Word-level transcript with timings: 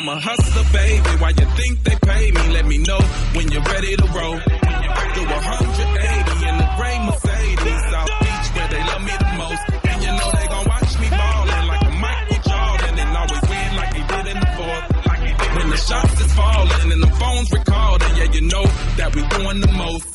I'm 0.00 0.08
a 0.08 0.16
hustler, 0.18 0.64
baby. 0.72 1.12
Why 1.20 1.28
you 1.36 1.44
think 1.60 1.84
they 1.84 1.92
pay 2.00 2.30
me? 2.32 2.40
Let 2.56 2.64
me 2.64 2.78
know 2.78 2.96
when 3.36 3.52
you're 3.52 3.68
ready 3.68 3.92
to 4.00 4.06
roll. 4.16 4.32
Do 4.40 5.22
180 5.28 6.48
in 6.48 6.56
the 6.56 6.68
gray 6.80 6.96
Mercedes, 7.04 7.80
South 7.92 8.08
Beach, 8.24 8.46
where 8.56 8.68
they 8.72 8.80
love 8.80 9.02
me 9.04 9.12
the 9.20 9.32
most. 9.36 9.60
And 9.92 9.98
you 10.00 10.08
know 10.16 10.28
they 10.40 10.48
gon' 10.48 10.64
watch 10.72 10.92
me 11.04 11.08
ballin' 11.12 11.66
like 11.68 11.84
a 11.84 11.92
Michael 12.00 12.40
Jordan 12.48 12.94
and 12.96 13.12
always 13.12 13.44
win 13.44 13.70
like 13.76 13.92
he 13.92 14.02
did 14.08 14.26
in 14.32 14.38
the 14.40 14.50
fourth. 14.56 14.84
Like 15.04 15.20
he 15.20 15.32
did 15.36 15.50
when 15.52 15.68
the 15.68 15.76
shots 15.76 16.16
is 16.16 16.32
falling 16.32 16.92
and 16.96 17.02
the 17.04 17.12
phones 17.20 17.48
recording. 17.52 18.12
Yeah, 18.16 18.28
you 18.32 18.42
know 18.48 18.64
that 18.96 19.12
we 19.12 19.20
doing 19.36 19.60
the 19.60 19.72
most. 19.76 20.08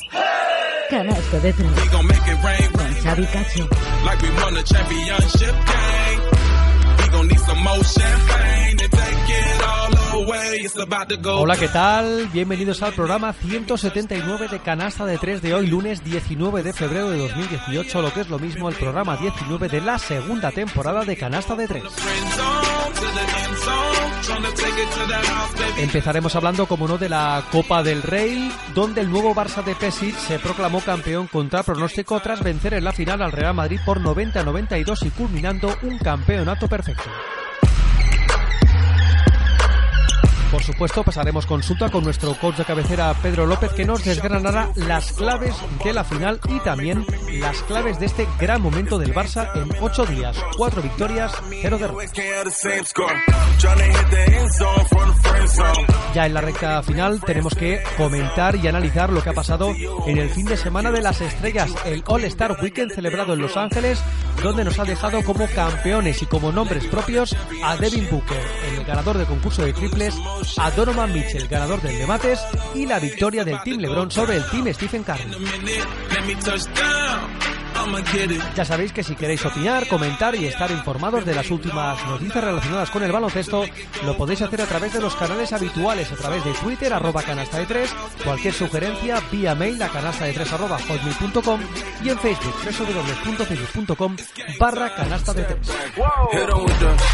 Canasto 0.90 1.38
de 1.46 1.54
tres 1.54 1.70
We 1.78 1.88
gon' 1.94 2.08
make 2.10 2.26
it 2.26 2.40
rain, 2.42 2.68
con 2.74 2.90
Xavi 3.06 3.26
Cacho. 3.30 3.66
like 4.02 4.18
we 4.26 4.30
won 4.34 4.58
a 4.58 4.64
championship 4.66 5.54
game. 5.70 6.22
We 6.98 7.06
gon' 7.14 7.28
need 7.30 7.40
some 7.46 7.62
more 7.62 7.84
champagne 7.86 8.78
to 8.82 8.95
Hola, 11.26 11.58
¿qué 11.58 11.68
tal? 11.68 12.30
Bienvenidos 12.32 12.82
al 12.82 12.94
programa 12.94 13.34
179 13.34 14.48
de 14.48 14.60
Canasta 14.60 15.06
de 15.06 15.18
3 15.18 15.42
de 15.42 15.54
hoy, 15.54 15.68
lunes 15.68 16.06
19 16.06 16.64
de 16.64 16.72
febrero 16.72 17.10
de 17.10 17.18
2018, 17.18 18.02
lo 18.02 18.14
que 18.14 18.22
es 18.22 18.30
lo 18.30 18.40
mismo 18.40 18.70
el 18.70 18.76
programa 18.76 19.18
19 19.18 19.68
de 19.68 19.82
la 19.82 20.00
segunda 20.00 20.52
temporada 20.52 21.04
de 21.04 21.18
Canasta 21.18 21.56
de 21.56 21.68
3. 21.68 21.84
friend 21.84 22.32
zone 22.32 22.94
to 22.94 23.02
the 23.02 23.20
end 23.44 23.58
zone. 23.58 23.96
Tryna 24.24 24.56
take 24.56 24.82
it 24.82 24.90
to 24.90 25.06
the 25.06 25.14
house, 25.14 25.54
baby. 25.60 25.84
Empezaremos 25.84 26.34
hablando, 26.36 26.66
como 26.66 26.88
no, 26.88 26.98
de 26.98 27.10
la 27.10 27.44
Copa 27.52 27.84
del 27.84 28.02
Rey, 28.02 28.50
donde 28.74 29.02
el 29.02 29.12
nuevo 29.12 29.36
Barça 29.36 29.66
de 29.66 29.76
Pesic 29.76 30.18
se 30.18 30.40
proclamó 30.40 30.80
campeón 30.80 31.28
contra 31.28 31.62
pronóstico 31.64 32.22
tras 32.22 32.42
vencer 32.42 32.74
en 32.74 32.86
la 32.86 32.94
final 32.94 33.22
al 33.22 33.34
Real 33.34 33.54
Madrid 33.54 33.82
por 33.86 34.00
90 34.00 34.40
a 34.40 34.44
92 34.44 35.04
y 35.04 35.10
culminando 35.10 35.76
un 35.84 35.98
campeonato 35.98 36.70
perfecto. 36.70 37.12
Por 40.56 40.64
supuesto, 40.64 41.04
pasaremos 41.04 41.46
consulta 41.46 41.90
con 41.90 42.06
nuestro 42.06 42.34
coach 42.36 42.56
de 42.56 42.64
cabecera 42.64 43.14
Pedro 43.22 43.46
López 43.46 43.74
que 43.74 43.84
nos 43.84 44.06
desgranará 44.06 44.70
las 44.76 45.12
claves 45.12 45.54
de 45.84 45.92
la 45.92 46.06
final 46.06 46.40
y 46.48 46.62
también 46.62 47.06
las 47.42 47.62
claves 47.64 48.00
de 48.00 48.06
este 48.06 48.26
gran 48.40 48.62
momento 48.62 48.98
del 48.98 49.14
Barça 49.14 49.50
en 49.54 49.70
8 49.82 50.06
días, 50.06 50.42
4 50.56 50.82
victorias, 50.82 51.34
0 51.62 51.78
derrotas. 51.78 52.14
Ya 56.14 56.26
en 56.26 56.34
la 56.34 56.40
recta 56.40 56.82
final 56.84 57.20
tenemos 57.20 57.54
que 57.54 57.84
comentar 57.98 58.56
y 58.56 58.66
analizar 58.70 59.12
lo 59.12 59.22
que 59.22 59.32
ha 59.32 59.34
pasado 59.34 59.74
en 60.08 60.18
el 60.18 60.30
fin 60.30 60.46
de 60.46 60.56
semana 60.56 60.90
de 60.90 61.02
las 61.02 61.20
estrellas, 61.20 61.76
el 61.84 62.02
All 62.08 62.24
Star 62.24 62.58
Weekend 62.62 62.94
celebrado 62.94 63.34
en 63.34 63.42
Los 63.42 63.58
Ángeles, 63.58 64.02
donde 64.42 64.64
nos 64.64 64.78
ha 64.80 64.84
dejado 64.84 65.24
como 65.24 65.48
campeones 65.48 66.22
y 66.22 66.26
como 66.26 66.52
nombres 66.52 66.86
propios 66.86 67.36
a 67.64 67.78
Devin 67.78 68.08
Booker, 68.10 68.42
el 68.78 68.86
ganador 68.86 69.18
del 69.18 69.28
concurso 69.28 69.64
de 69.64 69.74
triples, 69.74 70.16
a 70.58 70.72
Donovan 70.72 71.14
Mitchell, 71.14 71.48
ganador 71.48 71.82
del 71.82 71.98
de 71.98 72.08
mates, 72.08 72.40
y 72.74 72.86
la 72.86 73.00
victoria 73.00 73.44
del 73.44 73.62
Team 73.64 73.80
LeBron 73.80 74.12
sobre 74.12 74.38
el 74.38 74.46
Team 74.50 74.74
Stephen 74.74 75.04
Curry. 75.04 75.32
Ya 78.56 78.66
sabéis 78.66 78.92
que 78.92 79.04
si 79.04 79.16
queréis 79.16 79.46
opinar, 79.46 79.88
comentar 79.88 80.36
y 80.36 80.46
estar 80.46 80.72
informados 80.72 81.26
de 81.26 81.36
las 81.36 81.50
últimas 81.52 82.04
noticias 82.08 82.44
relacionadas 82.44 82.90
con 82.90 83.04
el 83.04 83.12
baloncesto, 83.12 83.66
lo 84.04 84.18
podéis 84.18 84.42
hacer 84.42 84.62
a 84.62 84.66
través 84.66 84.94
de 84.94 85.02
los 85.02 85.16
canales 85.16 85.54
habituales, 85.54 86.12
a 86.12 86.16
través 86.16 86.44
de 86.44 86.54
Twitter, 86.54 86.94
arroba 86.94 87.22
canasta 87.22 87.58
de 87.60 87.66
3, 87.66 87.96
cualquier 88.24 88.54
sugerencia 88.54 89.22
vía 89.32 89.56
mail 89.56 89.82
a 89.82 89.90
canasta 89.90 90.26
de 90.26 90.34
3 90.34 90.54
arroba 90.54 90.78
hotmail.com 90.80 91.60
y 92.04 92.10
en 92.10 92.20
Facebook, 92.20 92.56
www.facebook.com 92.64 94.16
barra 94.60 94.94
canasta 94.96 95.34
de 95.34 95.44
3. 95.44 95.60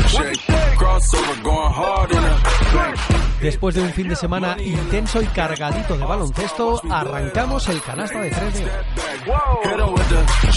Hit 0.07 0.49
'em 0.49 1.01
Después 3.41 3.73
de 3.73 3.81
un 3.81 3.91
fin 3.91 4.07
de 4.07 4.15
semana 4.15 4.55
intenso 4.61 5.21
y 5.21 5.25
cargadito 5.27 5.97
de 5.97 6.05
baloncesto, 6.05 6.79
arrancamos 6.91 7.67
el 7.69 7.81
canasta 7.81 8.21
de 8.21 8.29
3 8.29 8.53
de 8.53 8.65
hoy. 8.65 8.71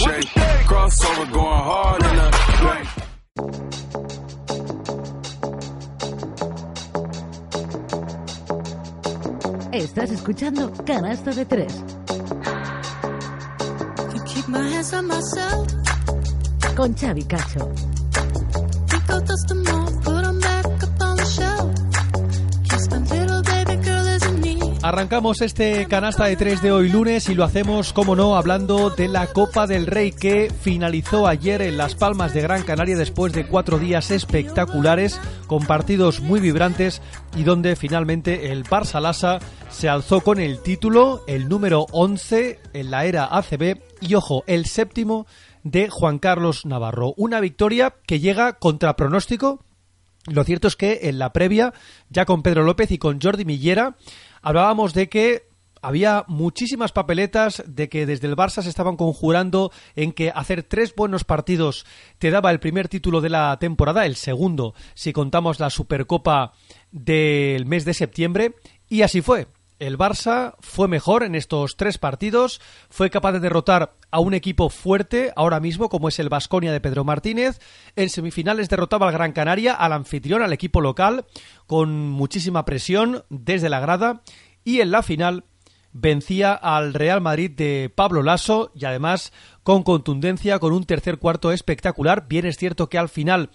Shake. 0.05 0.29
Crossover 0.67 1.31
going 1.31 1.63
hard 1.69 2.03
in 2.03 2.15
the 2.15 2.29
Estás 9.71 10.11
escuchando 10.11 10.71
Canasta 10.85 11.31
de 11.31 11.45
tres 11.45 11.83
keep 14.25 14.47
my 14.47 14.69
hands 14.69 14.93
on 14.93 15.07
myself. 15.07 15.67
con 16.75 16.93
Xavi 16.93 17.23
Cacho. 17.25 17.71
Think 18.89 19.09
I'll 19.09 19.21
dust 19.21 19.47
them 19.47 19.65
off, 19.67 19.94
Arrancamos 24.85 25.41
este 25.41 25.87
canasta 25.87 26.25
de 26.25 26.35
3 26.35 26.61
de 26.61 26.71
hoy 26.71 26.89
lunes 26.89 27.27
y 27.29 27.33
lo 27.33 27.43
hacemos, 27.43 27.91
como 27.91 28.15
no, 28.15 28.35
hablando 28.35 28.91
de 28.91 29.07
la 29.07 29.25
Copa 29.25 29.65
del 29.65 29.87
Rey 29.87 30.11
que 30.11 30.53
finalizó 30.61 31.25
ayer 31.25 31.63
en 31.63 31.77
Las 31.77 31.95
Palmas 31.95 32.35
de 32.35 32.41
Gran 32.41 32.61
Canaria 32.61 32.95
después 32.95 33.33
de 33.33 33.47
cuatro 33.47 33.79
días 33.79 34.11
espectaculares 34.11 35.19
con 35.47 35.65
partidos 35.65 36.19
muy 36.19 36.39
vibrantes 36.39 37.01
y 37.35 37.41
donde 37.41 37.75
finalmente 37.75 38.51
el 38.51 38.63
Barça 38.63 39.01
Lassa 39.01 39.39
se 39.71 39.89
alzó 39.89 40.21
con 40.21 40.39
el 40.39 40.61
título, 40.61 41.23
el 41.25 41.49
número 41.49 41.87
11 41.91 42.59
en 42.73 42.91
la 42.91 43.05
era 43.05 43.25
ACB 43.25 43.81
y 44.01 44.13
ojo, 44.13 44.43
el 44.45 44.67
séptimo 44.67 45.25
de 45.63 45.89
Juan 45.89 46.19
Carlos 46.19 46.63
Navarro. 46.63 47.15
Una 47.17 47.39
victoria 47.39 47.95
que 48.05 48.19
llega 48.19 48.59
contra 48.59 48.95
pronóstico 48.95 49.65
lo 50.27 50.43
cierto 50.43 50.67
es 50.67 50.75
que 50.75 51.01
en 51.03 51.19
la 51.19 51.33
previa, 51.33 51.73
ya 52.09 52.25
con 52.25 52.41
Pedro 52.41 52.63
López 52.63 52.91
y 52.91 52.97
con 52.97 53.21
Jordi 53.21 53.45
Millera, 53.45 53.95
hablábamos 54.45 54.93
de 54.93 55.09
que 55.09 55.49
había 55.81 56.23
muchísimas 56.27 56.91
papeletas 56.91 57.63
de 57.67 57.89
que 57.89 58.05
desde 58.05 58.27
el 58.27 58.35
Barça 58.35 58.61
se 58.61 58.69
estaban 58.69 58.95
conjurando 58.95 59.71
en 59.95 60.13
que 60.13 60.31
hacer 60.33 60.63
tres 60.63 60.93
buenos 60.95 61.23
partidos 61.23 61.85
te 62.19 62.29
daba 62.29 62.51
el 62.51 62.59
primer 62.59 62.87
título 62.87 63.21
de 63.21 63.29
la 63.29 63.57
temporada, 63.59 64.05
el 64.05 64.15
segundo 64.15 64.75
si 64.93 65.13
contamos 65.13 65.59
la 65.59 65.71
Supercopa 65.71 66.53
del 66.91 67.65
mes 67.65 67.85
de 67.85 67.95
septiembre, 67.95 68.55
y 68.87 69.01
así 69.01 69.21
fue. 69.21 69.47
El 69.77 69.97
Barça 69.97 70.55
fue 70.61 70.87
mejor 70.87 71.23
en 71.23 71.35
estos 71.35 71.75
tres 71.75 71.97
partidos, 71.97 72.61
fue 72.89 73.09
capaz 73.09 73.33
de 73.33 73.41
derrotar 73.41 73.95
a 74.09 74.21
un 74.21 74.33
equipo 74.33 74.69
fuerte 74.69 75.33
ahora 75.35 75.59
mismo 75.59 75.89
como 75.89 76.07
es 76.07 76.17
el 76.19 76.29
Vasconia 76.29 76.71
de 76.71 76.79
Pedro 76.79 77.03
Martínez. 77.03 77.59
En 77.97 78.09
semifinales 78.09 78.69
derrotaba 78.69 79.07
al 79.07 79.13
Gran 79.13 79.33
Canaria, 79.33 79.73
al 79.73 79.91
anfitrión, 79.91 80.41
al 80.41 80.53
equipo 80.53 80.79
local, 80.79 81.25
con 81.67 82.09
muchísima 82.09 82.63
presión 82.63 83.25
desde 83.29 83.67
la 83.67 83.81
grada. 83.81 84.21
Y 84.63 84.79
en 84.79 84.91
la 84.91 85.03
final 85.03 85.43
vencía 85.91 86.53
al 86.53 86.93
Real 86.93 87.19
Madrid 87.19 87.51
de 87.51 87.91
Pablo 87.93 88.23
Lasso 88.23 88.71
y 88.75 88.85
además 88.85 89.33
con 89.63 89.83
contundencia, 89.83 90.59
con 90.59 90.71
un 90.71 90.85
tercer 90.85 91.17
cuarto 91.17 91.51
espectacular. 91.51 92.29
Bien 92.29 92.45
es 92.45 92.57
cierto 92.57 92.87
que 92.87 92.97
al 92.97 93.09
final 93.09 93.49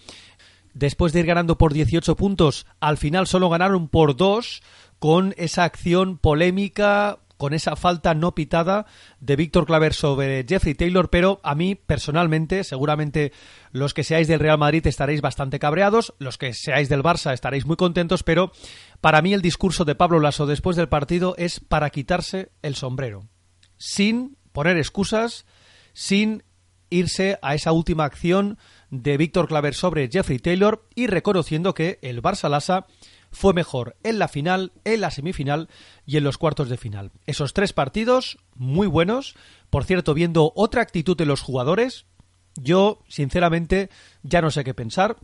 después 0.74 1.12
de 1.12 1.20
ir 1.20 1.26
ganando 1.26 1.58
por 1.58 1.72
18 1.72 2.16
puntos, 2.16 2.66
al 2.78 2.96
final 2.96 3.26
solo 3.26 3.48
ganaron 3.48 3.88
por 3.88 4.16
2 4.16 4.62
con 5.00 5.34
esa 5.38 5.64
acción 5.64 6.18
polémica, 6.18 7.18
con 7.38 7.54
esa 7.54 7.74
falta 7.74 8.12
no 8.14 8.34
pitada 8.34 8.84
de 9.18 9.34
Víctor 9.34 9.64
Claver 9.64 9.94
sobre 9.94 10.44
Jeffrey 10.46 10.74
Taylor, 10.74 11.08
pero 11.08 11.40
a 11.42 11.54
mí 11.54 11.74
personalmente, 11.74 12.64
seguramente 12.64 13.32
los 13.72 13.94
que 13.94 14.04
seáis 14.04 14.28
del 14.28 14.40
Real 14.40 14.58
Madrid 14.58 14.86
estaréis 14.86 15.22
bastante 15.22 15.58
cabreados, 15.58 16.14
los 16.18 16.36
que 16.36 16.52
seáis 16.52 16.90
del 16.90 17.02
Barça 17.02 17.32
estaréis 17.32 17.64
muy 17.64 17.76
contentos, 17.76 18.22
pero 18.22 18.52
para 19.00 19.22
mí 19.22 19.32
el 19.32 19.40
discurso 19.40 19.86
de 19.86 19.94
Pablo 19.94 20.20
Lasso 20.20 20.44
después 20.44 20.76
del 20.76 20.90
partido 20.90 21.34
es 21.38 21.60
para 21.60 21.88
quitarse 21.88 22.50
el 22.60 22.74
sombrero, 22.74 23.24
sin 23.78 24.36
poner 24.52 24.76
excusas, 24.76 25.46
sin 25.94 26.44
irse 26.90 27.38
a 27.40 27.54
esa 27.54 27.72
última 27.72 28.04
acción 28.04 28.58
de 28.90 29.16
Víctor 29.16 29.48
Claver 29.48 29.74
sobre 29.74 30.10
Jeffrey 30.12 30.40
Taylor 30.40 30.86
y 30.94 31.06
reconociendo 31.06 31.72
que 31.72 31.98
el 32.02 32.20
Barça 32.20 32.50
Lassa 32.50 32.86
fue 33.30 33.54
mejor 33.54 33.96
en 34.02 34.18
la 34.18 34.28
final, 34.28 34.72
en 34.84 35.00
la 35.00 35.10
semifinal 35.10 35.68
y 36.06 36.16
en 36.16 36.24
los 36.24 36.38
cuartos 36.38 36.68
de 36.68 36.76
final. 36.76 37.12
Esos 37.26 37.52
tres 37.52 37.72
partidos 37.72 38.38
muy 38.54 38.86
buenos, 38.86 39.36
por 39.70 39.84
cierto, 39.84 40.14
viendo 40.14 40.52
otra 40.56 40.82
actitud 40.82 41.16
de 41.16 41.26
los 41.26 41.40
jugadores, 41.40 42.06
yo 42.56 43.02
sinceramente 43.08 43.90
ya 44.22 44.42
no 44.42 44.50
sé 44.50 44.64
qué 44.64 44.74
pensar. 44.74 45.16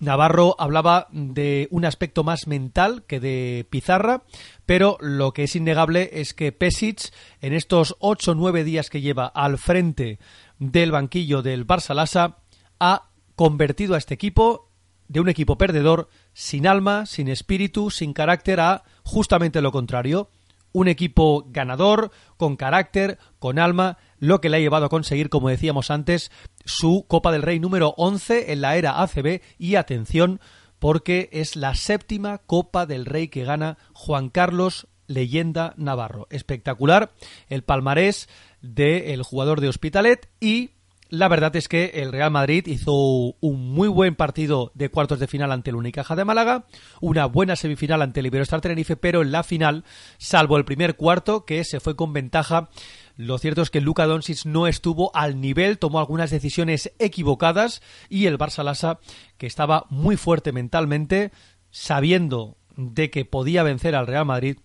Navarro 0.00 0.56
hablaba 0.58 1.08
de 1.12 1.68
un 1.70 1.84
aspecto 1.84 2.24
más 2.24 2.46
mental 2.46 3.04
que 3.06 3.20
de 3.20 3.66
pizarra, 3.68 4.22
pero 4.64 4.96
lo 5.00 5.32
que 5.32 5.44
es 5.44 5.54
innegable 5.54 6.08
es 6.14 6.32
que 6.32 6.52
Pesic, 6.52 7.12
en 7.42 7.52
estos 7.52 7.96
8 8.00 8.30
o 8.30 8.34
9 8.34 8.64
días 8.64 8.88
que 8.88 9.02
lleva 9.02 9.26
al 9.26 9.58
frente 9.58 10.18
del 10.58 10.90
banquillo 10.90 11.42
del 11.42 11.66
Barça 11.66 11.94
Lassa, 11.94 12.38
ha 12.78 13.10
convertido 13.36 13.94
a 13.94 13.98
este 13.98 14.14
equipo 14.14 14.69
de 15.10 15.18
un 15.18 15.28
equipo 15.28 15.58
perdedor, 15.58 16.08
sin 16.34 16.68
alma, 16.68 17.04
sin 17.04 17.26
espíritu, 17.26 17.90
sin 17.90 18.12
carácter, 18.12 18.60
a 18.60 18.84
justamente 19.02 19.60
lo 19.60 19.72
contrario. 19.72 20.30
Un 20.70 20.86
equipo 20.86 21.46
ganador, 21.48 22.12
con 22.36 22.54
carácter, 22.54 23.18
con 23.40 23.58
alma, 23.58 23.98
lo 24.20 24.40
que 24.40 24.48
le 24.48 24.58
ha 24.58 24.60
llevado 24.60 24.86
a 24.86 24.88
conseguir, 24.88 25.28
como 25.28 25.48
decíamos 25.48 25.90
antes, 25.90 26.30
su 26.64 27.06
Copa 27.08 27.32
del 27.32 27.42
Rey 27.42 27.58
número 27.58 27.92
11 27.96 28.52
en 28.52 28.60
la 28.60 28.76
era 28.76 29.02
ACB 29.02 29.40
y 29.58 29.74
atención, 29.74 30.38
porque 30.78 31.28
es 31.32 31.56
la 31.56 31.74
séptima 31.74 32.38
Copa 32.38 32.86
del 32.86 33.04
Rey 33.04 33.26
que 33.26 33.42
gana 33.42 33.78
Juan 33.92 34.28
Carlos 34.28 34.86
Leyenda 35.08 35.74
Navarro. 35.76 36.28
Espectacular 36.30 37.10
el 37.48 37.64
palmarés 37.64 38.28
del 38.60 39.24
jugador 39.24 39.60
de 39.60 39.68
Hospitalet 39.70 40.28
y 40.38 40.70
la 41.10 41.26
verdad 41.26 41.54
es 41.56 41.68
que 41.68 41.86
el 41.94 42.12
Real 42.12 42.30
Madrid 42.30 42.66
hizo 42.66 42.92
un 43.40 43.72
muy 43.72 43.88
buen 43.88 44.14
partido 44.14 44.70
de 44.74 44.90
cuartos 44.90 45.18
de 45.18 45.26
final 45.26 45.50
ante 45.50 45.70
el 45.70 45.76
Unicaja 45.76 46.14
de 46.14 46.24
Málaga, 46.24 46.66
una 47.00 47.26
buena 47.26 47.56
semifinal 47.56 48.00
ante 48.00 48.20
el 48.20 48.26
Iberostar 48.26 48.60
Tenerife, 48.60 48.96
pero 48.96 49.20
en 49.20 49.32
la 49.32 49.42
final, 49.42 49.84
salvo 50.18 50.56
el 50.56 50.64
primer 50.64 50.94
cuarto, 50.94 51.44
que 51.44 51.64
se 51.64 51.80
fue 51.80 51.96
con 51.96 52.12
ventaja, 52.12 52.70
lo 53.16 53.38
cierto 53.38 53.60
es 53.60 53.70
que 53.70 53.80
Luka 53.80 54.06
Doncic 54.06 54.46
no 54.46 54.68
estuvo 54.68 55.14
al 55.14 55.40
nivel, 55.40 55.78
tomó 55.78 55.98
algunas 55.98 56.30
decisiones 56.30 56.92
equivocadas 57.00 57.82
y 58.08 58.26
el 58.26 58.38
Barça 58.38 58.62
Lassa, 58.62 59.00
que 59.36 59.48
estaba 59.48 59.86
muy 59.90 60.16
fuerte 60.16 60.52
mentalmente, 60.52 61.32
sabiendo 61.70 62.56
de 62.76 63.10
que 63.10 63.24
podía 63.24 63.62
vencer 63.64 63.96
al 63.96 64.06
Real 64.06 64.24
Madrid, 64.24 64.58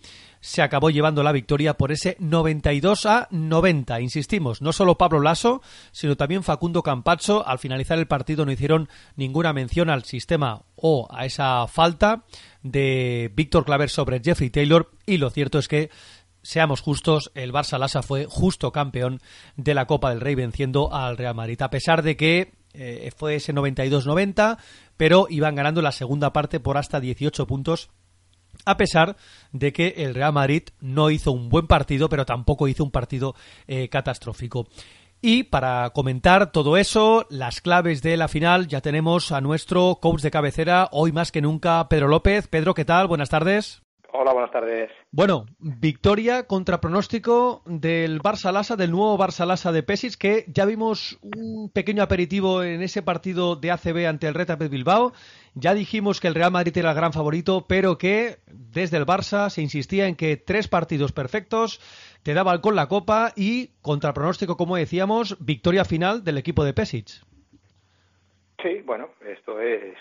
se 0.46 0.62
acabó 0.62 0.92
llevando 0.92 1.24
la 1.24 1.32
victoria 1.32 1.74
por 1.74 1.92
ese 1.92 2.18
92 2.20 3.08
a 3.08 3.28
90. 3.32 4.00
Insistimos, 4.00 4.62
no 4.62 4.74
solo 4.74 4.96
Pablo 4.96 5.20
Lasso, 5.20 5.64
sino 5.92 6.18
también 6.18 6.44
Facundo 6.44 6.84
Campazzo. 6.84 7.48
Al 7.48 7.58
finalizar 7.58 7.98
el 7.98 8.06
partido 8.06 8.46
no 8.46 8.52
hicieron 8.52 8.88
ninguna 9.16 9.54
mención 9.54 9.90
al 9.90 10.04
sistema 10.04 10.62
o 10.76 11.08
a 11.10 11.26
esa 11.26 11.66
falta 11.66 12.26
de 12.62 13.32
Víctor 13.34 13.66
Claver 13.66 13.90
sobre 13.90 14.22
Jeffrey 14.24 14.52
Taylor. 14.52 14.92
Y 15.08 15.18
lo 15.18 15.32
cierto 15.32 15.58
es 15.58 15.68
que 15.68 15.90
seamos 16.44 16.80
justos, 16.80 17.32
el 17.34 17.52
Barça 17.52 17.80
Lassa 17.80 18.04
fue 18.04 18.28
justo 18.30 18.72
campeón 18.72 19.22
de 19.56 19.74
la 19.74 19.88
Copa 19.88 20.12
del 20.12 20.22
Rey 20.22 20.36
venciendo 20.36 20.94
al 20.94 21.18
Real 21.18 21.34
Madrid. 21.34 21.60
A 21.64 21.72
pesar 21.72 22.04
de 22.04 22.18
que 22.18 22.54
eh, 22.74 23.12
fue 23.18 23.38
ese 23.38 23.52
92-90, 23.52 24.60
pero 24.96 25.26
iban 25.28 25.56
ganando 25.56 25.82
la 25.82 25.92
segunda 25.92 26.34
parte 26.34 26.60
por 26.60 26.78
hasta 26.78 27.00
18 27.00 27.48
puntos 27.48 27.90
a 28.66 28.78
pesar 28.78 29.16
de 29.52 29.74
que 29.74 29.96
el 29.98 30.16
Real 30.16 30.34
Madrid 30.34 30.64
no 30.80 31.10
hizo 31.10 31.32
un 31.32 31.50
buen 31.50 31.68
partido, 31.68 32.10
pero 32.10 32.26
tampoco 32.26 32.68
hizo 32.68 32.84
un 32.84 32.92
partido 32.92 33.36
eh, 33.68 33.90
catastrófico. 33.90 34.68
Y 35.22 35.44
para 35.44 35.90
comentar 35.90 36.52
todo 36.52 36.78
eso, 36.78 37.26
las 37.30 37.62
claves 37.62 38.02
de 38.02 38.16
la 38.18 38.28
final, 38.28 38.68
ya 38.68 38.82
tenemos 38.82 39.32
a 39.32 39.42
nuestro 39.42 39.98
coach 40.02 40.22
de 40.22 40.32
cabecera, 40.32 40.90
hoy 40.92 41.12
más 41.12 41.32
que 41.32 41.42
nunca, 41.42 41.88
Pedro 41.90 42.08
López. 42.08 42.48
Pedro, 42.48 42.74
¿qué 42.74 42.86
tal? 42.86 43.08
Buenas 43.08 43.30
tardes. 43.30 43.85
Hola, 44.18 44.32
buenas 44.32 44.52
tardes. 44.52 44.90
Bueno, 45.12 45.46
victoria 45.60 46.48
contra 46.48 46.80
pronóstico 46.80 47.62
del 47.66 48.22
Barça 48.22 48.54
Lassa, 48.54 48.78
del 48.78 48.92
nuevo 48.92 49.18
Barça 49.18 49.46
Lassa 49.46 49.74
de 49.74 49.84
Pesis, 49.84 50.16
que 50.16 50.46
ya 50.48 50.66
vimos 50.66 51.20
un 51.22 51.70
pequeño 51.70 52.02
aperitivo 52.02 52.64
en 52.64 52.82
ese 52.82 53.02
partido 53.02 53.58
de 53.58 53.72
ACB 53.72 54.08
ante 54.08 54.28
el 54.28 54.34
Retapet 54.34 54.70
Bilbao. 54.70 55.12
Ya 55.54 55.74
dijimos 55.74 56.22
que 56.22 56.28
el 56.30 56.36
Real 56.36 56.52
Madrid 56.52 56.78
era 56.78 56.92
el 56.92 56.96
gran 56.96 57.12
favorito, 57.12 57.66
pero 57.68 57.98
que 57.98 58.38
desde 58.48 58.96
el 58.96 59.06
Barça 59.06 59.50
se 59.50 59.62
insistía 59.62 60.08
en 60.08 60.16
que 60.16 60.38
tres 60.38 60.70
partidos 60.70 61.12
perfectos 61.12 61.82
te 62.24 62.34
daban 62.34 62.62
con 62.62 62.76
la 62.76 62.88
copa 62.88 63.34
y 63.36 63.72
contra 63.82 64.14
pronóstico, 64.14 64.56
como 64.56 64.78
decíamos, 64.78 65.36
victoria 65.44 65.84
final 65.84 66.24
del 66.24 66.38
equipo 66.38 66.64
de 66.64 66.74
Pesic. 66.74 67.10
Sí, 68.64 68.82
bueno, 68.86 69.10
esto 69.28 69.60
es 69.60 69.98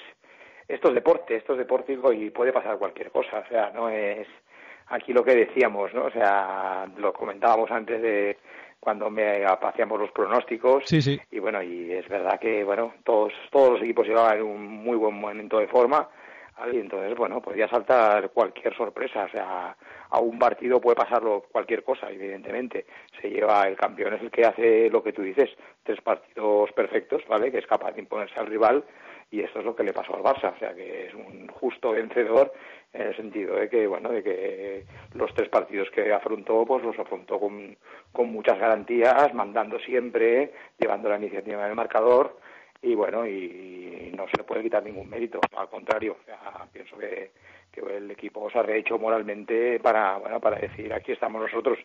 esto 0.69 0.88
es 0.88 0.94
deporte, 0.94 1.37
esto 1.37 1.52
es 1.52 1.58
deporte 1.58 1.93
y 2.14 2.31
puede 2.31 2.52
pasar 2.52 2.78
cualquier 2.78 3.11
cosa, 3.11 3.40
o 3.44 3.49
sea, 3.49 3.70
no 3.75 3.88
es 3.88 4.26
aquí 4.88 5.12
lo 5.12 5.25
que 5.25 5.34
decíamos, 5.34 5.93
¿no? 5.94 6.05
O 6.05 6.11
sea, 6.11 6.87
lo 6.96 7.12
comentábamos 7.12 7.70
antes 7.70 8.00
de 8.02 8.37
cuando 8.81 9.08
me 9.08 9.44
hacíamos 9.44 9.99
los 9.99 10.11
pronósticos 10.11 10.84
Sí, 10.87 11.00
sí. 11.00 11.19
y 11.31 11.38
bueno, 11.38 11.62
y 11.62 11.90
es 11.93 12.06
verdad 12.08 12.38
que 12.38 12.62
bueno, 12.64 12.94
todos 13.02 13.32
todos 13.50 13.72
los 13.72 13.82
equipos 13.82 14.06
llevaban 14.06 14.43
un 14.43 14.62
muy 14.62 14.96
buen 14.96 15.14
momento 15.14 15.58
de 15.58 15.69
forma 15.69 16.06
y 16.72 16.78
entonces 16.78 17.16
bueno, 17.16 17.40
podía 17.40 17.69
saltar 17.69 18.31
cualquier 18.31 18.76
sorpresa, 18.76 19.25
o 19.25 19.28
sea, 19.31 19.76
a 20.11 20.20
un 20.20 20.38
partido 20.38 20.81
puede 20.81 20.96
pasarlo 20.96 21.46
cualquier 21.50 21.82
cosa, 21.82 22.11
evidentemente. 22.11 22.87
Se 23.20 23.28
lleva 23.28 23.66
el 23.66 23.76
campeón 23.76 24.14
es 24.14 24.22
el 24.22 24.31
que 24.31 24.44
hace 24.44 24.88
lo 24.88 25.02
que 25.02 25.12
tú 25.12 25.22
dices, 25.22 25.50
tres 25.82 26.00
partidos 26.00 26.70
perfectos, 26.72 27.22
¿vale? 27.26 27.50
Que 27.50 27.58
es 27.58 27.66
capaz 27.66 27.93
de 27.93 28.00
imponerse 28.02 28.38
al 28.38 28.46
rival 28.46 28.84
y 29.35 29.41
esto 29.41 29.59
es 29.59 29.65
lo 29.65 29.75
que 29.75 29.83
le 29.83 29.93
pasó 29.93 30.15
al 30.15 30.23
Barça, 30.23 30.55
o 30.55 30.59
sea 30.61 30.73
que 30.75 31.07
es 31.07 31.15
un 31.15 31.49
justo 31.49 31.91
vencedor 31.91 32.53
en 32.93 33.09
el 33.09 33.17
sentido 33.17 33.57
de 33.57 33.69
que 33.69 33.85
bueno 33.89 34.11
de 34.11 34.23
que 34.23 34.85
los 35.15 35.35
tres 35.35 35.49
partidos 35.49 35.91
que 35.91 36.13
afrontó 36.13 36.65
pues 36.65 36.85
los 36.85 36.97
afrontó 36.97 37.41
con, 37.41 37.77
con 38.13 38.33
muchas 38.33 38.57
garantías, 38.61 39.35
mandando 39.35 39.81
siempre, 39.81 40.53
llevando 40.79 41.09
la 41.09 41.17
iniciativa 41.17 41.65
en 41.65 41.71
el 41.71 41.75
marcador 41.75 42.39
y 42.81 42.95
bueno 42.95 43.27
y 43.27 44.13
no 44.17 44.29
se 44.29 44.37
le 44.37 44.45
puede 44.45 44.63
quitar 44.63 44.85
ningún 44.85 45.11
mérito, 45.11 45.41
al 45.57 45.69
contrario, 45.69 46.17
o 46.21 46.25
sea, 46.25 46.69
pienso 46.73 46.97
que 46.97 47.33
que 47.73 47.81
el 47.81 48.09
equipo 48.09 48.49
se 48.51 48.59
ha 48.59 48.63
rehecho 48.63 48.99
moralmente 48.99 49.81
para 49.81 50.19
bueno 50.19 50.39
para 50.39 50.61
decir 50.61 50.93
aquí 50.93 51.11
estamos 51.11 51.43
nosotros 51.43 51.77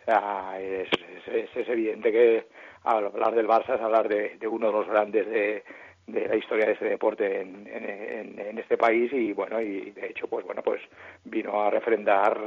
o 0.00 0.04
sea 0.06 0.58
es, 0.58 0.88
es, 1.26 1.54
es 1.54 1.68
evidente 1.68 2.10
que 2.10 2.46
hablar 2.82 3.34
del 3.34 3.46
Barça 3.46 3.74
es 3.74 3.80
hablar 3.82 4.08
de, 4.08 4.38
de 4.38 4.48
uno 4.48 4.68
de 4.68 4.72
los 4.72 4.88
grandes 4.88 5.26
de, 5.28 5.64
de 6.06 6.28
la 6.28 6.36
historia 6.36 6.66
de 6.66 6.72
este 6.72 6.88
deporte 6.88 7.40
en, 7.40 7.66
en, 7.66 8.58
este 8.58 8.76
país 8.76 9.12
y 9.12 9.32
bueno 9.32 9.60
y 9.60 9.90
de 9.90 10.06
hecho 10.08 10.26
pues 10.28 10.44
bueno 10.46 10.62
pues 10.62 10.80
vino 11.24 11.62
a 11.62 11.70
refrendar 11.70 12.38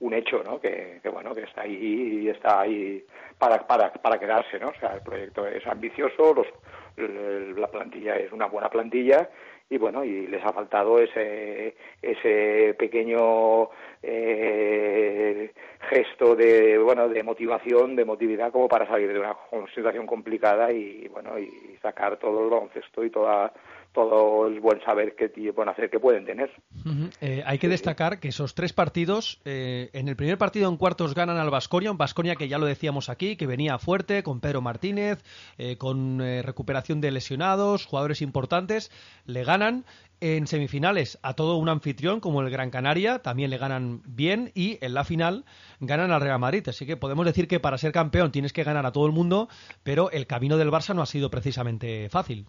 un 0.00 0.14
hecho 0.14 0.42
no 0.44 0.60
que, 0.60 1.00
que 1.02 1.08
bueno 1.08 1.34
que 1.34 1.42
está 1.42 1.62
ahí 1.62 2.20
y 2.22 2.28
está 2.28 2.60
ahí 2.60 3.04
para 3.38 3.66
para 3.66 3.92
para 3.92 4.18
quedarse 4.18 4.58
no 4.58 4.68
o 4.68 4.74
sea 4.74 4.94
el 4.94 5.02
proyecto 5.02 5.46
es 5.46 5.66
ambicioso 5.66 6.34
los 6.34 6.46
la 7.58 7.68
plantilla 7.68 8.16
es 8.16 8.32
una 8.32 8.46
buena 8.46 8.68
plantilla 8.68 9.28
y 9.70 9.76
bueno 9.76 10.04
y 10.04 10.26
les 10.26 10.44
ha 10.44 10.52
faltado 10.52 10.98
ese 10.98 11.76
ese 12.00 12.74
pequeño 12.78 13.68
eh, 14.02 15.52
gesto 15.90 16.34
de 16.34 16.78
bueno 16.78 17.08
de 17.08 17.22
motivación 17.22 17.94
de 17.94 18.04
motividad 18.04 18.50
como 18.50 18.68
para 18.68 18.86
salir 18.86 19.12
de 19.12 19.20
una 19.20 19.36
situación 19.74 20.06
complicada 20.06 20.72
y 20.72 21.08
bueno 21.08 21.38
y 21.38 21.76
sacar 21.82 22.16
todo 22.18 22.44
el 22.44 22.50
baloncesto 22.50 23.04
y 23.04 23.10
toda 23.10 23.52
todo 24.06 24.46
el 24.46 24.60
buen 24.60 24.80
saber 24.82 25.16
que 25.16 25.50
buen 25.50 25.68
hacer 25.68 25.90
que 25.90 25.98
pueden 25.98 26.24
tener. 26.24 26.50
Uh 26.84 26.88
-huh. 26.88 27.10
eh, 27.20 27.42
hay 27.44 27.58
que 27.58 27.68
destacar 27.68 28.20
que 28.20 28.28
esos 28.28 28.54
tres 28.54 28.72
partidos, 28.72 29.40
eh, 29.44 29.90
en 29.92 30.08
el 30.08 30.14
primer 30.14 30.38
partido 30.38 30.68
en 30.68 30.76
cuartos 30.76 31.14
ganan 31.14 31.38
al 31.38 31.50
Vasconia, 31.50 31.90
un 31.90 31.98
Vasconia 31.98 32.36
que 32.36 32.48
ya 32.48 32.58
lo 32.58 32.66
decíamos 32.66 33.08
aquí, 33.08 33.36
que 33.36 33.46
venía 33.46 33.78
fuerte, 33.78 34.22
con 34.22 34.40
Pedro 34.40 34.60
Martínez, 34.60 35.22
eh, 35.58 35.76
con 35.76 36.20
recuperación 36.20 37.00
de 37.00 37.10
lesionados, 37.10 37.86
jugadores 37.86 38.22
importantes, 38.22 38.90
le 39.26 39.44
ganan. 39.44 39.84
En 40.20 40.48
semifinales 40.48 41.16
a 41.22 41.34
todo 41.34 41.58
un 41.58 41.68
anfitrión 41.68 42.18
como 42.18 42.42
el 42.42 42.50
Gran 42.50 42.70
Canaria, 42.70 43.20
también 43.20 43.50
le 43.50 43.56
ganan 43.56 44.02
bien 44.04 44.50
y 44.52 44.76
en 44.84 44.94
la 44.94 45.04
final 45.04 45.44
ganan 45.78 46.10
al 46.10 46.20
Real 46.20 46.40
Madrid. 46.40 46.68
Así 46.68 46.86
que 46.86 46.96
podemos 46.96 47.24
decir 47.24 47.46
que 47.46 47.60
para 47.60 47.78
ser 47.78 47.92
campeón 47.92 48.32
tienes 48.32 48.52
que 48.52 48.64
ganar 48.64 48.84
a 48.84 48.90
todo 48.90 49.06
el 49.06 49.12
mundo, 49.12 49.48
pero 49.84 50.10
el 50.10 50.26
camino 50.26 50.56
del 50.56 50.72
Barça 50.72 50.92
no 50.92 51.02
ha 51.02 51.06
sido 51.06 51.30
precisamente 51.30 52.08
fácil. 52.10 52.46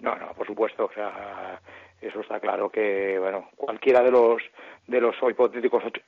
No, 0.00 0.14
no, 0.16 0.32
por 0.34 0.46
supuesto, 0.46 0.86
o 0.86 0.92
sea, 0.92 1.60
eso 2.00 2.20
está 2.20 2.40
claro 2.40 2.68
que, 2.70 3.18
bueno, 3.18 3.50
cualquiera 3.56 4.02
de 4.02 4.10
los 4.10 4.42
de 4.86 5.00
los 5.00 5.16
hipotéticos 5.22 5.82
ocho 5.84 6.02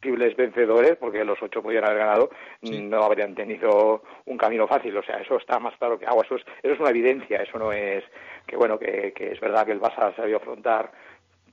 posibles 0.00 0.36
vencedores, 0.36 0.96
porque 0.96 1.24
los 1.24 1.42
ocho 1.42 1.62
podían 1.62 1.84
haber 1.84 1.98
ganado, 1.98 2.30
sí. 2.62 2.82
no 2.82 3.02
habrían 3.04 3.34
tenido 3.34 4.02
un 4.26 4.36
camino 4.36 4.66
fácil, 4.66 4.96
o 4.96 5.02
sea, 5.02 5.16
eso 5.16 5.36
está 5.36 5.58
más 5.58 5.76
claro 5.78 5.98
que 5.98 6.06
agua, 6.06 6.24
eso 6.24 6.36
es, 6.36 6.44
eso 6.62 6.74
es 6.74 6.80
una 6.80 6.90
evidencia, 6.90 7.38
eso 7.38 7.58
no 7.58 7.72
es, 7.72 8.04
que 8.46 8.56
bueno, 8.56 8.78
que, 8.78 9.12
que 9.14 9.32
es 9.32 9.40
verdad 9.40 9.64
que 9.64 9.72
el 9.72 9.80
Barça 9.80 10.08
ha 10.08 10.16
sabido 10.16 10.36
afrontar, 10.36 10.92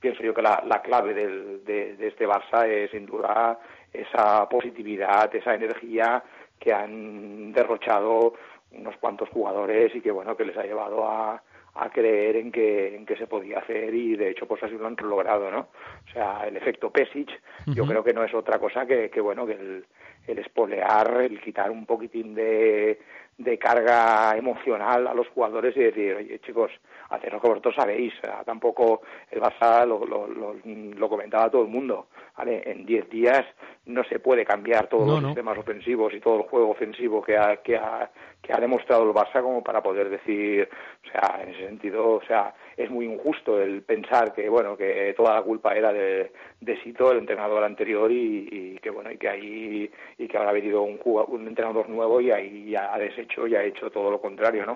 pienso 0.01 0.21
yo 0.21 0.33
que 0.33 0.41
la, 0.41 0.61
la 0.67 0.81
clave 0.81 1.13
del, 1.13 1.63
de, 1.63 1.95
de 1.95 2.07
este 2.07 2.27
Barça 2.27 2.67
es 2.67 2.91
sin 2.91 3.05
duda 3.05 3.57
esa 3.93 4.47
positividad, 4.49 5.33
esa 5.33 5.55
energía 5.55 6.21
que 6.59 6.73
han 6.73 7.53
derrochado 7.53 8.33
unos 8.71 8.95
cuantos 8.97 9.29
jugadores 9.29 9.93
y 9.95 10.01
que 10.01 10.11
bueno 10.11 10.35
que 10.35 10.45
les 10.45 10.57
ha 10.57 10.63
llevado 10.63 11.05
a, 11.07 11.41
a 11.75 11.89
creer 11.89 12.35
en 12.35 12.51
que 12.51 12.95
en 12.95 13.05
que 13.05 13.15
se 13.15 13.27
podía 13.27 13.59
hacer 13.59 13.93
y 13.93 14.15
de 14.15 14.29
hecho 14.29 14.47
pues 14.47 14.61
así 14.63 14.75
lo 14.77 14.87
han 14.87 14.95
logrado 15.01 15.49
no 15.51 15.59
o 16.07 16.11
sea 16.13 16.47
el 16.47 16.57
efecto 16.57 16.89
Pesic 16.91 17.29
uh 17.29 17.69
-huh. 17.71 17.73
yo 17.73 17.85
creo 17.85 18.03
que 18.03 18.13
no 18.13 18.23
es 18.23 18.33
otra 18.33 18.59
cosa 18.59 18.85
que, 18.85 19.09
que 19.09 19.21
bueno 19.21 19.45
que 19.45 19.53
el 19.53 19.85
el 20.27 20.39
espolear, 20.39 21.21
el 21.21 21.41
quitar 21.41 21.71
un 21.71 21.85
poquitín 21.85 22.33
de, 22.35 22.99
de 23.37 23.57
carga 23.57 24.35
emocional 24.37 25.07
a 25.07 25.13
los 25.13 25.27
jugadores 25.29 25.75
y 25.75 25.81
decir, 25.81 26.15
oye 26.15 26.39
chicos, 26.39 26.71
hacer 27.09 27.33
lo 27.33 27.41
que 27.41 27.47
vosotros 27.49 27.75
sabéis, 27.75 28.13
sea, 28.21 28.43
tampoco 28.43 29.01
el 29.31 29.41
Barça 29.41 29.85
lo, 29.85 30.05
lo, 30.05 30.27
lo, 30.27 30.55
lo 30.63 31.09
comentaba 31.09 31.49
todo 31.49 31.63
el 31.63 31.67
mundo, 31.69 32.07
¿vale? 32.37 32.61
En 32.65 32.85
10 32.85 33.09
días 33.09 33.45
no 33.85 34.03
se 34.05 34.19
puede 34.19 34.45
cambiar 34.45 34.87
todos 34.87 35.05
No, 35.07 35.13
los 35.13 35.21
no. 35.21 35.27
sistemas 35.29 35.57
ofensivos 35.57 36.13
y 36.13 36.19
todo 36.19 36.37
el 36.37 36.43
juego 36.43 36.69
ofensivo 36.69 37.21
que 37.21 37.35
ha, 37.37 37.57
que 37.57 37.75
ha, 37.75 38.09
que 38.41 38.53
ha 38.53 38.59
demostrado 38.59 39.03
el 39.03 39.09
Barça 39.13 39.41
como 39.41 39.61
para 39.63 39.81
poder 39.83 40.09
decir, 40.09 40.69
o 41.05 41.11
sea, 41.11 41.41
en 41.43 41.49
ese 41.49 41.65
sentido, 41.67 42.11
o 42.11 42.23
sea, 42.23 42.53
es 42.77 42.89
muy 42.89 43.05
injusto 43.05 43.59
el 43.61 43.81
pensar 43.81 44.33
que, 44.33 44.47
bueno, 44.47 44.77
que 44.77 45.13
toda 45.17 45.33
la 45.35 45.41
culpa 45.41 45.75
era 45.75 45.91
de, 45.91 46.31
de 46.61 46.81
Sito, 46.83 47.11
el 47.11 47.17
entrenador 47.19 47.63
anterior, 47.63 48.09
y, 48.11 48.47
y 48.51 48.77
que, 48.79 48.89
bueno, 48.89 49.11
y 49.11 49.17
que 49.17 49.27
ahí, 49.29 49.91
y 50.21 50.27
que 50.27 50.37
ahora 50.37 50.51
ha 50.51 50.53
venido 50.53 50.81
un, 50.83 50.99
un 51.03 51.47
entrenador 51.47 51.89
nuevo 51.89 52.21
y 52.21 52.31
ahí 52.31 52.69
ya 52.69 52.93
ha 52.93 52.99
deshecho 52.99 53.47
y 53.47 53.55
ha 53.55 53.63
hecho 53.63 53.89
todo 53.89 54.11
lo 54.11 54.21
contrario, 54.21 54.65
¿no? 54.65 54.73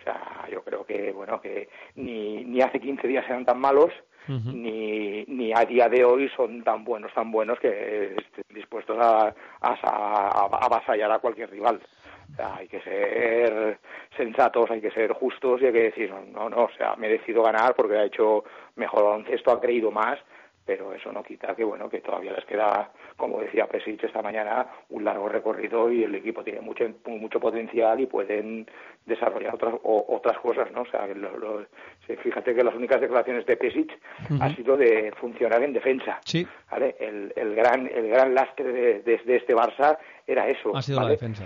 O 0.00 0.02
sea, 0.02 0.46
yo 0.50 0.62
creo 0.62 0.84
que, 0.86 1.12
bueno, 1.12 1.40
que 1.40 1.68
ni, 1.96 2.44
ni 2.44 2.60
hace 2.62 2.80
15 2.80 3.06
días 3.06 3.24
eran 3.28 3.44
tan 3.44 3.58
malos, 3.60 3.92
ni, 4.62 5.24
ni 5.26 5.52
a 5.54 5.64
día 5.64 5.88
de 5.88 6.04
hoy 6.04 6.28
son 6.36 6.62
tan 6.62 6.84
buenos, 6.84 7.12
tan 7.14 7.30
buenos 7.32 7.58
que 7.60 8.14
estén 8.16 8.44
dispuestos 8.54 8.96
a, 8.98 9.28
a, 9.28 9.32
a- 9.60 10.28
a 10.52 10.66
avasallar 10.66 11.10
a 11.10 11.18
cualquier 11.18 11.50
rival. 11.50 11.80
O 12.32 12.36
sea, 12.36 12.56
hay 12.56 12.68
que 12.68 12.80
ser 12.82 13.78
sensatos, 14.16 14.70
hay 14.70 14.80
que 14.82 14.90
ser 14.90 15.12
justos 15.14 15.62
y 15.62 15.66
hay 15.66 15.72
que 15.72 15.82
decir, 15.84 16.12
no, 16.32 16.48
no, 16.50 16.64
o 16.64 16.70
sea, 16.76 16.92
ha 16.92 16.96
merecido 16.96 17.42
ganar 17.42 17.74
porque 17.74 17.96
ha 17.96 18.04
hecho 18.04 18.44
mejor 18.76 19.04
baloncesto, 19.04 19.50
ha 19.50 19.60
creído 19.60 19.90
más, 19.90 20.18
pero 20.68 20.92
eso 20.92 21.10
no 21.10 21.22
quita 21.22 21.56
que, 21.56 21.64
bueno, 21.64 21.88
que 21.88 22.02
todavía 22.02 22.32
les 22.34 22.44
queda, 22.44 22.92
como 23.16 23.40
decía 23.40 23.66
Pesic 23.66 24.04
esta 24.04 24.20
mañana, 24.20 24.66
un 24.90 25.02
largo 25.02 25.26
recorrido 25.26 25.90
y 25.90 26.04
el 26.04 26.14
equipo 26.14 26.44
tiene 26.44 26.60
mucho 26.60 26.84
mucho 27.06 27.40
potencial 27.40 27.98
y 28.00 28.04
pueden 28.06 28.66
desarrollar 29.06 29.54
otras 29.54 29.74
o- 29.82 30.04
otras 30.10 30.38
cosas, 30.40 30.70
¿no? 30.72 30.82
O 30.82 30.86
sea, 30.86 31.06
lo- 31.06 31.38
lo- 31.38 31.64
fíjate 32.22 32.54
que 32.54 32.62
las 32.62 32.74
únicas 32.74 33.00
declaraciones 33.00 33.46
de 33.46 33.56
Pesic 33.56 33.98
ha 34.42 34.54
sido 34.54 34.76
de 34.76 35.10
funcionar 35.18 35.62
en 35.62 35.72
defensa. 35.72 36.20
Sí. 36.24 36.46
¿vale? 36.70 36.96
El, 37.00 37.32
el 37.34 37.54
gran 37.54 37.86
el 37.86 38.08
gran 38.08 38.34
lastre 38.34 38.70
de, 38.70 39.00
de- 39.00 39.22
de 39.24 39.36
este 39.36 39.54
Barça 39.56 39.96
era 40.26 40.46
eso. 40.48 40.76
Ha 40.76 40.82
sido 40.82 41.00
la 41.00 41.08
defensa. 41.08 41.44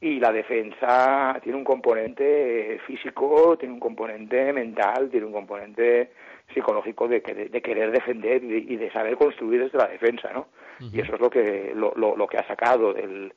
Y 0.00 0.20
la 0.20 0.30
defensa 0.30 1.40
tiene 1.42 1.58
un 1.58 1.64
componente 1.64 2.78
físico, 2.86 3.56
tiene 3.58 3.74
un 3.74 3.80
componente 3.80 4.52
mental, 4.52 5.10
tiene 5.10 5.26
un 5.26 5.32
componente 5.32 6.12
psicológico 6.54 7.08
de, 7.08 7.22
que- 7.22 7.34
de 7.34 7.62
querer 7.62 7.90
defender 7.90 8.42
y 8.44 8.48
de, 8.48 8.58
y 8.74 8.76
de 8.76 8.90
saber 8.92 9.16
construir 9.16 9.62
desde 9.64 9.78
la 9.78 9.88
defensa, 9.88 10.30
¿no? 10.32 10.48
Y 10.92 11.00
eso 11.00 11.14
es 11.14 11.20
lo 11.20 11.30
que 11.30 11.72
lo, 11.76 11.92
lo, 11.96 12.16
lo 12.16 12.26
que 12.26 12.38
ha 12.38 12.46
sacado 12.46 12.92
del 12.92 13.32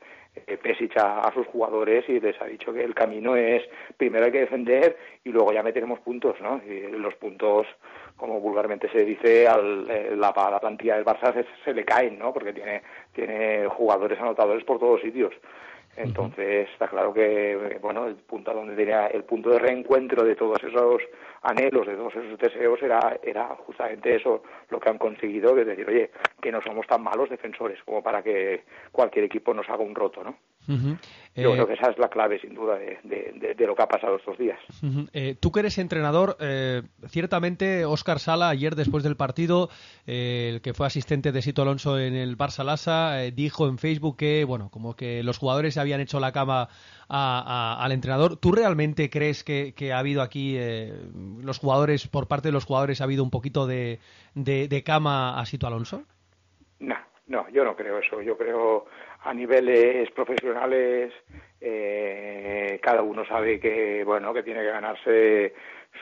eh, 0.47 0.57
Pesic 0.57 0.97
a, 0.97 1.19
a 1.21 1.33
sus 1.33 1.45
jugadores 1.47 2.03
y 2.09 2.19
les 2.19 2.41
ha 2.41 2.45
dicho 2.45 2.73
que 2.73 2.83
el 2.83 2.95
camino 2.95 3.35
es 3.35 3.61
primero 3.97 4.25
hay 4.25 4.31
que 4.31 4.39
defender 4.39 4.97
y 5.23 5.29
luego 5.29 5.53
ya 5.53 5.61
meteremos 5.61 5.99
puntos, 5.99 6.35
¿no? 6.41 6.59
Y 6.67 6.87
los 6.97 7.13
puntos, 7.15 7.67
como 8.17 8.39
vulgarmente 8.39 8.89
se 8.89 9.05
dice, 9.05 9.47
al, 9.47 9.87
eh, 9.89 10.13
la, 10.15 10.29
a 10.29 10.49
la 10.51 10.59
plantilla 10.59 10.95
del 10.95 11.05
Barça 11.05 11.33
se, 11.33 11.45
se 11.63 11.73
le 11.73 11.85
caen, 11.85 12.17
¿no? 12.17 12.33
Porque 12.33 12.51
tiene 12.53 12.81
tiene 13.13 13.67
jugadores 13.67 14.19
anotadores 14.19 14.63
por 14.63 14.79
todos 14.79 15.01
sitios. 15.01 15.33
Entonces 15.97 16.69
está 16.71 16.87
claro 16.87 17.13
que 17.13 17.77
bueno 17.81 18.07
el 18.07 18.15
punto 18.15 18.53
donde 18.53 18.75
tenía 18.75 19.07
el 19.07 19.23
punto 19.23 19.49
de 19.49 19.59
reencuentro 19.59 20.25
de 20.25 20.35
todos 20.35 20.61
esos 20.63 21.01
anhelos, 21.41 21.87
de 21.87 21.95
todos 21.95 22.15
esos 22.15 22.37
deseos 22.37 22.81
era 22.81 23.17
era 23.23 23.47
justamente 23.65 24.15
eso 24.15 24.43
lo 24.69 24.79
que 24.79 24.89
han 24.89 24.97
conseguido, 24.97 25.55
que 25.55 25.61
es 25.61 25.67
decir, 25.67 25.87
oye, 25.87 26.11
que 26.41 26.51
no 26.51 26.61
somos 26.61 26.85
tan 26.87 27.01
malos 27.01 27.29
defensores 27.29 27.81
como 27.83 28.03
para 28.03 28.21
que 28.21 28.63
cualquier 28.91 29.25
equipo 29.25 29.53
nos 29.53 29.69
haga 29.69 29.83
un 29.83 29.95
roto, 29.95 30.23
¿no? 30.23 30.35
Yo 30.67 30.73
Eh, 31.35 31.53
creo 31.53 31.67
que 31.67 31.73
esa 31.73 31.89
es 31.91 31.97
la 31.97 32.07
clave 32.07 32.39
sin 32.39 32.53
duda 32.55 32.75
de, 32.77 32.97
de- 33.03 33.33
de- 33.35 33.55
de 33.55 33.67
lo 33.67 33.75
que 33.75 33.83
ha 33.83 33.87
pasado 33.87 34.15
estos 34.15 34.37
días. 34.37 34.57
Eh, 35.11 35.35
tú 35.39 35.51
que 35.51 35.59
eres 35.59 35.77
entrenador, 35.77 36.37
eh, 36.39 36.81
ciertamente 37.07 37.83
Óscar 37.85 38.19
Sala 38.19 38.47
ayer 38.49 38.75
después 38.75 39.03
del 39.03 39.17
partido, 39.17 39.69
eh, 40.07 40.51
el 40.53 40.61
que 40.61 40.73
fue 40.73 40.87
asistente 40.87 41.31
de 41.33 41.41
Sito 41.41 41.61
Alonso 41.61 41.99
en 41.99 42.15
el 42.15 42.37
Barça 42.37 42.63
Lassa, 42.63 43.21
eh, 43.23 43.31
dijo 43.31 43.67
en 43.67 43.77
Facebook 43.77 44.15
que, 44.17 44.45
bueno, 44.45 44.69
como 44.69 44.95
que 44.95 45.23
los 45.23 45.37
jugadores 45.37 45.77
habían 45.77 45.99
hecho 45.99 46.19
la 46.21 46.31
cama 46.31 46.69
a- 47.09 47.77
a- 47.79 47.83
al 47.83 47.91
entrenador. 47.91 48.37
¿Tú 48.37 48.53
realmente 48.53 49.09
crees 49.09 49.43
que, 49.43 49.73
que 49.75 49.91
ha 49.91 49.99
habido 49.99 50.21
aquí, 50.21 50.55
eh, 50.57 50.93
los 51.41 51.59
jugadores, 51.59 52.07
por 52.07 52.27
parte 52.27 52.47
de 52.47 52.53
los 52.53 52.63
jugadores, 52.65 53.01
ha 53.01 53.03
habido 53.03 53.23
un 53.23 53.29
poquito 53.29 53.67
de, 53.67 53.99
de- 54.35 54.67
de 54.69 54.83
cama 54.83 55.37
a 55.39 55.45
Sito 55.45 55.67
Alonso? 55.67 56.03
No, 56.79 56.95
no, 57.27 57.49
yo 57.49 57.63
no 57.63 57.75
creo 57.75 57.99
eso. 57.99 58.21
Yo 58.21 58.37
creo 58.37 58.85
a 59.25 59.33
niveles 59.33 60.09
profesionales 60.11 61.11
eh, 61.61 62.79
cada 62.81 63.01
uno 63.01 63.25
sabe 63.25 63.59
que 63.59 64.03
bueno 64.03 64.33
que 64.33 64.43
tiene 64.43 64.61
que 64.61 64.67
ganarse 64.71 65.53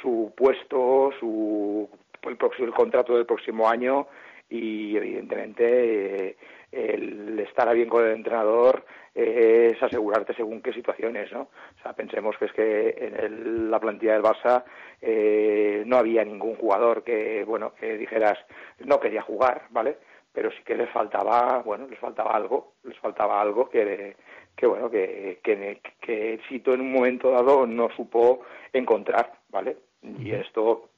su 0.01 0.34
puesto, 0.36 1.12
su 1.20 1.89
el 2.24 2.38
próximo 2.38 2.68
el 2.68 2.74
contrato 2.74 3.15
del 3.15 3.25
próximo 3.25 3.68
año 3.70 4.08
y 4.50 4.96
evidentemente 4.98 6.30
eh, 6.30 6.36
el 6.72 7.39
estar 7.39 7.68
a 7.70 7.74
bien 7.74 7.89
con 7.89 8.03
el 8.06 8.12
entrenador 8.15 8.84
eh, 9.15 9.72
es 9.74 9.82
asegurarte 9.84 10.34
según 10.34 10.62
qué 10.62 10.74
situaciones, 10.74 11.32
¿no? 11.32 11.42
O 11.42 11.82
sea, 11.84 11.94
pensemos 11.94 12.36
que 12.38 12.46
es 12.46 12.51
que 12.53 12.89
en 12.98 13.15
el- 13.20 13.72
la 13.72 13.80
plantilla 13.80 14.13
del 14.13 14.24
Barça 14.24 14.63
eh, 15.01 15.84
no 15.86 15.98
había 15.98 16.24
ningún 16.25 16.56
jugador 16.56 17.03
que, 17.03 17.44
bueno, 17.46 17.74
que 17.80 17.98
dijeras 17.98 18.38
no 18.86 19.00
quería 19.00 19.22
jugar, 19.22 19.63
¿vale? 19.70 19.98
Pero 20.34 20.52
sí 20.52 20.58
que 20.66 20.75
les 20.75 20.90
faltaba, 20.90 21.62
bueno, 21.63 21.88
les 21.88 22.00
faltaba 22.00 22.32
algo, 22.32 22.74
les 22.84 22.98
faltaba 22.98 23.40
algo 23.40 23.70
que, 23.70 24.16
que 24.56 24.66
bueno, 24.66 24.90
que, 24.90 25.40
que, 25.44 25.80
que 26.02 26.40
Sito 26.50 26.74
en 26.74 26.82
un 26.82 26.92
momento 26.92 27.32
dado 27.32 27.68
no 27.68 27.90
supo 27.96 28.42
encontrar, 28.74 29.32
¿vale? 29.50 29.78
Y 30.02 30.32
esto 30.32 30.90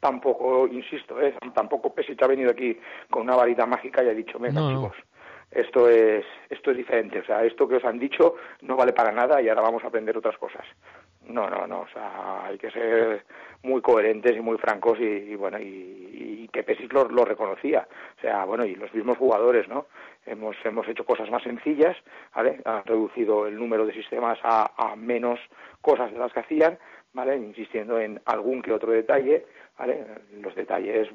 tampoco, 0.00 0.66
insisto, 0.66 1.20
¿eh? 1.20 1.34
tampoco 1.54 1.92
Pesic 1.92 2.22
ha 2.22 2.26
venido 2.26 2.50
aquí 2.50 2.78
con 3.10 3.22
una 3.22 3.36
varita 3.36 3.66
mágica 3.66 4.02
y 4.02 4.08
ha 4.08 4.14
dicho, 4.14 4.38
venga 4.38 4.60
No, 4.60 4.70
no. 4.70 4.82
chicos, 4.82 4.96
esto 5.50 5.88
es, 5.88 6.24
esto 6.48 6.70
es 6.70 6.76
diferente, 6.76 7.18
o 7.20 7.24
sea, 7.24 7.44
esto 7.44 7.68
que 7.68 7.76
os 7.76 7.84
han 7.84 7.98
dicho 7.98 8.36
no 8.62 8.76
vale 8.76 8.92
para 8.92 9.12
nada 9.12 9.42
y 9.42 9.48
ahora 9.48 9.62
vamos 9.62 9.84
a 9.84 9.88
aprender 9.88 10.16
otras 10.16 10.38
cosas. 10.38 10.64
No, 11.32 11.48
no, 11.48 11.66
no, 11.66 11.80
o 11.82 11.88
sea, 11.88 12.44
hay 12.46 12.58
que 12.58 12.70
ser 12.70 13.24
muy 13.62 13.80
coherentes 13.80 14.36
y 14.36 14.40
muy 14.40 14.58
francos 14.58 14.98
y, 15.00 15.34
bueno, 15.36 15.58
y, 15.60 16.48
que 16.52 16.64
Pesic 16.64 16.92
lo, 16.92 17.24
reconocía, 17.24 17.86
o 18.18 18.20
sea, 18.20 18.44
bueno, 18.44 18.64
y 18.64 18.74
los 18.74 18.92
mismos 18.92 19.16
jugadores, 19.18 19.68
¿no? 19.68 19.86
Hemos, 20.26 20.56
hemos 20.64 20.88
hecho 20.88 21.04
cosas 21.04 21.30
más 21.30 21.44
sencillas, 21.44 21.96
¿vale? 22.34 22.60
Han 22.64 22.84
reducido 22.84 23.46
el 23.46 23.56
número 23.56 23.86
de 23.86 23.92
sistemas 23.92 24.36
a 24.42 24.96
menos 24.96 25.38
cosas 25.80 26.12
de 26.12 26.18
las 26.18 26.32
que 26.32 26.40
hacían, 26.40 26.76
¿vale? 27.12 27.36
Insistiendo 27.36 27.98
en 27.98 28.20
algún 28.24 28.62
que 28.62 28.72
otro 28.72 28.92
detalle, 28.92 29.46
¿vale? 29.78 30.04
Los 30.40 30.54
detalles 30.54 31.08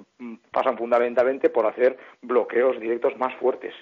pasan 0.51 0.77
fundamentalmente 0.77 1.49
por 1.49 1.65
hacer 1.65 1.97
bloqueos 2.21 2.79
directos 2.79 3.17
más 3.17 3.33
fuertes, 3.35 3.73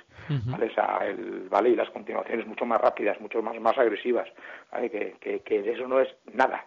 ¿vale? 0.52 0.68
O 0.68 0.74
sea, 0.74 1.00
el- 1.08 1.48
¿vale? 1.50 1.70
Y 1.70 1.76
las 1.76 1.90
continuaciones 1.90 2.46
mucho 2.48 2.66
más 2.66 2.80
rápidas, 2.82 3.20
mucho 3.20 3.42
más, 3.42 3.60
más 3.60 3.78
agresivas, 3.78 4.30
¿vale? 4.72 4.90
Que, 4.90 5.16
que, 5.20 5.40
que 5.42 5.72
eso 5.72 5.88
no 5.88 6.00
es 6.00 6.16
nada, 6.34 6.66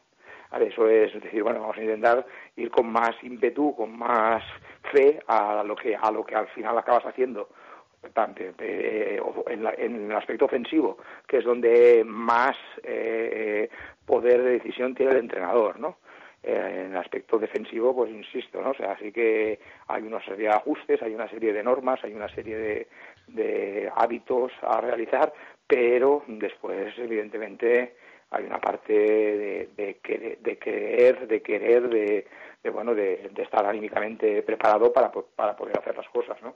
¿vale? 0.51 0.67
Eso 0.69 0.89
es 0.89 1.13
decir, 1.23 1.43
bueno, 1.43 1.61
vamos 1.61 1.77
a 1.77 1.83
intentar 1.83 2.27
ir 2.57 2.71
con 2.71 2.87
más 2.91 3.13
ímpetu, 3.23 3.75
con 3.77 3.97
más 3.97 4.43
fe 4.93 5.21
a 5.29 5.63
lo 5.65 5.77
que, 5.77 5.95
a 5.97 6.11
lo 6.11 6.25
que 6.25 6.35
al 6.35 6.49
final 6.49 6.77
acabas 6.79 7.07
haciendo 7.07 7.49
eh, 8.59 9.21
en, 9.49 9.63
la- 9.65 9.75
en 9.77 10.11
el 10.11 10.17
aspecto 10.17 10.45
ofensivo, 10.47 10.99
que 11.27 11.39
es 11.39 11.45
donde 11.45 12.03
más 12.05 12.57
eh, 12.83 13.69
poder 14.05 14.43
de 14.43 14.51
decisión 14.53 14.95
tiene 14.95 15.13
el 15.13 15.19
entrenador, 15.19 15.79
¿no? 15.81 15.97
Eh, 16.43 16.85
en 16.87 16.93
el 16.93 16.97
aspecto 16.97 17.39
defensivo, 17.39 17.95
pues 17.95 18.11
insisto, 18.11 18.61
¿no? 18.63 18.71
O 18.71 18.91
así 18.91 19.11
que 19.11 19.59
hay 19.89 20.03
una 20.05 20.23
serie 20.25 20.49
de 20.49 20.55
ajustes, 20.55 21.03
hay 21.03 21.15
una 21.15 21.29
serie 21.29 21.53
de 21.53 21.63
normas, 21.63 21.99
hay 22.05 22.15
una 22.15 22.29
serie 22.29 22.57
de, 22.57 22.87
de 23.29 23.91
hábitos 23.97 24.53
a 24.63 24.81
realizar, 24.81 25.33
pero 25.67 26.23
después, 26.29 26.97
evidentemente, 26.99 27.97
hay 28.37 28.45
una 28.45 28.59
parte 28.59 28.93
de, 28.93 29.69
de, 29.77 29.95
querer, 30.03 30.39
de 30.39 30.59
querer, 30.59 31.27
de 31.27 31.43
querer, 31.43 31.89
de, 31.89 32.27
de, 32.63 32.71
bueno, 32.71 32.95
de, 32.95 33.31
estar 33.37 33.65
anímicamente 33.65 34.43
preparado 34.43 34.93
para, 34.93 35.11
para 35.11 35.57
poder 35.57 35.79
hacer 35.79 35.97
las 35.97 36.09
cosas, 36.09 36.37
¿no? 36.43 36.55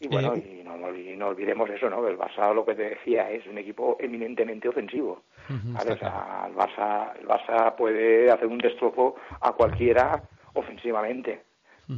Y 0.00 0.08
bueno, 0.08 0.34
Eh, 0.34 0.58
y 0.60 0.64
no, 0.64 0.76
no, 0.76 0.94
y 0.94 1.16
no 1.16 1.28
olvidemos 1.28 1.68
eso, 1.70 1.88
¿no? 1.88 2.06
El 2.06 2.18
Barça, 2.18 2.54
lo 2.54 2.64
que 2.64 2.74
te 2.74 2.90
decía, 2.90 3.30
es 3.30 3.46
un 3.46 3.58
equipo 3.58 3.96
eminentemente 4.00 4.68
ofensivo. 4.68 5.22
Ujú, 5.48 5.72
¿vale? 5.72 5.92
está 5.92 5.94
O 5.94 5.98
sea, 5.98 6.46
el 6.48 6.54
Barça, 6.54 7.20
el 7.20 7.26
Barça 7.26 7.74
puede 7.76 8.30
hacer 8.30 8.46
un 8.46 8.58
destrozo 8.58 9.16
a 9.40 9.52
cualquiera 9.52 10.22
ofensivamente. 10.54 11.42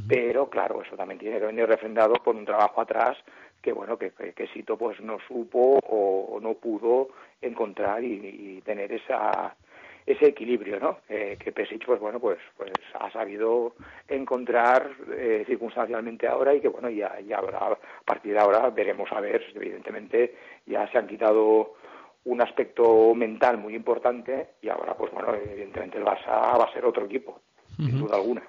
Pero 0.07 0.49
claro, 0.49 0.81
eso 0.81 0.95
también 0.95 1.19
tiene 1.19 1.39
que 1.39 1.45
venir 1.45 1.65
refrendado 1.65 2.15
por 2.15 2.35
un 2.35 2.45
trabajo 2.45 2.81
atrás 2.81 3.17
que 3.61 3.71
bueno, 3.71 3.97
que, 3.97 4.11
que, 4.11 4.33
que 4.33 4.47
Sito 4.47 4.77
pues 4.77 4.99
no 5.01 5.17
supo 5.27 5.79
o, 5.87 6.35
o 6.35 6.39
no 6.39 6.53
pudo 6.55 7.09
encontrar 7.41 8.03
y, 8.03 8.57
y 8.57 8.61
tener 8.61 8.91
esa 8.91 9.55
ese 10.07 10.27
equilibrio, 10.27 10.79
¿no? 10.79 10.99
Eh, 11.09 11.37
que 11.37 11.51
Pesic, 11.51 11.85
pues 11.85 11.99
bueno, 11.99 12.17
pues, 12.17 12.39
pues 12.55 12.71
ha 12.97 13.11
sabido 13.11 13.75
encontrar 14.07 14.89
eh, 15.11 15.43
circunstancialmente 15.45 16.25
ahora 16.25 16.55
y 16.55 16.61
que 16.61 16.69
bueno, 16.69 16.89
ya, 16.89 17.19
ya 17.19 17.39
habrá, 17.39 17.57
a 17.57 17.77
partir 18.05 18.31
de 18.31 18.39
ahora 18.39 18.69
veremos 18.69 19.11
a 19.11 19.19
ver, 19.19 19.43
evidentemente 19.53 20.35
ya 20.65 20.89
se 20.89 20.97
han 20.97 21.07
quitado 21.07 21.73
un 22.23 22.41
aspecto 22.41 23.13
mental 23.13 23.57
muy 23.57 23.75
importante 23.75 24.51
y 24.61 24.69
ahora, 24.69 24.95
pues 24.95 25.11
bueno, 25.11 25.35
evidentemente 25.35 25.97
el 25.97 26.05
Barça 26.05 26.57
va 26.57 26.63
a 26.63 26.73
ser 26.73 26.85
otro 26.85 27.03
equipo, 27.05 27.41
sin 27.75 27.99
duda 27.99 28.15
alguna. 28.15 28.43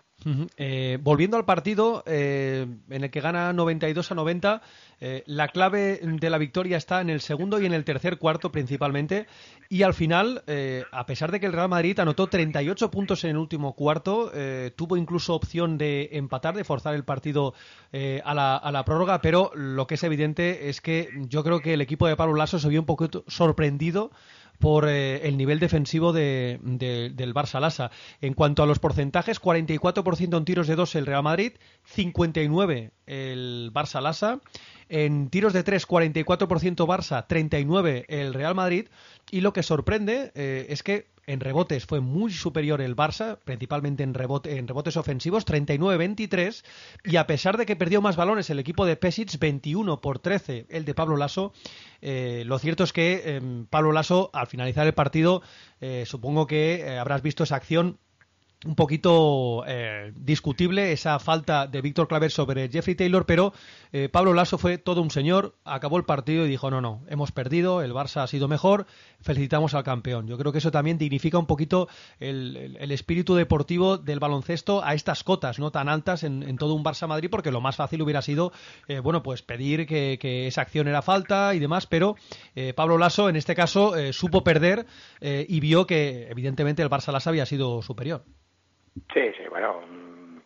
Eh, 0.56 0.98
volviendo 1.00 1.36
al 1.36 1.44
partido 1.44 2.02
eh, 2.04 2.66
en 2.90 3.04
el 3.04 3.10
que 3.10 3.20
gana 3.20 3.52
92 3.52 4.10
a 4.10 4.14
90, 4.16 4.62
eh, 5.00 5.22
la 5.26 5.46
clave 5.46 6.00
de 6.02 6.30
la 6.30 6.38
victoria 6.38 6.76
está 6.76 7.00
en 7.00 7.08
el 7.08 7.20
segundo 7.20 7.60
y 7.60 7.66
en 7.66 7.72
el 7.72 7.84
tercer 7.84 8.18
cuarto 8.18 8.50
principalmente. 8.50 9.28
Y 9.68 9.82
al 9.82 9.94
final, 9.94 10.42
eh, 10.48 10.84
a 10.90 11.06
pesar 11.06 11.30
de 11.30 11.38
que 11.38 11.46
el 11.46 11.52
Real 11.52 11.68
Madrid 11.68 11.98
anotó 12.00 12.26
38 12.26 12.90
puntos 12.90 13.22
en 13.24 13.30
el 13.30 13.36
último 13.36 13.74
cuarto, 13.74 14.32
tuvo 14.76 14.96
incluso 14.96 15.34
opción 15.34 15.78
de 15.78 16.08
empatar, 16.12 16.56
de 16.56 16.64
forzar 16.64 16.94
el 16.94 17.04
partido 17.04 17.54
a, 17.92 18.34
la, 18.34 18.56
a 18.56 18.72
la 18.72 18.84
prórroga, 18.84 19.20
pero 19.20 19.52
lo 19.54 19.86
que 19.86 19.94
es 19.94 20.02
evidente 20.02 20.68
es 20.68 20.80
que 20.80 21.10
yo 21.28 21.44
creo 21.44 21.60
que 21.60 21.74
el 21.74 21.80
equipo 21.80 22.06
de 22.06 22.16
Pablo 22.16 22.34
Lasso 22.34 22.58
se 22.58 22.68
vio 22.68 22.80
un 22.80 22.86
poquito 22.86 23.24
sorprendido 23.28 24.10
por 24.58 24.88
eh, 24.88 25.26
el 25.28 25.36
nivel 25.36 25.58
defensivo 25.60 26.12
de, 26.12 26.58
de- 26.62 27.10
del 27.10 27.34
Barça 27.34 27.60
Lassa. 27.60 27.90
En 28.20 28.34
cuanto 28.34 28.62
a 28.62 28.66
los 28.66 28.78
porcentajes, 28.78 29.40
44% 29.40 30.36
en 30.36 30.44
tiros 30.44 30.66
de 30.66 30.76
dos 30.76 30.94
el 30.94 31.06
Real 31.06 31.22
Madrid, 31.22 31.52
59 31.84 32.90
el 33.06 33.70
Barça 33.72 34.00
Lassa. 34.00 34.40
En 34.88 35.28
tiros 35.30 35.52
de 35.52 35.62
tres, 35.62 35.86
44% 35.86 36.86
Barça, 36.86 37.26
39 37.26 38.06
el 38.08 38.34
Real 38.34 38.54
Madrid. 38.54 38.88
Y 39.30 39.40
lo 39.42 39.52
que 39.52 39.62
sorprende 39.62 40.32
eh, 40.34 40.66
es 40.70 40.82
que 40.82 41.06
en 41.28 41.40
rebotes 41.40 41.84
fue 41.84 42.00
muy 42.00 42.32
superior 42.32 42.80
el 42.80 42.96
Barça, 42.96 43.38
principalmente 43.44 44.02
en, 44.02 44.14
rebote, 44.14 44.58
en 44.58 44.66
rebotes 44.66 44.96
ofensivos, 44.96 45.46
39-23. 45.46 46.64
Y 47.04 47.16
a 47.16 47.26
pesar 47.26 47.58
de 47.58 47.66
que 47.66 47.76
perdió 47.76 48.00
más 48.00 48.16
balones 48.16 48.48
el 48.48 48.58
equipo 48.58 48.86
de 48.86 48.96
Pesic, 48.96 49.38
21 49.38 50.00
por 50.00 50.18
13 50.18 50.66
el 50.70 50.86
de 50.86 50.94
Pablo 50.94 51.16
Lasso, 51.16 51.52
eh, 52.00 52.44
lo 52.46 52.58
cierto 52.58 52.82
es 52.82 52.92
que 52.92 53.22
eh, 53.24 53.40
Pablo 53.68 53.92
Lasso, 53.92 54.30
al 54.32 54.46
finalizar 54.46 54.86
el 54.86 54.94
partido, 54.94 55.42
eh, 55.80 56.04
supongo 56.06 56.46
que 56.46 56.76
eh, 56.76 56.98
habrás 56.98 57.22
visto 57.22 57.44
esa 57.44 57.56
acción 57.56 57.98
un 58.66 58.74
poquito 58.74 59.62
eh, 59.68 60.12
discutible 60.16 60.90
esa 60.90 61.20
falta 61.20 61.68
de 61.68 61.80
Víctor 61.80 62.08
Claver 62.08 62.32
sobre 62.32 62.68
Jeffrey 62.68 62.96
Taylor, 62.96 63.24
pero 63.24 63.52
eh, 63.92 64.08
Pablo 64.08 64.34
Lasso 64.34 64.58
fue 64.58 64.78
todo 64.78 65.00
un 65.00 65.12
señor, 65.12 65.54
acabó 65.64 65.96
el 65.96 66.04
partido 66.04 66.44
y 66.44 66.48
dijo, 66.48 66.68
no, 66.68 66.80
no, 66.80 67.04
hemos 67.08 67.30
perdido, 67.30 67.82
el 67.82 67.92
Barça 67.92 68.22
ha 68.22 68.26
sido 68.26 68.48
mejor, 68.48 68.86
felicitamos 69.20 69.74
al 69.74 69.84
campeón. 69.84 70.26
Yo 70.26 70.36
creo 70.38 70.50
que 70.50 70.58
eso 70.58 70.72
también 70.72 70.98
dignifica 70.98 71.38
un 71.38 71.46
poquito 71.46 71.88
el, 72.18 72.76
espíritu 72.90 73.36
deportivo 73.36 73.96
del 73.96 74.18
baloncesto 74.18 74.82
a 74.82 74.94
estas 74.94 75.22
cotas 75.22 75.60
no 75.60 75.70
tan 75.70 75.88
altas 75.88 76.24
en, 76.24 76.42
en 76.42 76.56
todo 76.56 76.74
un 76.74 76.82
Barça-Madrid, 76.82 77.30
porque 77.30 77.52
lo 77.52 77.60
más 77.60 77.76
fácil 77.76 78.02
hubiera 78.02 78.22
sido, 78.22 78.52
eh, 78.88 78.98
bueno, 78.98 79.22
pues 79.22 79.42
pedir 79.42 79.86
que, 79.86 80.18
esa 80.48 80.62
acción 80.62 80.88
era 80.88 81.02
falta 81.02 81.54
y 81.54 81.58
demás, 81.58 81.86
pero 81.86 82.16
Pablo 82.74 82.98
Lasso 82.98 83.28
en 83.28 83.36
este 83.36 83.54
caso 83.54 83.94
supo 84.12 84.44
perder 84.44 84.86
y 85.20 85.60
vio 85.60 85.86
que 85.86 86.28
evidentemente 86.30 86.82
el 86.82 86.90
Barça-Lasso 86.90 87.28
había 87.28 87.46
sido 87.46 87.82
superior. 87.82 88.24
Sí, 89.12 89.32
sí, 89.36 89.44
bueno, 89.50 89.80
mm, 89.88 90.38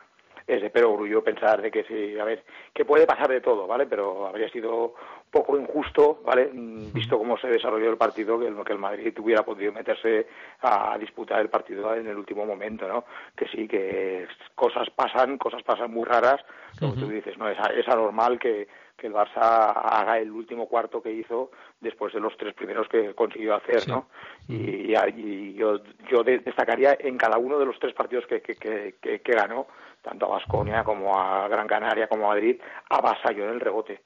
es 0.47 0.63
de 0.63 0.71
pero 0.71 0.93
orgullo 0.93 1.23
pensar 1.23 1.61
de 1.63 1.71
que 1.71 1.85
sí, 1.85 2.19
a 2.19 2.25
ver, 2.25 2.45
que 2.73 2.85
puede 2.85 3.07
pasar 3.07 3.29
de 3.29 3.41
todo, 3.41 3.67
¿vale? 3.67 3.87
Pero 3.87 4.27
habría 4.27 4.49
sido 4.49 4.95
poco 5.31 5.57
injusto, 5.57 6.21
¿vale? 6.25 6.51
Mm, 6.53 6.93
Visto 6.93 7.19
cómo 7.19 7.39
se 7.39 7.49
desarrolló 7.49 7.91
el 7.91 7.97
partido, 7.97 8.39
que 8.39 8.49
el, 8.49 8.65
que 8.65 8.73
el 8.73 8.79
Madrid 8.79 9.17
hubiera 9.19 9.45
podido 9.45 9.73
meterse 9.73 10.27
a, 10.61 10.97
disputar 10.99 11.41
el 11.41 11.49
partido 11.49 11.95
en 11.95 12.07
el 12.07 12.17
último 12.17 12.45
momento, 12.45 12.87
¿no? 12.89 13.05
Que 13.37 13.47
sí, 13.49 13.67
que 13.67 14.27
cosas 14.55 14.91
pasan, 14.91 15.39
cosas 15.39 15.63
pasan 15.63 15.93
muy 15.93 16.05
raras, 16.05 16.41
como 16.79 16.95
tú 16.95 17.09
dices, 17.09 17.39
¿no? 17.39 17.49
Es, 17.49 17.59
es 17.77 17.89
anormal 17.89 18.39
que, 18.39 18.69
que 19.03 19.09
el 19.09 19.13
Barça 19.13 19.73
haga 19.75 20.19
el 20.19 20.31
último 20.31 20.67
cuarto 20.69 21.03
que 21.03 21.13
hizo 21.13 21.51
después 21.81 22.15
de 22.15 22.21
los 22.21 22.37
tres 22.37 22.55
primeros 22.55 22.89
que 22.89 23.15
consiguió 23.15 23.57
hacer, 23.57 23.81
Sí. 23.81 23.91
¿no? 23.91 24.07
Y, 24.49 24.95
y 25.17 25.55
yo, 25.55 25.81
yo 26.09 26.23
de- 26.23 26.39
destacaría 26.39 26.97
en 27.01 27.19
cada 27.19 27.37
uno 27.37 27.59
de 27.59 27.67
los 27.67 27.79
tres 27.81 27.93
partidos 27.95 28.25
que, 28.27 28.41
que, 28.41 28.55
que, 28.55 28.95
que- 29.03 29.21
que 29.21 29.33
ganó, 29.33 29.67
tanto 30.01 30.27
a 30.27 30.31
Basconia 30.31 30.85
como 30.85 31.19
a 31.19 31.49
Gran 31.49 31.67
Canaria 31.67 32.07
como 32.07 32.27
a 32.27 32.35
Madrid, 32.35 32.61
avasalló 32.89 33.45
en 33.45 33.51
el 33.51 33.61
rebote. 33.61 34.01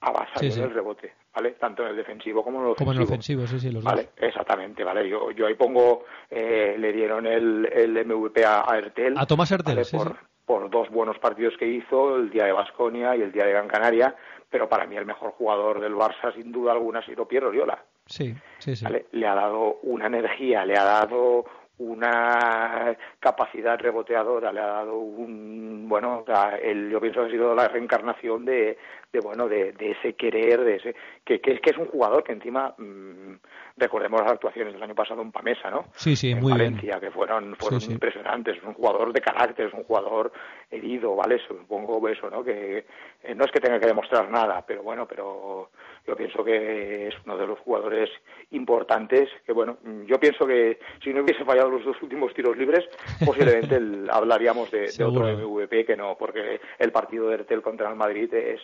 Avasalló 0.00 0.40
Sí, 0.40 0.50
sí. 0.50 0.58
en 0.60 0.64
el 0.66 0.74
rebote, 0.74 1.12
¿vale? 1.34 1.52
Tanto 1.52 1.82
en 1.82 1.90
el 1.90 1.96
defensivo 1.96 2.42
como 2.44 2.60
en 2.62 2.68
el 2.70 2.74
Como 2.76 2.92
en 2.92 2.98
ofensivo. 2.98 3.02
el 3.02 3.08
ofensivo, 3.08 3.46
sí, 3.46 3.60
sí, 3.60 3.70
los 3.70 3.84
Vale, 3.84 4.02
dos. 4.04 4.12
exactamente, 4.28 4.82
vale. 4.84 5.08
Yo, 5.08 5.30
yo 5.30 5.46
ahí 5.46 5.54
pongo, 5.54 6.04
eh, 6.30 6.74
le 6.78 6.92
dieron 6.92 7.26
el, 7.26 7.66
el 7.72 8.04
MVP 8.06 8.44
a, 8.44 8.64
a 8.70 8.78
Ertel. 8.78 9.14
A 9.16 9.24
Tomás 9.26 9.50
sí, 9.84 9.96
por, 9.96 10.08
sí. 10.08 10.14
Por 10.46 10.68
dos 10.70 10.90
buenos 10.90 11.18
partidos 11.18 11.56
que 11.56 11.66
hizo, 11.66 12.16
el 12.16 12.30
día 12.30 12.44
de 12.44 12.52
Basconia 12.52 13.14
y 13.16 13.22
el 13.22 13.32
día 13.32 13.44
de 13.44 13.52
Gran 13.52 13.68
Canaria, 13.68 14.14
pero 14.50 14.68
para 14.68 14.86
mí 14.86 14.96
el 14.96 15.06
mejor 15.06 15.30
jugador 15.32 15.80
del 15.80 15.94
Barça, 15.94 16.34
sin 16.34 16.52
duda 16.52 16.72
alguna, 16.72 16.98
ha 16.98 17.04
sido 17.06 17.26
Piero 17.26 17.48
Oriola. 17.48 17.78
Sí, 18.06 18.34
sí, 18.58 18.74
sí. 18.76 18.84
¿vale? 18.84 19.06
Le 19.12 19.26
ha 19.26 19.34
dado 19.34 19.78
una 19.84 20.06
energía, 20.06 20.64
le 20.64 20.76
ha 20.76 20.84
dado 20.84 21.44
una 21.78 22.96
capacidad 23.18 23.78
reboteadora, 23.78 24.52
le 24.52 24.60
ha 24.60 24.66
dado 24.66 24.98
un, 24.98 25.86
bueno, 25.88 26.18
o 26.20 26.24
sea, 26.26 26.56
el- 26.56 26.90
yo 26.90 27.00
pienso 27.00 27.20
que 27.20 27.26
ha 27.26 27.30
sido 27.30 27.54
la 27.54 27.68
reencarnación 27.68 28.44
de, 28.44 28.78
de 29.12 29.20
bueno, 29.20 29.46
de, 29.46 29.72
de 29.72 29.90
ese 29.90 30.14
querer, 30.14 30.60
de 30.62 30.76
ese, 30.76 30.94
que, 31.22 31.38
que 31.40 31.52
es 31.52 31.60
que 31.60 31.70
es 31.70 31.76
un 31.76 31.84
jugador 31.86 32.24
que 32.24 32.32
encima, 32.32 32.74
mm, 32.78 33.34
recordemos 33.76 34.22
las 34.22 34.32
actuaciones 34.32 34.72
del 34.72 34.82
año 34.82 34.94
pasado 34.94 35.20
en 35.20 35.30
Pamesa, 35.30 35.70
¿no? 35.70 35.84
Sí, 35.96 36.16
sí, 36.16 36.30
en 36.30 36.40
muy 36.40 36.54
bien. 36.54 36.72
Valencia, 36.76 36.98
que 36.98 37.10
fueron, 37.10 37.54
fueron 37.56 37.80
Sí, 37.82 37.92
impresionantes, 37.92 38.56
es 38.56 38.62
un 38.62 38.72
jugador 38.72 39.12
de 39.12 39.20
carácter, 39.20 39.66
es 39.66 39.74
un 39.74 39.84
jugador 39.84 40.32
herido, 40.70 41.14
¿vale? 41.14 41.38
Supongo 41.46 42.08
eso, 42.08 42.30
¿no? 42.30 42.42
Que 42.42 42.86
eh, 43.22 43.34
no 43.34 43.44
es 43.44 43.52
que 43.52 43.60
tenga 43.60 43.78
que 43.78 43.86
demostrar 43.86 44.30
nada, 44.30 44.64
pero 44.66 44.82
bueno, 44.82 45.06
pero 45.06 45.68
yo 46.06 46.16
pienso 46.16 46.42
que 46.42 47.08
es 47.08 47.14
uno 47.26 47.36
de 47.36 47.46
los 47.46 47.58
jugadores 47.58 48.08
importantes, 48.52 49.28
que 49.44 49.52
bueno, 49.52 49.76
mm, 49.82 50.04
yo 50.04 50.18
pienso 50.18 50.46
que 50.46 50.78
si 51.04 51.12
no 51.12 51.22
hubiese 51.22 51.44
fallado 51.44 51.68
los 51.70 51.84
dos 51.84 52.00
últimos 52.02 52.32
tiros 52.32 52.56
libres, 52.56 52.88
posiblemente 53.26 53.76
el- 53.76 54.08
hablaríamos 54.10 54.70
de, 54.70 54.90
de 54.90 55.04
otro. 55.04 55.26
MVP 55.26 55.84
que 55.84 55.96
no, 55.96 56.16
porque 56.18 56.60
el 56.78 56.92
partido 56.92 57.28
de 57.28 57.34
Ertel 57.34 57.60
contra 57.60 57.90
el 57.90 57.96
Madrid 57.96 58.32
es 58.32 58.60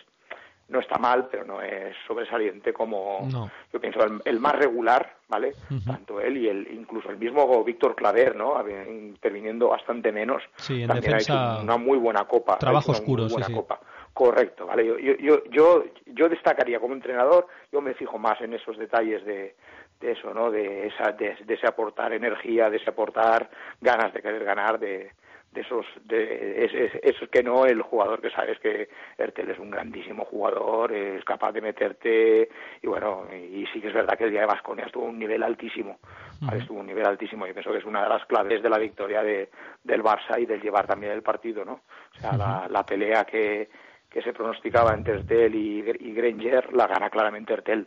no 0.69 0.81
está 0.81 0.99
mal, 0.99 1.29
pero 1.31 1.45
no 1.45 1.63
es 1.63 1.97
sobresaliente 2.07 2.73
como 2.73 3.27
No. 3.31 3.51
yo 3.73 3.81
pienso 3.81 4.05
el, 4.05 4.21
el 4.25 4.39
más 4.39 4.55
regular, 4.55 5.15
¿vale? 5.29 5.55
Tanto 5.87 6.21
él 6.21 6.37
y 6.37 6.49
el 6.49 6.69
incluso 6.73 7.11
el 7.11 7.17
mismo 7.17 7.65
Víctor 7.65 7.95
Claver, 7.97 8.37
¿no? 8.37 8.55
Interviniendo 8.89 9.69
bastante 9.69 10.13
menos. 10.13 10.43
Sí, 10.57 10.83
en 10.83 10.89
también 10.89 11.15
ha 11.15 11.17
defensa, 11.17 11.53
hecho 11.55 11.63
una 11.65 11.77
muy 11.79 11.99
buena 11.99 12.25
copa. 12.25 12.55
ha 12.55 12.59
trabajo 12.59 12.93
oscuro, 12.93 13.23
muy 13.23 13.31
sí, 13.31 13.35
buena 13.35 13.47
sí. 13.47 13.55
copa. 13.55 13.81
Correcto, 14.13 14.67
¿vale? 14.67 14.85
Yo, 14.87 14.99
yo, 14.99 15.15
yo, 15.19 15.45
yo, 15.51 15.85
yo 16.07 16.29
destacaría 16.29 16.81
como 16.81 16.95
entrenador, 16.95 17.47
yo 17.73 17.81
me 17.81 17.95
fijo 17.95 18.19
más 18.19 18.41
en 18.41 18.53
esos 18.53 18.77
detalles 18.77 19.25
de, 19.25 19.55
de 20.01 20.13
eso, 20.13 20.35
¿no? 20.35 20.51
De, 20.51 20.89
esa, 20.89 21.13
de, 21.13 21.37
de 21.47 21.55
ese 21.55 21.67
aportar 21.67 22.13
energía, 22.13 22.69
de 22.69 22.79
ese 22.79 22.91
aportar 22.91 23.49
ganas 23.81 24.13
de 24.13 24.21
querer 24.21 24.45
ganar, 24.45 24.79
de, 24.79 25.13
de 25.53 25.63
esos 25.63 25.87
de 26.05 26.65
es, 26.67 26.75
es- 26.75 27.01
esos 27.03 27.29
que 27.31 27.43
no 27.43 27.65
el 27.65 27.81
jugador 27.83 28.21
que 28.21 28.31
sabes 28.31 28.59
que 28.61 28.89
Ertel 29.17 29.51
es 29.51 29.59
un 29.59 29.71
grandísimo 29.71 30.25
jugador 30.27 30.93
es 30.93 31.25
capaz 31.25 31.53
de 31.53 31.61
meterte 31.63 32.49
y 32.83 32.87
bueno 32.87 33.27
y 33.33 33.67
sí 33.73 33.81
que 33.81 33.89
es 33.89 33.95
verdad 33.95 34.17
que 34.19 34.25
el 34.25 34.31
día 34.31 34.41
de 34.43 34.47
Vasconia 34.47 34.85
estuvo 34.85 35.07
a 35.07 35.09
un 35.09 35.19
nivel 35.19 35.43
altísimo 35.43 36.01
¿vale? 36.41 36.59
estuvo 36.61 36.79
a 36.79 36.81
un 36.83 36.87
nivel 36.87 37.07
altísimo 37.07 37.47
y 37.47 37.53
pienso 37.53 37.73
que 37.73 37.79
es 37.79 37.85
una 37.87 38.03
de 38.03 38.09
las 38.11 38.27
claves 38.27 38.63
de 38.63 38.69
la 38.69 38.79
victoria 38.79 39.23
de, 39.23 39.49
del 39.85 40.03
Barça 40.03 40.39
y 40.39 40.45
del 40.47 40.61
llevar 40.61 40.87
también 40.87 41.13
el 41.13 41.23
partido 41.23 41.65
no 41.65 41.81
o 42.13 42.21
sea 42.21 42.37
la, 42.37 42.67
la 42.69 42.85
pelea 42.85 43.25
que 43.25 43.69
que 44.11 44.23
se 44.23 44.33
pronosticaba 44.33 44.95
entre 44.95 45.15
Ertel 45.15 45.55
y, 45.55 45.81
y 46.01 46.13
Granger 46.15 46.73
la 46.75 46.87
gana 46.87 47.11
claramente 47.11 47.53
Ertel 47.55 47.87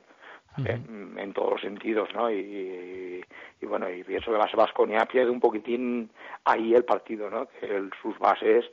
en 0.58 1.34
todos 1.34 1.52
los 1.52 1.62
sentidos, 1.62 2.10
¿no? 2.14 2.30
Y, 2.32 3.24
y 3.62 3.66
bueno, 3.66 3.90
y 3.90 4.04
pienso 4.04 4.32
que 4.32 4.38
Vas- 4.38 4.54
Vasconia 4.56 5.06
pierde 5.06 5.32
un 5.32 5.40
poquitín 5.40 6.10
ahí 6.46 6.74
el 6.74 6.84
partido, 6.84 7.30
¿no? 7.30 7.48
Que 7.48 7.66
el- 7.78 7.92
sus 8.02 8.18
bases, 8.20 8.66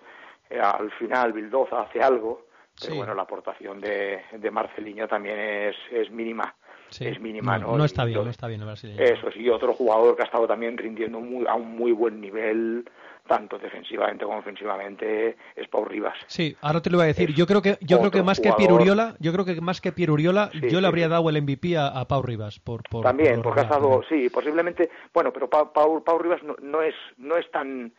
eh, 0.51 0.59
al 0.61 0.91
final 0.93 1.33
Bildoza 1.33 1.83
hace 1.83 2.01
algo, 2.01 2.47
pero 2.81 2.93
Sí. 2.93 2.97
bueno, 2.99 3.15
la 3.15 3.23
aportación 3.23 3.81
de, 3.81 4.21
de 4.33 4.51
Marceliño 4.51 5.07
también 5.09 5.39
es, 5.39 5.77
es 5.91 6.11
mínima. 6.11 6.55
Sí. 6.91 7.07
Es 7.07 7.21
mínima, 7.21 7.59
¿no? 7.59 7.77
No 7.77 7.85
está 7.85 8.05
bien, 8.07 8.25
no 8.25 8.31
está 8.31 8.47
bien 8.49 8.61
el 8.63 8.67
brasileño. 8.67 9.03
Eso 9.03 9.31
sí, 9.31 9.47
otro 9.51 9.75
jugador 9.75 10.17
que 10.17 10.23
ha 10.23 10.25
estado 10.25 10.47
también 10.47 10.79
rindiendo 10.79 11.21
muy, 11.21 11.47
a 11.47 11.55
un 11.55 11.77
muy 11.77 11.93
buen 11.93 12.19
nivel, 12.21 12.89
tanto 13.29 13.59
defensivamente 13.59 14.25
como 14.25 14.39
ofensivamente, 14.39 15.37
es 15.55 15.69
Pau 15.69 15.85
Rivas. 15.85 16.17
Sí, 16.27 16.57
ahora 16.63 16.81
te 16.83 16.91
lo 16.91 16.97
voy 16.97 17.05
a 17.05 17.09
decir. 17.09 17.31
Es 17.31 17.37
Yo 17.37 17.47
creo 17.47 17.63
que 17.63 17.79
yo 17.83 18.01
creo 18.01 18.11
que 18.11 18.23
más 18.25 18.41
que 18.41 18.49
jugador. 18.51 18.67
Pieruriola, 18.67 19.15
yo 19.21 19.33
creo 19.33 19.45
que 19.45 19.61
más 19.61 19.81
que 19.81 19.93
Pieruriola, 19.93 20.51
Sí, 20.51 20.69
yo 20.69 20.81
le 20.81 20.89
habría 20.89 21.05
sí. 21.07 21.11
dado 21.13 21.29
el 21.31 21.41
MVP 21.43 21.77
a, 21.77 21.87
a 21.89 22.09
Pau 22.09 22.23
Rivas 22.23 22.59
por, 22.59 22.83
por 22.89 23.05
También, 23.05 23.37
por 23.37 23.45
porque 23.45 23.61
ha 23.61 23.65
estado, 23.65 24.03
sí, 24.09 24.29
posiblemente, 24.31 24.91
bueno, 25.15 25.33
pero 25.33 25.49
Pau, 25.49 25.73
Pau, 25.73 26.03
Pau 26.03 26.19
Rivas 26.19 26.43
no, 26.43 26.57
no 26.61 26.83
es 26.83 26.95
no 27.19 27.37
es 27.37 27.49
tan 27.53 27.93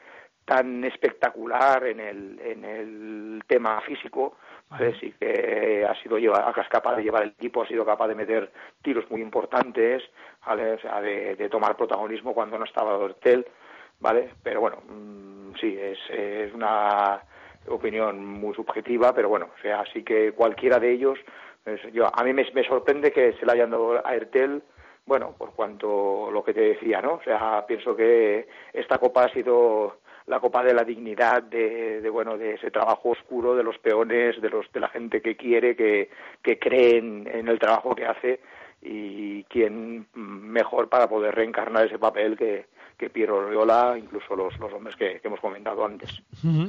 tan 0.45 0.83
espectacular 0.83 1.85
en 1.85 1.99
el 1.99 2.39
en 2.43 2.65
el 2.65 3.43
tema 3.47 3.79
físico, 3.81 4.37
¿vale? 4.67 4.99
Sí 4.99 5.13
que 5.19 5.85
ha 5.87 5.93
sido 6.01 6.17
lleva- 6.17 6.51
es 6.59 6.67
capaz 6.69 6.95
de 6.95 7.03
llevar 7.03 7.21
el 7.23 7.29
equipo, 7.29 7.61
ha 7.61 7.67
sido 7.67 7.85
capaz 7.85 8.07
de 8.07 8.15
meter 8.15 8.51
tiros 8.81 9.05
muy 9.11 9.21
importantes, 9.21 10.01
¿vale? 10.45 10.73
O 10.73 10.79
sea, 10.79 11.01
de, 11.01 11.35
de 11.35 11.49
tomar 11.49 11.77
protagonismo 11.77 12.33
cuando 12.33 12.57
no 12.57 12.65
estaba 12.65 12.97
Hortel, 12.97 13.45
¿vale? 13.99 14.29
Pero 14.43 14.61
bueno, 14.61 14.77
mm, 14.87 15.55
sí, 15.59 15.77
es, 15.79 15.99
es 16.09 16.53
una 16.53 17.21
opinión 17.67 18.25
muy 18.25 18.53
subjetiva, 18.55 19.13
pero 19.13 19.29
bueno, 19.29 19.49
o 19.57 19.61
sea, 19.61 19.83
sí 19.93 20.03
que 20.03 20.31
cualquiera 20.33 20.79
de 20.79 20.91
ellos, 20.91 21.19
pues, 21.63 21.81
yo, 21.93 22.09
a 22.11 22.23
mí 22.23 22.33
me, 22.33 22.45
sorprende 22.63 23.11
que 23.11 23.33
se 23.33 23.45
le 23.45 23.51
hayan 23.51 23.71
dado 23.71 24.05
a 24.05 24.15
Ertel, 24.15 24.63
bueno, 25.05 25.35
por 25.37 25.53
cuanto 25.53 26.29
lo 26.31 26.43
que 26.43 26.53
te 26.53 26.61
decía, 26.61 27.01
¿no? 27.01 27.13
O 27.15 27.23
sea, 27.23 27.65
pienso 27.67 27.95
que 27.95 28.47
esta 28.73 28.97
copa 28.97 29.25
ha 29.25 29.33
sido 29.33 29.97
la 30.27 30.39
copa 30.39 30.63
de 30.63 30.73
la 30.73 30.83
dignidad, 30.83 31.41
de, 31.43 32.01
de, 32.01 32.09
bueno, 32.09 32.37
de 32.37 32.53
ese 32.53 32.69
trabajo 32.69 33.09
oscuro 33.09 33.55
de 33.55 33.63
los 33.63 33.79
peones, 33.79 34.39
de 34.39 34.49
los 34.49 34.71
de 34.71 34.79
la 34.79 34.89
gente 34.89 35.21
que 35.21 35.35
quiere, 35.35 35.75
que, 35.75 36.09
que 36.43 36.59
cree 36.59 36.97
en 36.97 37.47
el 37.47 37.57
trabajo 37.57 37.95
que 37.95 38.05
hace 38.05 38.39
y 38.81 39.43
quién 39.45 40.07
mejor 40.13 40.87
para 40.89 41.09
poder 41.09 41.33
reencarnar 41.33 41.87
ese 41.87 41.97
papel 41.97 42.37
que, 42.37 42.67
que 42.99 43.09
Piero 43.09 43.37
Oriola, 43.37 43.97
incluso 43.97 44.35
los, 44.35 44.59
los 44.59 44.71
hombres 44.73 44.95
que, 44.97 45.21
que 45.21 45.27
hemos 45.29 45.39
comentado 45.39 45.85
antes. 45.85 46.21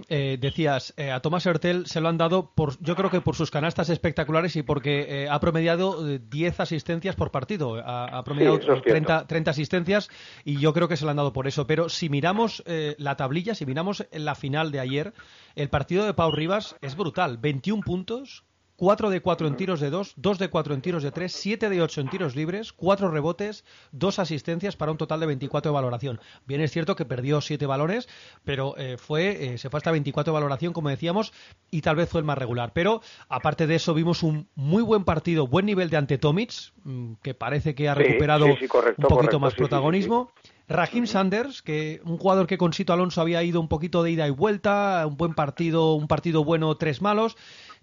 Eh, 0.08 0.38
decías, 0.40 0.94
eh, 0.96 1.10
a 1.10 1.20
Tomás 1.20 1.44
Hertel 1.44 1.86
se 1.86 2.00
lo 2.00 2.08
han 2.08 2.18
dado, 2.18 2.52
por, 2.54 2.80
yo 2.80 2.94
creo 2.94 3.10
que 3.10 3.20
por 3.20 3.34
sus 3.34 3.50
canastas 3.50 3.90
espectaculares 3.90 4.54
y 4.54 4.62
porque 4.62 5.24
eh, 5.24 5.28
ha 5.28 5.40
promediado 5.40 6.08
eh, 6.08 6.20
10 6.20 6.60
asistencias 6.60 7.16
por 7.16 7.32
partido. 7.32 7.74
Ha, 7.84 8.04
ha 8.04 8.22
promediado 8.22 8.58
Sí, 8.58 8.62
eso 8.62 8.74
es 8.74 8.82
30, 8.82 9.06
cierto. 9.08 9.26
30 9.26 9.50
asistencias 9.50 10.10
y 10.44 10.58
yo 10.58 10.72
creo 10.72 10.86
que 10.86 10.96
se 10.96 11.04
lo 11.04 11.10
han 11.10 11.16
dado 11.16 11.32
por 11.32 11.48
eso. 11.48 11.66
Pero 11.66 11.88
si 11.88 12.08
miramos 12.08 12.62
la 12.66 13.16
tablilla, 13.16 13.54
si 13.56 13.66
miramos 13.66 14.06
la 14.12 14.36
final 14.36 14.70
de 14.70 14.80
ayer, 14.80 15.12
el 15.56 15.68
partido 15.68 16.04
de 16.04 16.14
Pau 16.14 16.30
Rivas 16.30 16.76
es 16.80 16.96
brutal. 16.96 17.38
21 17.38 17.82
puntos, 17.82 18.44
4 18.80 19.10
de 19.10 19.20
4 19.20 19.46
en 19.46 19.56
tiros 19.56 19.78
de 19.78 19.90
2, 19.90 20.14
2 20.16 20.38
de 20.38 20.48
4 20.48 20.72
en 20.72 20.80
tiros 20.80 21.02
de 21.02 21.12
3, 21.12 21.30
7 21.30 21.68
de 21.68 21.82
8 21.82 22.00
en 22.00 22.08
tiros 22.08 22.34
libres, 22.34 22.72
4 22.72 23.10
rebotes, 23.10 23.62
2 23.92 24.18
asistencias 24.18 24.74
para 24.74 24.90
un 24.90 24.96
total 24.96 25.20
de 25.20 25.26
24 25.26 25.70
de 25.70 25.74
valoración. 25.74 26.18
Bien 26.46 26.62
es 26.62 26.72
cierto 26.72 26.96
que 26.96 27.04
perdió 27.04 27.42
7 27.42 27.66
balones, 27.66 28.08
pero 28.42 28.78
eh, 28.78 28.96
fue 28.96 29.52
eh, 29.52 29.58
se 29.58 29.68
fue 29.68 29.76
hasta 29.76 29.90
24 29.90 30.32
de 30.32 30.34
valoración, 30.34 30.72
como 30.72 30.88
decíamos, 30.88 31.34
y 31.70 31.82
tal 31.82 31.96
vez 31.96 32.08
fue 32.08 32.20
el 32.20 32.24
más 32.24 32.38
regular. 32.38 32.72
Pero 32.72 33.02
aparte 33.28 33.66
de 33.66 33.74
eso, 33.74 33.92
vimos 33.92 34.22
un 34.22 34.48
muy 34.54 34.82
buen 34.82 35.04
partido, 35.04 35.46
buen 35.46 35.66
nivel 35.66 35.90
de 35.90 35.98
ante 35.98 36.16
Tomic, 36.16 36.50
mm, 36.84 37.16
que 37.22 37.34
parece 37.34 37.74
que 37.74 37.90
ha 37.90 37.94
recuperado 37.94 38.46
sí, 38.46 38.54
sí, 38.60 38.66
correcto, 38.66 39.02
un 39.02 39.02
poquito 39.02 39.16
correcto, 39.16 39.40
más 39.40 39.54
protagonismo. 39.56 40.32
Raheem 40.70 41.06
Sanders, 41.06 41.62
que 41.62 42.00
un 42.04 42.16
jugador 42.16 42.46
que 42.46 42.56
con 42.56 42.72
Sito 42.72 42.92
Alonso 42.92 43.20
había 43.20 43.42
ido 43.42 43.60
un 43.60 43.66
poquito 43.66 44.04
de 44.04 44.12
ida 44.12 44.28
y 44.28 44.30
vuelta, 44.30 45.04
un 45.06 45.16
buen 45.16 45.34
partido, 45.34 45.94
un 45.94 46.06
partido 46.06 46.44
bueno, 46.44 46.76
tres 46.76 47.02
malos, 47.02 47.36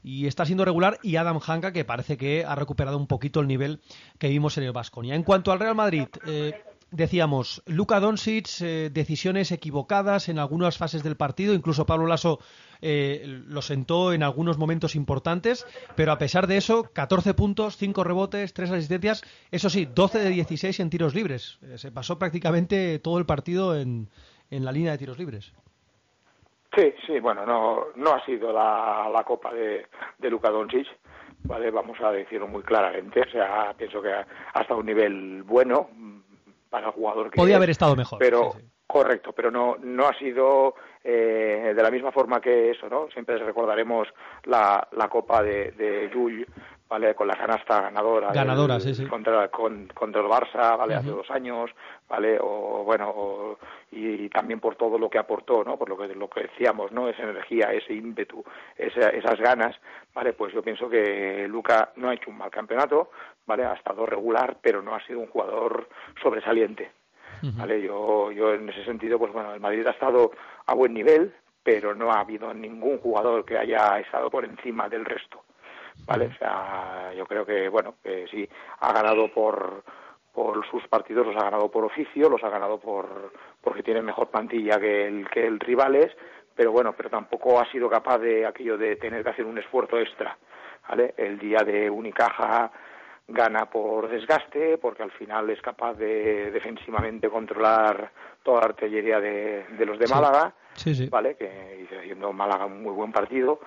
y 0.03 0.27
está 0.27 0.45
siendo 0.45 0.65
regular, 0.65 0.99
y 1.03 1.15
Adam 1.15 1.39
Hanka, 1.45 1.73
que 1.73 1.86
parece 1.86 2.17
que 2.17 2.45
ha 2.45 2.55
recuperado 2.55 2.97
un 2.97 3.07
poquito 3.07 3.39
el 3.39 3.47
nivel 3.47 3.81
que 4.19 4.29
vimos 4.29 4.57
en 4.57 4.63
el 4.63 4.71
Vasconia. 4.71 5.15
En 5.15 5.23
cuanto 5.23 5.51
al 5.51 5.60
Real 5.60 5.75
Madrid, 5.75 6.07
eh, 6.25 6.53
decíamos, 6.91 7.62
Luka 7.65 7.99
Doncic, 7.99 8.62
eh, 8.62 8.89
decisiones 8.93 9.51
equivocadas 9.51 10.29
en 10.29 10.39
algunas 10.39 10.77
fases 10.77 11.03
del 11.03 11.17
partido, 11.17 11.53
incluso 11.53 11.86
Pablo 11.86 12.07
Lasso 12.07 12.39
eh, 12.81 13.23
lo 13.47 13.62
sentó 13.62 14.13
en 14.13 14.23
algunos 14.23 14.57
momentos 14.57 14.95
importantes, 14.95 15.65
pero 15.95 16.12
a 16.12 16.17
pesar 16.17 16.47
de 16.47 16.57
eso, 16.57 16.89
14 16.93 17.33
puntos, 17.33 17.77
5 17.77 18.03
rebotes, 18.03 18.53
3 18.53 18.71
asistencias, 18.71 19.23
eso 19.51 19.69
sí, 19.69 19.88
12 19.93 20.19
de 20.19 20.29
16 20.29 20.79
en 20.79 20.89
tiros 20.89 21.13
libres. 21.13 21.60
Eh, 21.62 21.77
se 21.77 21.91
pasó 21.91 22.17
prácticamente 22.17 22.99
todo 22.99 23.17
el 23.17 23.25
partido 23.25 23.77
en, 23.77 24.10
en 24.49 24.65
la 24.65 24.71
línea 24.71 24.91
de 24.91 24.97
tiros 24.97 25.17
libres. 25.17 25.53
Sí, 26.77 26.93
sí, 27.07 27.19
bueno, 27.19 27.43
no, 27.43 27.85
no 27.95 28.11
ha 28.13 28.23
sido 28.23 28.53
la, 28.53 29.09
la 29.11 29.23
copa 29.23 29.51
de, 29.51 29.87
de 30.19 30.29
Luka 30.29 30.51
Doncic, 30.51 30.85
¿vale? 31.43 31.71
Vamos 31.71 31.99
a 32.01 32.11
decirlo 32.11 32.47
muy 32.47 32.61
claramente, 32.61 33.21
o 33.21 33.29
sea, 33.31 33.73
pienso 33.75 33.99
que 33.99 34.13
ha, 34.13 34.27
ha 34.53 34.61
estado 34.61 34.81
un 34.81 34.85
nivel 34.85 35.41
bueno 35.41 35.89
mm, 35.91 36.19
para 36.69 36.87
el 36.87 36.93
jugador 36.93 37.31
que 37.31 37.37
Podía 37.37 37.55
es, 37.55 37.57
haber 37.57 37.69
estado 37.71 37.95
mejor. 37.95 38.19
pero 38.19 38.51
sí, 38.51 38.59
sí. 38.59 38.67
correcto, 38.85 39.31
pero 39.33 39.49
no 39.49 39.77
no 39.81 40.07
ha 40.07 40.13
sido 40.19 40.75
eh, 41.03 41.73
de 41.75 41.81
la 41.81 41.89
misma 41.89 42.11
forma 42.11 42.39
que 42.39 42.69
eso, 42.69 42.87
¿no? 42.89 43.09
Siempre 43.09 43.37
recordaremos 43.39 44.07
la, 44.43 44.87
la 44.91 45.07
copa 45.09 45.41
de, 45.41 45.71
de 45.71 46.11
Jull, 46.13 46.45
¿vale? 46.89 47.13
Con 47.15 47.28
la 47.28 47.36
canasta 47.36 47.82
ganadora. 47.82 48.32
Ganadora, 48.34 48.76
del- 48.76 48.84
sí, 48.84 48.95
sí. 48.95 49.06
Contra, 49.10 49.47
con- 49.50 49.88
contra 49.93 50.21
el 50.21 50.28
Barça, 50.28 50.78
¿vale? 50.78 50.95
Hace 50.95 51.10
dos 51.10 51.30
años, 51.32 51.69
¿vale? 52.08 52.38
O 52.41 52.84
bueno, 52.86 53.10
o- 53.15 53.58
y, 53.91 54.26
y 54.26 54.30
también 54.30 54.60
por 54.60 54.76
todo 54.76 54.97
lo 54.97 55.10
que 55.10 55.17
aportó, 55.17 55.63
¿no? 55.63 55.78
Por 55.78 55.89
lo 55.89 55.97
que, 55.97 56.08
lo 56.15 56.30
que 56.30 56.41
decíamos, 56.43 56.91
¿no? 56.91 57.10
Esa 57.10 57.23
energía, 57.23 57.71
ese 57.73 57.93
ímpetu, 57.93 58.43
esa- 58.78 59.10
esas 59.10 59.39
ganas, 59.39 59.76
¿vale? 60.13 60.34
Pues 60.34 60.54
yo 60.54 60.62
pienso 60.62 60.89
que 60.89 61.47
Luca 61.47 61.91
no 61.97 62.10
ha 62.10 62.13
hecho 62.13 62.30
un 62.30 62.38
mal 62.38 62.50
campeonato, 62.52 63.12
¿vale? 63.45 63.65
Ha 63.65 63.73
estado 63.73 64.06
regular, 64.06 64.58
pero 64.62 64.82
no 64.82 64.95
ha 64.95 65.04
sido 65.06 65.19
un 65.19 65.28
jugador 65.28 65.88
sobresaliente. 66.21 66.91
¿vale? 67.56 67.82
Yo, 67.82 68.32
yo 68.32 68.54
en 68.56 68.67
ese 68.69 68.84
sentido, 68.84 69.19
pues 69.19 69.32
bueno, 69.32 69.54
el 69.54 69.60
Madrid 69.60 69.86
ha 69.86 69.91
estado 69.91 70.32
a 70.65 70.73
buen 70.73 70.91
nivel, 70.93 71.34
pero 71.62 71.93
no 71.93 72.12
ha 72.12 72.21
habido 72.21 72.52
ningún 72.54 72.97
jugador 72.97 73.45
que 73.45 73.58
haya 73.58 74.00
estado 74.00 74.30
por 74.32 74.43
encima 74.43 74.89
del 74.89 75.06
resto, 75.06 75.43
¿vale? 76.05 76.27
O 76.27 76.38
sea, 76.38 77.12
yo 77.15 77.25
creo 77.25 77.45
que, 77.45 77.69
bueno, 77.69 77.95
que 78.03 78.27
sí, 78.29 78.47
ha 78.79 78.93
ganado 78.93 79.31
por 79.33 79.83
por 80.33 80.63
sus 80.69 80.88
partidos, 80.88 81.25
los 81.25 81.36
ha 81.36 81.45
ganado 81.45 81.71
por 81.71 81.83
oficio, 81.83 82.29
los 82.29 82.43
ha 82.43 82.49
ganado 82.49 82.79
por 82.79 83.31
porque 83.60 83.81
tiene 83.81 84.03
mejor 84.03 84.29
plantilla 84.29 84.79
que 84.79 85.07
el 85.07 85.27
que 85.29 85.47
el 85.47 85.60
rivales, 85.60 86.15
pero 86.55 86.71
bueno, 86.71 86.93
pero 86.95 87.10
tampoco 87.10 87.60
ha 87.60 87.65
sido 87.71 87.89
capaz 87.89 88.19
de 88.19 88.45
aquello 88.45 88.77
de 88.77 88.97
tener 88.97 89.23
que 89.23 89.31
hacer 89.31 89.45
un 89.45 89.57
esfuerzo 89.57 89.97
extra, 89.97 90.38
¿vale? 90.88 91.15
El 91.17 91.39
día 91.39 91.60
de 91.65 91.89
Unicaja 91.89 92.71
gana 93.27 93.65
por 93.65 94.07
desgaste, 94.10 94.77
porque 94.77 95.01
al 95.03 95.12
final 95.12 95.49
es 95.49 95.60
capaz 95.62 95.95
de 95.95 96.51
defensivamente 96.51 97.29
controlar 97.29 98.12
toda 98.43 98.60
la 98.62 98.65
artillería 98.67 99.19
de, 99.19 99.65
de 99.71 99.86
los 99.88 99.97
de 99.97 100.05
Sí. 100.07 100.13
Málaga, 100.13 100.53
Sí, 100.75 100.93
sí. 100.93 101.10
¿vale? 101.10 101.36
Que 101.36 101.81
hizo 101.83 101.99
haciendo 101.99 102.31
Málaga 102.31 102.67
un 102.67 102.83
muy 102.83 102.93
buen 102.93 103.12
partido, 103.12 103.60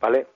¿vale? 0.00 0.26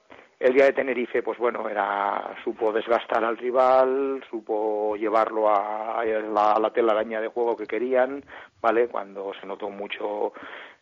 El 0.40 0.54
día 0.54 0.64
de 0.64 0.72
Tenerife, 0.72 1.22
pues 1.22 1.38
bueno, 1.38 1.68
era 1.68 2.34
supo 2.42 2.72
desgastar 2.72 3.22
al 3.22 3.36
rival, 3.36 4.24
supo 4.30 4.96
llevarlo 4.96 5.50
a, 5.50 6.00
a 6.00 6.04
la, 6.04 6.52
a 6.52 6.58
la 6.58 6.70
telaraña 6.72 7.20
de 7.20 7.28
juego 7.28 7.54
que 7.54 7.66
querían, 7.66 8.24
¿vale? 8.62 8.88
Cuando 8.88 9.32
se 9.38 9.46
notó 9.46 9.68
mucho 9.68 10.32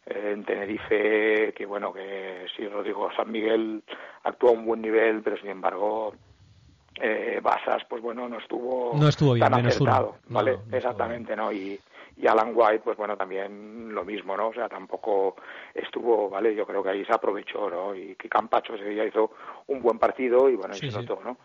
eh, 0.07 0.31
en 0.33 0.45
Tenerife 0.45 1.53
que 1.55 1.67
bueno, 1.67 1.93
que 1.93 2.47
sí, 2.57 2.69
Rodrigo 2.69 3.11
San 3.17 3.33
Miguel 3.33 3.83
actuó 4.23 4.51
a 4.51 4.53
un 4.53 4.65
buen 4.65 4.81
nivel, 4.81 5.23
pero 5.23 5.37
sin 5.39 5.49
embargo 5.49 6.15
eh, 6.95 7.41
Basas, 7.43 7.83
pues 7.89 8.01
bueno, 8.01 8.29
no 8.29 8.39
estuvo, 8.39 8.93
No 8.95 9.09
estuvo 9.09 9.35
bien, 9.35 9.51
tan 9.51 9.67
acertado, 9.67 10.19
No, 10.29 10.37
¿vale? 10.37 10.59
no 10.69 10.77
Exactamente, 10.77 11.35
¿no? 11.35 11.51
Y, 11.53 11.81
y 12.21 12.27
Alan 12.27 12.53
White, 12.55 12.81
pues 12.85 12.97
bueno, 12.97 13.17
también 13.17 13.95
lo 13.95 14.05
mismo, 14.05 14.37
¿no? 14.37 14.49
O 14.49 14.53
sea, 14.55 14.69
tampoco 14.69 15.37
estuvo, 15.75 16.29
¿vale? 16.29 16.55
Yo 16.55 16.67
creo 16.67 16.83
que 16.83 16.91
ahí 16.91 17.05
se 17.05 17.13
aprovechó, 17.15 17.71
¿no? 17.71 17.95
Y 17.95 18.15
que 18.17 18.29
Campacho 18.29 18.75
ese 18.75 18.89
día 18.89 19.07
hizo 19.07 19.31
un 19.69 19.81
buen 19.81 19.99
partido 19.99 20.49
y 20.49 20.57
bueno, 20.57 20.75
y 20.75 20.79
Sí, 20.79 20.91
se 20.91 20.99
notó, 21.01 21.21
¿no? 21.25 21.37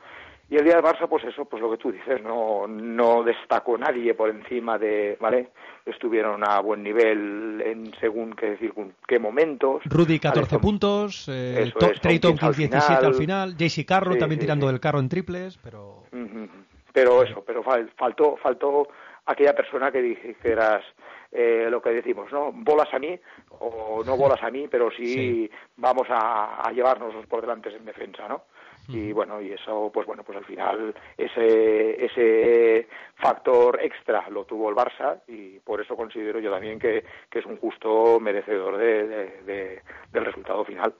Y 0.49 0.57
el 0.57 0.65
día 0.65 0.75
del 0.75 0.83
Barça, 0.83 1.07
pues 1.07 1.23
eso, 1.23 1.45
pues 1.45 1.61
lo 1.61 1.71
que 1.71 1.77
tú 1.77 1.91
dices, 1.91 2.21
no, 2.21 2.67
no 2.67 3.23
destacó 3.23 3.77
nadie 3.77 4.13
por 4.13 4.29
encima 4.29 4.77
de, 4.77 5.17
¿vale? 5.19 5.49
Estuvieron 5.85 6.43
a 6.47 6.59
buen 6.59 6.83
nivel 6.83 7.61
en 7.65 7.93
según 7.99 8.33
qué 8.33 8.51
decir, 8.51 8.73
qué 9.07 9.19
momentos. 9.19 9.81
Rudy 9.85 10.05
¿vale? 10.17 10.19
14 10.19 10.49
Son- 10.51 10.61
puntos, 10.61 11.29
eh, 11.29 11.63
es, 11.63 11.73
Trey 12.01 12.19
Tompkins 12.19 12.41
Tompkins 12.41 12.43
al 12.43 12.55
17 12.55 13.05
al 13.05 13.13
final. 13.15 13.55
JC 13.57 13.85
Carro 13.85 14.13
Sí, 14.13 14.19
también 14.19 14.39
sí, 14.41 14.45
tirando 14.45 14.67
sí. 14.67 14.71
del 14.73 14.81
carro 14.81 14.99
en 14.99 15.09
triples, 15.09 15.57
pero. 15.63 16.03
Pero 16.91 17.23
eso, 17.23 17.43
pero 17.45 17.63
fal- 17.63 17.89
faltó, 17.95 18.35
faltó 18.37 18.87
aquella 19.25 19.53
persona 19.55 19.91
que 19.91 20.01
dijeras 20.01 20.83
eh, 21.31 21.67
lo 21.69 21.81
que 21.81 21.89
decimos, 21.91 22.31
¿no? 22.31 22.51
Bolas 22.53 22.93
a 22.93 22.99
mí 22.99 23.17
o 23.59 24.03
no 24.05 24.15
bolas 24.17 24.41
a 24.43 24.51
mí, 24.51 24.67
pero 24.69 24.91
sí, 24.91 25.05
Sí. 25.05 25.51
vamos 25.77 26.07
a, 26.09 26.61
a 26.61 26.71
llevarnos 26.71 27.13
por 27.27 27.41
delante 27.41 27.69
en 27.75 27.85
defensa, 27.85 28.27
¿no? 28.27 28.43
Y 28.89 29.13
bueno, 29.13 29.39
y 29.41 29.49
eso, 29.53 29.89
pues 29.93 30.05
bueno, 30.05 30.25
pues 30.25 30.37
al 30.39 30.43
final 30.43 30.93
ese, 31.17 32.03
ese 32.05 32.87
factor 33.15 33.79
extra 33.81 34.29
lo 34.29 34.43
tuvo 34.43 34.69
el 34.69 34.75
Barça 34.75 35.21
y 35.29 35.57
por 35.59 35.79
eso 35.79 35.95
considero 35.95 36.41
yo 36.41 36.51
también 36.51 36.79
que, 36.79 37.01
que 37.29 37.39
es 37.39 37.45
un 37.45 37.55
justo 37.59 38.19
merecedor 38.19 38.75
de, 38.77 39.07
de- 39.07 39.41
de- 39.43 39.81
del 40.11 40.25
resultado 40.25 40.65
final. 40.65 40.93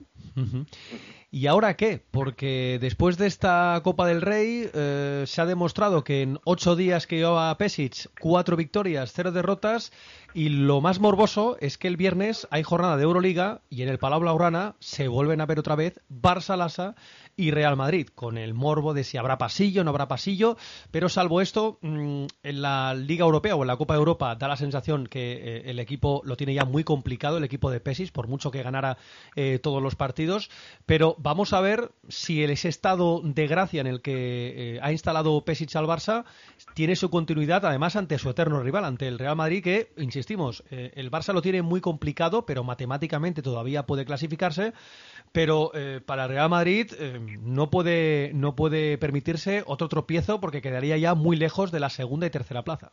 ¿Y 1.34 1.48
ahora 1.48 1.74
qué? 1.74 2.00
Porque 2.12 2.78
después 2.80 3.18
de 3.18 3.26
esta 3.26 3.80
Copa 3.82 4.06
del 4.06 4.22
Rey 4.22 4.70
eh, 4.72 5.24
se 5.26 5.40
ha 5.40 5.46
demostrado 5.46 6.04
que 6.04 6.22
en 6.22 6.38
ocho 6.44 6.76
días 6.76 7.08
que 7.08 7.16
llevaba 7.16 7.58
Pesic, 7.58 8.08
cuatro 8.20 8.56
victorias, 8.56 9.10
cero 9.12 9.32
derrotas, 9.32 9.90
y 10.32 10.48
lo 10.48 10.80
más 10.80 10.98
morboso 10.98 11.56
es 11.60 11.78
que 11.78 11.86
el 11.86 11.96
viernes 11.96 12.48
hay 12.50 12.64
jornada 12.64 12.96
de 12.96 13.04
Euroliga 13.04 13.62
y 13.70 13.82
en 13.82 13.88
el 13.88 13.98
Palau 13.98 14.20
Blaugrana 14.20 14.74
se 14.80 15.06
vuelven 15.06 15.40
a 15.40 15.46
ver 15.46 15.60
otra 15.60 15.76
vez 15.76 16.00
Barça 16.08 16.56
Lassa 16.56 16.96
y 17.36 17.52
Real 17.52 17.76
Madrid, 17.76 18.08
con 18.14 18.36
el 18.36 18.52
morbo 18.52 18.94
de 18.94 19.04
si 19.04 19.16
habrá 19.16 19.38
pasillo, 19.38 19.84
no 19.84 19.90
habrá 19.90 20.08
pasillo, 20.08 20.56
pero 20.90 21.08
salvo 21.08 21.40
esto, 21.40 21.78
mm, 21.82 22.26
en 22.42 22.62
la 22.62 22.94
Liga 22.94 23.24
Europea 23.24 23.56
o 23.56 23.62
en 23.62 23.68
la 23.68 23.76
Copa 23.76 23.94
de 23.94 23.98
Europa 23.98 24.34
da 24.34 24.48
la 24.48 24.56
sensación 24.56 25.06
que 25.06 25.32
eh, 25.34 25.62
el 25.66 25.78
equipo 25.78 26.20
lo 26.24 26.36
tiene 26.36 26.54
ya 26.54 26.64
muy 26.64 26.84
complicado, 26.84 27.38
el 27.38 27.44
equipo 27.44 27.70
de 27.70 27.80
Pesis, 27.80 28.10
por 28.10 28.26
mucho 28.26 28.50
que 28.50 28.62
ganara 28.62 28.98
eh, 29.36 29.60
todos 29.60 29.82
los 29.82 29.94
partidos, 29.94 30.50
pero 30.84 31.16
vamos 31.24 31.54
a 31.54 31.60
ver 31.62 31.90
si 32.08 32.44
el- 32.44 32.50
ese 32.50 32.68
estado 32.68 33.20
de 33.24 33.46
gracia 33.46 33.80
en 33.80 33.86
el 33.86 34.02
que 34.02 34.76
eh, 34.76 34.78
ha 34.82 34.92
instalado 34.92 35.42
Pesic 35.42 35.74
al 35.74 35.86
Barça 35.86 36.24
tiene 36.74 36.94
su 36.96 37.08
continuidad 37.10 37.64
además 37.64 37.96
ante 37.96 38.18
su 38.18 38.28
eterno 38.28 38.60
rival, 38.62 38.84
ante 38.84 39.08
el 39.08 39.18
Real 39.18 39.34
Madrid, 39.34 39.64
que, 39.64 39.88
insistimos, 39.96 40.62
eh, 40.70 40.92
el 40.94 41.10
Barça 41.10 41.32
lo 41.32 41.40
tiene 41.40 41.62
muy 41.62 41.80
complicado, 41.80 42.44
pero 42.44 42.62
matemáticamente 42.62 43.40
todavía 43.42 43.84
puede 43.84 44.04
clasificarse, 44.04 44.74
pero 45.32 45.70
eh, 45.74 46.00
para 46.04 46.24
el 46.24 46.28
Real 46.30 46.50
Madrid 46.50 46.92
eh, 46.98 47.18
no, 47.40 47.70
puede, 47.70 48.30
no 48.34 48.54
puede 48.54 48.98
permitirse 48.98 49.62
otro 49.66 49.88
tropiezo 49.88 50.40
porque 50.40 50.60
quedaría 50.60 50.98
ya 50.98 51.14
muy 51.14 51.36
lejos 51.36 51.72
de 51.72 51.80
la 51.80 51.88
segunda 51.88 52.26
y 52.26 52.30
tercera 52.30 52.62
plaza. 52.62 52.92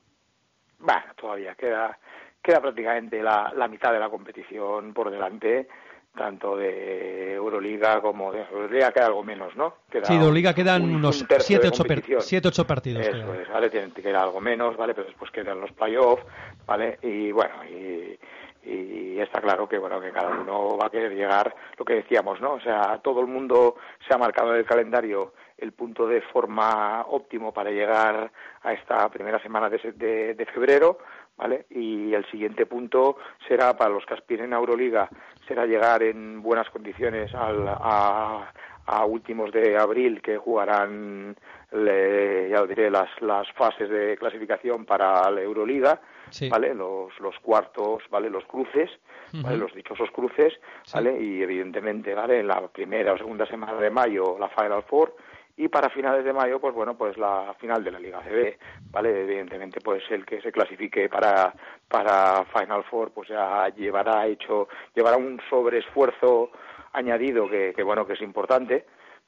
Bueno, 0.80 1.04
todavía 1.20 1.54
queda, 1.56 2.00
queda 2.42 2.62
prácticamente 2.62 3.22
la, 3.22 3.52
la 3.56 3.68
mitad 3.68 3.92
de 3.92 4.00
la 4.00 4.10
competición 4.10 4.94
por 4.94 5.12
delante, 5.12 5.68
tanto 6.16 6.58
de 6.58 7.34
Euroliga 7.34 8.02
como 8.02 8.32
de 8.32 8.42
Euroliga 8.52 8.92
queda 8.92 9.06
algo 9.08 9.24
menos, 9.24 9.56
¿no? 9.56 9.76
Queda 9.90 10.06
Sí, 10.06 10.14
de 10.14 10.20
Euroliga 10.20 10.54
quedan 10.54 10.84
un- 10.84 10.96
unos 10.96 11.22
un 11.22 11.28
tercio 11.28 11.60
de 11.60 11.70
7-8 11.70 11.78
competición. 11.78 12.22
siete, 12.22 12.48
ocho 12.50 12.68
partidos. 12.68 13.08
Eso 13.08 13.12
quedan. 13.26 13.42
es, 13.42 13.50
¿vale? 13.50 13.70
Tiene, 13.70 13.92
queda 13.94 14.24
algo 14.24 14.42
menos, 14.42 14.76
¿vale? 14.78 14.94
Pero 14.94 15.08
después 15.08 15.32
quedan 15.32 15.62
los 15.62 15.72
playoffs, 15.72 16.24
¿vale? 16.66 17.00
Y 17.02 17.32
bueno, 17.32 17.54
y, 17.66 18.20
y 18.64 19.20
está 19.20 19.42
claro 19.42 19.68
que, 19.68 19.78
bueno, 19.78 20.00
que 20.02 20.12
cada 20.12 20.30
uno 20.30 20.78
va 20.78 20.88
a 20.88 20.90
querer 20.92 21.14
llegar, 21.16 21.56
lo 21.78 21.86
que 21.86 21.96
decíamos, 21.96 22.40
¿no? 22.42 22.54
O 22.54 22.60
sea, 22.60 23.00
todo 23.02 23.22
el 23.22 23.28
mundo 23.28 23.76
se 24.08 24.14
ha 24.14 24.18
marcado 24.18 24.52
en 24.54 24.60
el 24.60 24.66
calendario 24.66 25.34
el 25.58 25.72
punto 25.74 26.08
de 26.08 26.22
forma 26.22 27.06
óptimo 27.08 27.54
para 27.54 27.70
llegar 27.72 28.32
a 28.64 28.74
esta 28.74 29.08
primera 29.10 29.40
semana 29.42 29.70
de, 29.70 29.78
de, 29.96 30.34
de 30.34 30.46
febrero, 30.48 30.98
¿vale? 31.42 31.66
Y 31.72 32.14
el 32.14 32.24
siguiente 32.30 32.68
punto 32.68 33.18
será 33.48 33.76
para 33.76 33.90
los 33.90 34.06
que 34.06 34.14
aspiren 34.14 34.54
a 34.54 34.58
Euroliga, 34.58 35.10
será 35.48 35.66
llegar 35.66 36.04
en 36.04 36.42
buenas 36.44 36.70
condiciones 36.70 37.34
al, 37.34 37.68
a, 37.68 38.52
a 38.86 39.06
últimos 39.06 39.52
de 39.52 39.76
abril 39.76 40.22
que 40.22 40.38
jugarán, 40.38 41.36
le- 41.72 42.50
ya 42.50 42.60
lo 42.60 42.68
diré, 42.68 42.92
las, 42.92 43.10
las 43.22 43.52
fases 43.54 43.90
de 43.90 44.16
clasificación 44.18 44.86
para 44.86 45.30
la 45.32 45.42
Euroliga, 45.42 46.00
Sí. 46.30 46.48
¿vale? 46.48 46.74
Los, 46.74 47.20
los 47.20 47.38
cuartos, 47.40 48.04
¿vale? 48.10 48.30
Los 48.30 48.46
cruces, 48.46 48.90
¿vale? 49.34 49.58
Los 49.58 49.74
dichosos 49.74 50.10
cruces, 50.12 50.54
¿vale? 50.94 51.20
Y 51.22 51.42
evidentemente, 51.44 52.14
¿vale? 52.14 52.40
En 52.40 52.48
la 52.48 52.66
primera 52.70 53.12
o 53.12 53.18
segunda 53.18 53.46
semana 53.46 53.74
de 53.74 53.90
mayo 53.90 54.38
la 54.40 54.48
Final 54.48 54.84
Four 54.84 55.14
y 55.58 55.68
para 55.68 55.90
finales 55.90 56.24
de 56.26 56.34
mayo, 56.34 56.60
pues 56.60 56.74
bueno, 56.74 56.98
pues 56.98 57.18
la 57.18 57.54
final 57.60 57.84
de 57.84 57.92
la 57.92 58.00
Liga 58.00 58.22
CB, 58.22 58.58
¿vale? 58.92 59.22
Evidentemente, 59.24 59.80
pues 59.82 60.04
el 60.10 60.26
que 60.26 60.42
se 60.42 60.52
clasifique 60.52 61.08
para, 61.10 61.54
para 61.88 62.46
Final 62.46 62.84
Four, 62.86 63.12
pues 63.12 63.30
ya 63.30 63.68
llevará 63.76 64.26
hecho, 64.28 64.68
llevará 64.96 65.18
un 65.18 65.40
sobreesfuerzo 65.50 66.52
añadido 66.94 67.50
que, 67.50 67.74
que 67.76 67.84
bueno, 67.84 68.06
que 68.06 68.14
es 68.14 68.22
importante, 68.22 68.86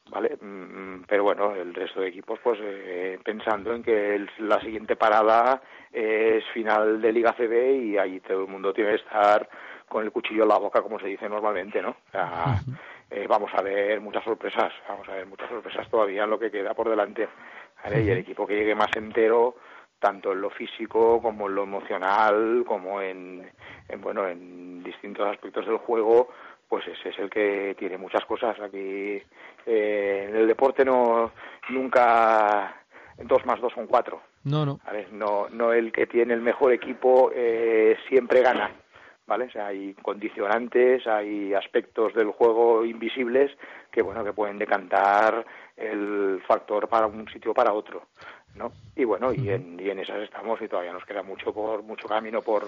¿vale? 0.10 0.38
Mm, 0.42 1.04
Pero 1.08 1.24
bueno, 1.24 1.54
el 1.56 1.74
resto 1.74 2.02
de 2.02 2.08
equipos, 2.10 2.40
pues 2.44 2.60
eh, 2.62 3.20
pensando 3.24 3.74
en 3.74 3.84
que 3.84 4.16
el- 4.16 4.30
la 4.40 4.60
siguiente 4.62 4.96
parada 4.96 5.62
es 5.92 6.44
final 6.54 7.02
de 7.02 7.12
Liga 7.14 7.34
CB 7.38 7.72
y 7.84 7.98
ahí 7.98 8.20
todo 8.22 8.42
el 8.44 8.48
mundo 8.50 8.74
tiene 8.74 8.92
que 8.92 8.96
estar 8.98 9.48
con 9.88 10.04
el 10.04 10.12
cuchillo 10.12 10.44
en 10.44 10.50
la 10.50 10.58
boca, 10.58 10.82
como 10.82 11.00
se 11.00 11.08
dice 11.08 11.30
normalmente, 11.30 11.82
¿no? 11.82 11.96
Eh, 13.14 13.28
vamos 13.28 13.52
a 13.54 13.62
ver 13.62 14.02
muchas 14.02 14.24
sorpresas, 14.24 14.74
vamos 14.88 15.08
a 15.08 15.14
ver 15.14 15.28
muchas 15.28 15.48
sorpresas 15.50 15.88
todavía 15.90 16.24
en 16.24 16.30
lo 16.30 16.40
que 16.40 16.50
queda 16.50 16.74
por 16.74 16.90
delante, 16.90 17.30
¿vale? 17.84 18.02
Y 18.02 18.10
el 18.10 18.18
equipo 18.18 18.48
que 18.48 18.56
llegue 18.56 18.74
más 18.74 18.90
entero, 18.96 19.56
tanto 20.00 20.34
en 20.34 20.42
lo 20.42 20.50
físico 20.50 21.22
como 21.22 21.48
en 21.48 21.56
lo 21.56 21.64
emocional, 21.64 22.64
como 22.66 23.02
en, 23.02 23.50
en 23.88 24.02
bueno, 24.02 24.28
en 24.28 24.84
distintos 24.84 25.28
aspectos 25.28 25.66
del 25.66 25.78
juego, 25.78 26.30
pues 26.68 26.88
ese 26.88 27.10
es 27.10 27.20
el 27.20 27.30
que 27.30 27.76
tiene 27.78 27.98
muchas 27.98 28.26
cosas. 28.26 28.60
Aquí 28.60 29.22
eh, 29.66 30.26
en 30.30 30.36
el 30.36 30.48
deporte 30.48 30.84
no 30.84 31.32
nunca 31.70 32.84
dos 33.18 33.46
más 33.46 33.62
dos 33.62 33.74
son 33.74 33.88
cuatro. 33.88 34.22
No, 34.44 34.66
no. 34.66 34.80
¿vale? 34.84 35.08
No, 35.12 35.48
no 35.50 35.72
el 35.72 35.92
que 35.92 36.08
tiene 36.08 36.34
el 36.34 36.42
mejor 36.42 36.74
equipo 36.74 37.32
eh, 37.34 37.96
siempre 38.10 38.42
gana, 38.42 38.72
¿vale? 39.26 39.46
O 39.46 39.52
sea, 39.52 39.68
hay 39.68 39.94
condicionantes, 39.96 41.06
hay 41.08 41.54
aspectos 41.54 42.14
del 42.14 42.32
juego 42.32 42.86
invisibles 42.86 43.52
que, 43.92 44.02
bueno, 44.02 44.24
que 44.24 44.34
pueden 44.34 44.58
decantar 44.58 45.46
el 45.78 46.42
factor 46.48 46.88
para 46.88 47.08
un 47.08 47.28
sitio 47.30 47.52
o 47.52 47.54
para 47.54 47.74
otro, 47.74 48.08
¿no? 48.56 48.72
Y 48.96 49.04
bueno, 49.04 49.34
y 49.34 49.50
en, 49.50 49.80
y 49.80 49.90
en 49.90 50.00
esas 50.00 50.22
estamos 50.22 50.62
y 50.62 50.68
todavía 50.68 50.94
nos 50.94 51.06
queda 51.06 51.24
mucho 51.24 51.54
por 51.54 51.84
mucho 51.84 52.08
camino 52.08 52.42
por 52.42 52.68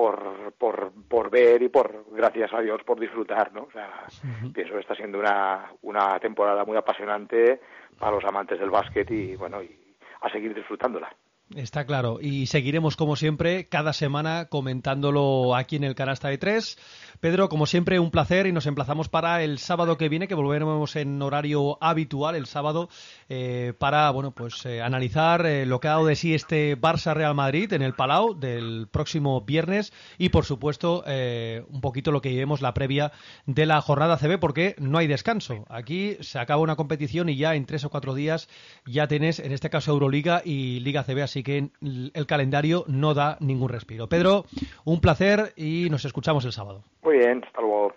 por, 0.00 0.54
por, 0.56 0.92
por 1.08 1.28
ver 1.28 1.62
y 1.62 1.68
por, 1.68 2.06
gracias 2.12 2.54
a 2.54 2.60
Dios, 2.62 2.82
por 2.84 2.98
disfrutar, 2.98 3.52
¿no? 3.52 3.64
O 3.64 3.70
sea, 3.70 4.06
pienso 4.54 4.72
que 4.72 4.80
está 4.80 4.94
siendo 4.94 5.18
una, 5.18 5.72
una 5.82 6.18
temporada 6.18 6.64
muy 6.64 6.78
apasionante 6.78 7.60
para 7.98 8.12
los 8.12 8.24
amantes 8.24 8.58
del 8.58 8.70
básquet 8.70 9.10
y, 9.10 9.36
bueno, 9.36 9.62
y 9.62 9.94
a 10.22 10.30
seguir 10.30 10.54
disfrutándola. 10.54 11.14
Está 11.56 11.84
claro. 11.84 12.20
Y 12.20 12.46
seguiremos, 12.46 12.94
como 12.94 13.16
siempre, 13.16 13.66
cada 13.66 13.92
semana 13.92 14.44
comentándolo 14.44 15.56
aquí 15.56 15.74
en 15.74 15.82
el 15.82 15.96
Canasta 15.96 16.28
de 16.28 16.38
Tres. 16.38 16.78
Pedro, 17.18 17.48
como 17.48 17.66
siempre, 17.66 17.98
un 17.98 18.12
placer 18.12 18.46
y 18.46 18.52
nos 18.52 18.66
emplazamos 18.66 19.08
para 19.08 19.42
el 19.42 19.58
sábado 19.58 19.98
que 19.98 20.08
viene, 20.08 20.28
que 20.28 20.36
volveremos 20.36 20.94
en 20.94 21.20
horario 21.20 21.76
habitual 21.82 22.36
el 22.36 22.46
sábado, 22.46 22.88
eh, 23.28 23.74
para 23.78 24.10
bueno 24.10 24.30
pues 24.30 24.64
eh, 24.64 24.80
analizar 24.80 25.44
eh, 25.44 25.66
lo 25.66 25.80
que 25.80 25.88
ha 25.88 25.92
dado 25.92 26.06
de 26.06 26.16
sí 26.16 26.34
este 26.34 26.80
Barça-Real 26.80 27.34
Madrid 27.34 27.72
en 27.72 27.82
el 27.82 27.94
Palau 27.94 28.38
del 28.38 28.86
próximo 28.88 29.40
viernes 29.40 29.92
y, 30.18 30.28
por 30.28 30.44
supuesto, 30.44 31.04
un 31.04 31.80
poquito 31.80 32.12
lo 32.12 32.20
que 32.20 32.30
llevemos 32.30 32.62
la 32.62 32.74
previa 32.74 33.10
de 33.46 33.66
la 33.66 33.80
jornada 33.80 34.16
CB, 34.16 34.38
porque 34.38 34.76
no 34.78 34.98
hay 34.98 35.08
descanso. 35.08 35.66
Aquí 35.68 36.16
se 36.20 36.38
acaba 36.38 36.62
una 36.62 36.76
competición 36.76 37.28
y 37.28 37.36
ya 37.36 37.56
en 37.56 37.66
tres 37.66 37.84
o 37.84 37.90
cuatro 37.90 38.14
días 38.14 38.48
ya 38.86 39.08
tienes, 39.08 39.40
en 39.40 39.52
este 39.52 39.68
caso, 39.68 39.92
Euroliga 39.92 40.42
y 40.44 40.80
Liga 40.80 41.02
CB, 41.02 41.22
así 41.22 41.39
que 41.42 41.70
el 41.80 42.26
calendario 42.26 42.84
no 42.88 43.14
da 43.14 43.36
ningún 43.40 43.68
respiro. 43.68 44.08
Pedro, 44.08 44.44
un 44.84 45.00
placer 45.00 45.52
y 45.56 45.88
nos 45.90 46.04
escuchamos 46.04 46.44
el 46.44 46.52
sábado. 46.52 46.82
Muy 47.02 47.18
bien, 47.18 47.42
hasta 47.44 47.60
luego. 47.60 47.92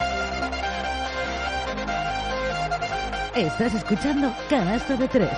Estás 3.36 3.73
escuchando 3.73 4.32
Canasta 4.49 4.95
de 4.95 5.08
Tres. 5.08 5.29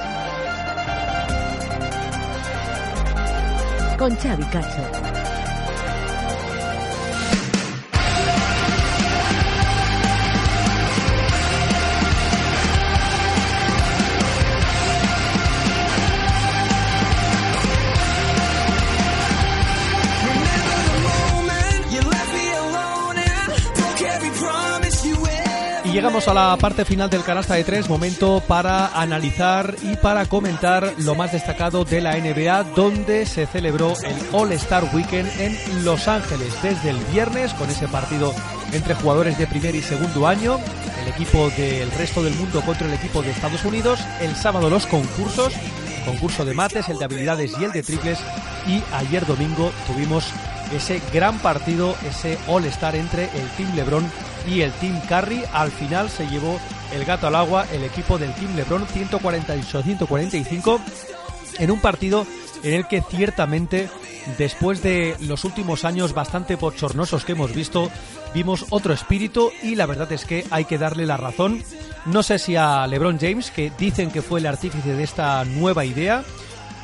Con 3.98 4.14
Xavi 4.18 4.44
Cacho. 4.52 5.15
Llegamos 25.96 26.28
a 26.28 26.34
la 26.34 26.58
parte 26.58 26.84
final 26.84 27.10
del 27.10 27.24
canasta 27.24 27.54
de 27.54 27.64
tres, 27.64 27.88
momento 27.88 28.44
para 28.46 28.88
analizar 29.00 29.78
y 29.82 29.96
para 29.96 30.26
comentar 30.26 30.94
lo 30.98 31.16
más 31.16 31.32
destacado 31.32 31.86
de 31.86 32.02
la 32.02 32.18
NBA, 32.18 32.66
donde 32.76 33.26
se 33.26 33.46
celebró 33.46 33.94
el 34.04 34.16
All-Star 34.34 34.90
Weekend 34.94 35.32
en 35.40 35.86
Los 35.86 36.10
Ángeles. 36.10 36.54
Desde 36.62 36.90
el 36.90 36.98
viernes 37.14 37.54
con 37.54 37.70
ese 37.70 37.88
partido 37.88 38.34
entre 38.74 38.94
jugadores 38.94 39.38
de 39.38 39.48
primer 39.48 39.74
y 39.74 39.82
segundo 39.82 40.28
año, 40.28 40.60
el 41.02 41.08
equipo 41.08 41.50
del 41.52 41.90
resto 41.92 42.22
del 42.22 42.36
mundo 42.36 42.60
contra 42.66 42.88
el 42.88 42.94
equipo 42.94 43.22
de 43.22 43.32
Estados 43.32 43.64
Unidos, 43.64 44.02
el 44.20 44.36
sábado 44.36 44.70
los 44.70 44.88
concursos, 44.88 45.54
concurso 46.06 46.44
de 46.44 46.54
mates, 46.54 46.90
el 46.90 47.00
de 47.00 47.06
habilidades 47.06 47.54
y 47.58 47.64
el 47.64 47.72
de 47.72 47.84
triples, 47.84 48.20
y 48.68 48.84
ayer 48.94 49.26
domingo 49.26 49.72
tuvimos 49.88 50.26
ese 50.76 51.02
gran 51.14 51.40
partido, 51.40 51.96
ese 52.08 52.38
All-Star 52.48 52.96
entre 52.96 53.26
el 53.26 53.48
Team 53.58 53.76
LeBron 53.76 54.10
y 54.48 54.62
el 54.62 54.72
Team 54.74 55.00
Curry. 55.08 55.44
Al 55.54 55.72
final 55.72 56.10
se 56.10 56.28
llevó 56.28 56.60
el 56.94 57.06
gato 57.06 57.28
al 57.28 57.36
agua 57.36 57.66
el 57.72 57.84
equipo 57.84 58.18
del 58.18 58.34
Team 58.34 58.56
LeBron 58.56 58.86
148-145 58.88 60.80
en 61.60 61.72
un 61.72 61.80
partido 61.80 62.26
en 62.64 62.74
el 62.74 62.88
que 62.88 63.02
ciertamente 63.02 63.90
después 64.38 64.82
de 64.82 65.16
los 65.22 65.44
últimos 65.46 65.86
años 65.86 66.14
bastante 66.14 66.56
bochornosos 66.56 67.26
que 67.26 67.34
hemos 67.34 67.54
visto, 67.54 67.92
vimos 68.34 68.66
otro 68.70 68.94
espíritu 68.94 69.52
y 69.62 69.76
la 69.76 69.86
verdad 69.86 70.12
es 70.12 70.26
que 70.26 70.46
hay 70.50 70.66
que 70.66 70.78
darle 70.78 71.06
la 71.06 71.18
razón. 71.18 71.64
No 72.06 72.24
sé 72.24 72.40
si 72.40 72.56
a 72.56 72.86
LeBron 72.88 73.20
James, 73.20 73.52
que 73.52 73.72
dicen 73.78 74.12
que 74.12 74.22
fue 74.22 74.40
el 74.40 74.46
artífice 74.46 74.94
de 74.94 75.04
esta 75.04 75.44
nueva 75.46 75.86
idea, 75.86 76.24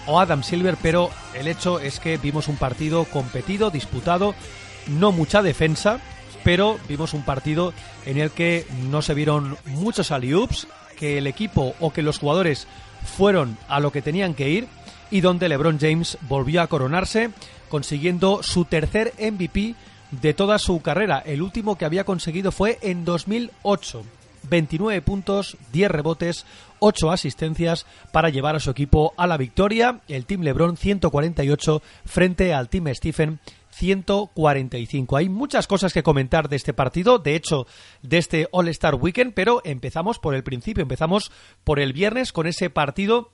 o 0.05 0.19
Adam 0.19 0.43
Silver, 0.43 0.77
pero 0.81 1.09
el 1.33 1.47
hecho 1.47 1.79
es 1.79 1.99
que 1.99 2.17
vimos 2.17 2.47
un 2.47 2.57
partido 2.57 3.05
competido, 3.05 3.69
disputado, 3.69 4.35
no 4.87 5.11
mucha 5.11 5.41
defensa, 5.41 5.99
pero 6.43 6.79
vimos 6.87 7.13
un 7.13 7.23
partido 7.23 7.73
en 8.05 8.17
el 8.17 8.31
que 8.31 8.65
no 8.89 9.01
se 9.01 9.13
vieron 9.13 9.57
muchos 9.65 10.11
alley-oops, 10.11 10.67
que 10.97 11.17
el 11.17 11.27
equipo 11.27 11.75
o 11.79 11.91
que 11.91 12.01
los 12.01 12.19
jugadores 12.19 12.67
fueron 13.17 13.57
a 13.67 13.79
lo 13.79 13.91
que 13.91 14.01
tenían 14.01 14.33
que 14.33 14.49
ir 14.49 14.67
y 15.09 15.21
donde 15.21 15.49
LeBron 15.49 15.79
James 15.79 16.17
volvió 16.21 16.61
a 16.61 16.67
coronarse 16.67 17.31
consiguiendo 17.69 18.43
su 18.43 18.65
tercer 18.65 19.13
MVP 19.19 19.75
de 20.11 20.33
toda 20.33 20.59
su 20.59 20.81
carrera. 20.81 21.23
El 21.25 21.41
último 21.41 21.77
que 21.77 21.85
había 21.85 22.03
conseguido 22.03 22.51
fue 22.51 22.77
en 22.81 23.05
2008. 23.05 24.03
29 24.49 25.01
puntos, 25.01 25.57
10 25.71 25.91
rebotes, 25.91 26.45
8 26.81 27.11
asistencias 27.11 27.85
para 28.11 28.29
llevar 28.29 28.55
a 28.55 28.59
su 28.59 28.71
equipo 28.71 29.13
a 29.15 29.27
la 29.27 29.37
victoria. 29.37 30.01
El 30.07 30.25
Team 30.25 30.41
LeBron 30.41 30.75
148 30.75 31.81
frente 32.05 32.53
al 32.53 32.69
Team 32.69 32.93
Stephen 32.93 33.39
145. 33.69 35.15
Hay 35.15 35.29
muchas 35.29 35.67
cosas 35.67 35.93
que 35.93 36.03
comentar 36.03 36.49
de 36.49 36.55
este 36.55 36.73
partido, 36.73 37.19
de 37.19 37.35
hecho, 37.35 37.67
de 38.01 38.17
este 38.17 38.47
All-Star 38.51 38.95
Weekend, 38.95 39.33
pero 39.33 39.61
empezamos 39.63 40.19
por 40.19 40.35
el 40.35 40.43
principio, 40.43 40.81
empezamos 40.81 41.31
por 41.63 41.79
el 41.79 41.93
viernes 41.93 42.33
con 42.33 42.47
ese 42.47 42.69
partido 42.69 43.31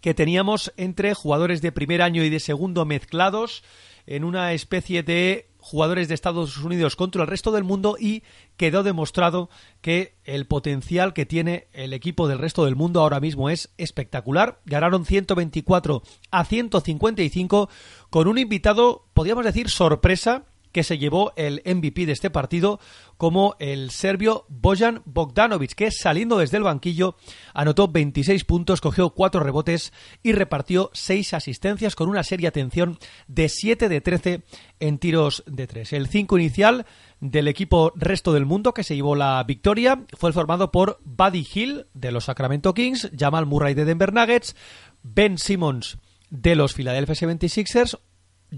que 0.00 0.14
teníamos 0.14 0.72
entre 0.76 1.14
jugadores 1.14 1.62
de 1.62 1.72
primer 1.72 2.02
año 2.02 2.22
y 2.22 2.30
de 2.30 2.40
segundo 2.40 2.84
mezclados 2.84 3.64
en 4.06 4.22
una 4.22 4.52
especie 4.52 5.02
de 5.02 5.48
jugadores 5.66 6.06
de 6.06 6.14
Estados 6.14 6.56
Unidos 6.58 6.94
contra 6.94 7.22
el 7.22 7.28
resto 7.28 7.50
del 7.50 7.64
mundo 7.64 7.96
y 7.98 8.22
quedó 8.56 8.84
demostrado 8.84 9.50
que 9.80 10.14
el 10.22 10.46
potencial 10.46 11.12
que 11.12 11.26
tiene 11.26 11.66
el 11.72 11.92
equipo 11.92 12.28
del 12.28 12.38
resto 12.38 12.64
del 12.64 12.76
mundo 12.76 13.00
ahora 13.00 13.18
mismo 13.18 13.50
es 13.50 13.74
espectacular. 13.76 14.60
Ganaron 14.64 15.04
124 15.04 16.04
a 16.30 16.44
155 16.44 17.68
con 18.10 18.28
un 18.28 18.38
invitado, 18.38 19.06
podríamos 19.12 19.44
decir, 19.44 19.68
sorpresa 19.68 20.44
que 20.76 20.84
se 20.84 20.98
llevó 20.98 21.32
el 21.36 21.62
MVP 21.64 22.04
de 22.04 22.12
este 22.12 22.28
partido 22.28 22.80
como 23.16 23.56
el 23.60 23.90
serbio 23.90 24.44
Bojan 24.50 25.00
Bogdanovic, 25.06 25.72
que 25.72 25.90
saliendo 25.90 26.36
desde 26.36 26.58
el 26.58 26.64
banquillo 26.64 27.16
anotó 27.54 27.88
26 27.88 28.44
puntos, 28.44 28.82
cogió 28.82 29.08
4 29.08 29.40
rebotes 29.40 29.94
y 30.22 30.32
repartió 30.32 30.90
6 30.92 31.32
asistencias 31.32 31.96
con 31.96 32.10
una 32.10 32.22
seria 32.24 32.50
atención 32.50 32.98
de 33.26 33.48
7 33.48 33.88
de 33.88 34.02
13 34.02 34.42
en 34.78 34.98
tiros 34.98 35.44
de 35.46 35.66
3. 35.66 35.94
El 35.94 36.08
5 36.08 36.36
inicial 36.36 36.84
del 37.20 37.48
equipo 37.48 37.94
resto 37.96 38.34
del 38.34 38.44
mundo 38.44 38.74
que 38.74 38.84
se 38.84 38.96
llevó 38.96 39.16
la 39.16 39.42
victoria 39.44 40.04
fue 40.18 40.34
formado 40.34 40.72
por 40.72 41.00
Buddy 41.06 41.48
Hill 41.54 41.86
de 41.94 42.12
los 42.12 42.24
Sacramento 42.24 42.74
Kings, 42.74 43.10
Jamal 43.18 43.46
Murray 43.46 43.72
de 43.72 43.86
Denver 43.86 44.12
Nuggets, 44.12 44.54
Ben 45.02 45.38
Simmons 45.38 45.96
de 46.28 46.54
los 46.54 46.74
Philadelphia 46.74 47.14
76ers, 47.14 47.98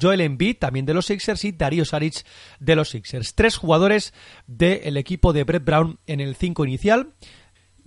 Joel 0.01 0.21
Embiid, 0.21 0.57
también 0.59 0.87
de 0.87 0.95
los 0.95 1.07
Sixers, 1.07 1.45
y 1.45 1.53
Darío 1.53 1.85
Saric 1.85 2.25
de 2.61 2.77
los 2.77 2.91
Sixers. 2.91 3.35
Tres 3.35 3.57
jugadores 3.57 4.13
del 4.47 4.97
equipo 4.97 5.33
de 5.33 5.45
Brett 5.45 5.65
Brown 5.65 5.99
en 6.07 6.21
el 6.21 6.37
5 6.37 6.65
inicial. 6.65 7.13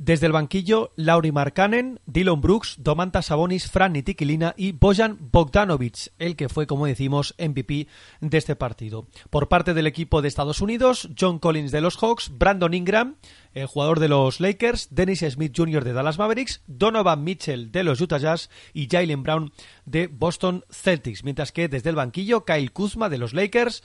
Desde 0.04 0.26
el 0.26 0.32
banquillo, 0.32 0.94
Lauri 0.96 1.32
Markkanen, 1.32 2.00
Dylan 2.08 2.42
Brooks, 2.42 2.78
Domantas 2.80 3.28
Sabonis, 3.28 3.70
Fran 3.70 3.94
Nitiquilina 3.94 4.56
y 4.58 4.72
Bojan 4.72 5.20
Bogdanovic, 5.32 6.12
el 6.18 6.36
que 6.36 6.50
fue, 6.50 6.66
como 6.66 6.88
decimos, 6.88 7.36
MVP 7.38 7.88
de 8.20 8.38
este 8.40 8.56
partido. 8.56 9.06
Por 9.30 9.48
parte 9.48 9.76
del 9.76 9.86
equipo 9.86 10.24
de 10.24 10.28
Estados 10.28 10.60
Unidos, 10.60 11.08
John 11.16 11.38
Collins 11.38 11.72
de 11.72 11.82
los 11.82 11.98
Hawks, 11.98 12.32
Brandon 12.36 12.74
Ingram, 12.74 13.18
el 13.54 13.68
jugador 13.68 14.00
de 14.00 14.08
los 14.08 14.40
Lakers, 14.40 14.88
Dennis 14.90 15.20
Smith 15.20 15.54
Jr. 15.56 15.84
de 15.84 15.94
Dallas 15.94 16.18
Mavericks, 16.18 16.64
Donovan 16.66 17.24
Mitchell 17.24 17.72
de 17.72 17.84
los 17.84 18.02
Utah 18.02 18.18
Jazz 18.18 18.50
y 18.74 18.88
Jalen 18.90 19.22
Brown 19.22 19.54
de 19.86 20.08
Boston 20.08 20.66
Celtics. 20.72 21.24
Mientras 21.24 21.52
que 21.52 21.68
desde 21.68 21.92
el 21.92 21.96
banquillo, 21.96 22.44
Kyle 22.44 22.72
Kuzma 22.72 23.08
de 23.08 23.20
los 23.20 23.36
Lakers, 23.36 23.84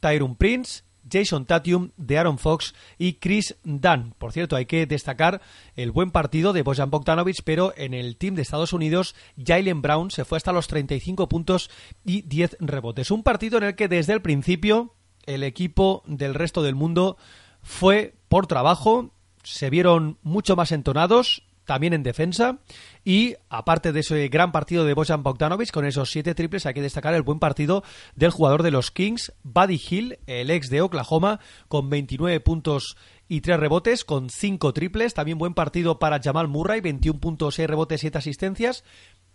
Tyrone 0.00 0.36
Prince, 0.38 0.84
Jason 1.10 1.46
Tatum, 1.46 1.90
de 1.96 2.18
Aaron 2.18 2.38
Fox 2.38 2.74
y 2.98 3.14
Chris 3.14 3.56
Dunn. 3.64 4.14
Por 4.18 4.32
cierto, 4.32 4.56
hay 4.56 4.66
que 4.66 4.86
destacar 4.86 5.40
el 5.76 5.90
buen 5.90 6.10
partido 6.10 6.52
de 6.52 6.62
Bojan 6.62 6.90
Bogdanovic, 6.90 7.42
pero 7.44 7.72
en 7.76 7.94
el 7.94 8.16
team 8.16 8.34
de 8.34 8.42
Estados 8.42 8.72
Unidos, 8.72 9.14
Jalen 9.42 9.82
Brown 9.82 10.10
se 10.10 10.24
fue 10.24 10.36
hasta 10.36 10.52
los 10.52 10.68
35 10.68 11.28
puntos 11.28 11.70
y 12.04 12.22
10 12.22 12.56
rebotes. 12.60 13.10
Un 13.10 13.22
partido 13.22 13.58
en 13.58 13.64
el 13.64 13.74
que 13.74 13.88
desde 13.88 14.12
el 14.12 14.22
principio 14.22 14.94
el 15.26 15.44
equipo 15.44 16.02
del 16.06 16.34
resto 16.34 16.62
del 16.62 16.74
mundo 16.74 17.16
fue 17.62 18.14
por 18.28 18.46
trabajo, 18.46 19.12
se 19.42 19.70
vieron 19.70 20.18
mucho 20.22 20.56
más 20.56 20.72
entonados, 20.72 21.44
también 21.72 21.94
en 21.94 22.02
defensa. 22.02 22.58
Y 23.02 23.36
aparte 23.48 23.92
de 23.92 24.00
ese 24.00 24.28
gran 24.28 24.52
partido 24.52 24.84
de 24.84 24.92
Bojan 24.92 25.22
Bogdanovic, 25.22 25.70
con 25.70 25.86
esos 25.86 26.10
siete 26.10 26.34
triples, 26.34 26.66
hay 26.66 26.74
que 26.74 26.82
destacar 26.82 27.14
el 27.14 27.22
buen 27.22 27.38
partido 27.38 27.82
del 28.14 28.30
jugador 28.30 28.62
de 28.62 28.70
los 28.70 28.90
Kings, 28.90 29.32
Buddy 29.42 29.80
Hill, 29.88 30.18
el 30.26 30.50
ex 30.50 30.68
de 30.68 30.82
Oklahoma, 30.82 31.40
con 31.68 31.88
29 31.88 32.40
puntos 32.40 32.98
y 33.26 33.40
3 33.40 33.58
rebotes, 33.58 34.04
con 34.04 34.28
5 34.28 34.74
triples. 34.74 35.14
También 35.14 35.38
buen 35.38 35.54
partido 35.54 35.98
para 35.98 36.20
Jamal 36.22 36.46
Murray, 36.46 36.82
21 36.82 37.18
puntos, 37.20 37.54
6 37.54 37.70
rebotes, 37.70 38.02
7 38.02 38.18
asistencias. 38.18 38.84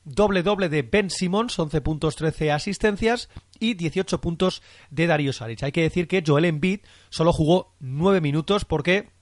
Doble 0.04 0.44
doble 0.44 0.70
de 0.70 0.84
Ben 0.84 1.10
Simmons, 1.10 1.58
11 1.58 1.82
puntos, 1.82 2.16
13 2.18 2.52
asistencias 2.52 3.30
y 3.60 3.74
18 3.74 4.22
puntos 4.22 4.62
de 4.92 5.08
Darío 5.08 5.34
Saric. 5.34 5.64
Hay 5.64 5.72
que 5.72 5.82
decir 5.82 6.08
que 6.08 6.24
Joel 6.26 6.46
Embiid 6.46 6.82
solo 7.10 7.34
jugó 7.34 7.74
9 7.80 8.22
minutos 8.22 8.64
porque 8.64 9.17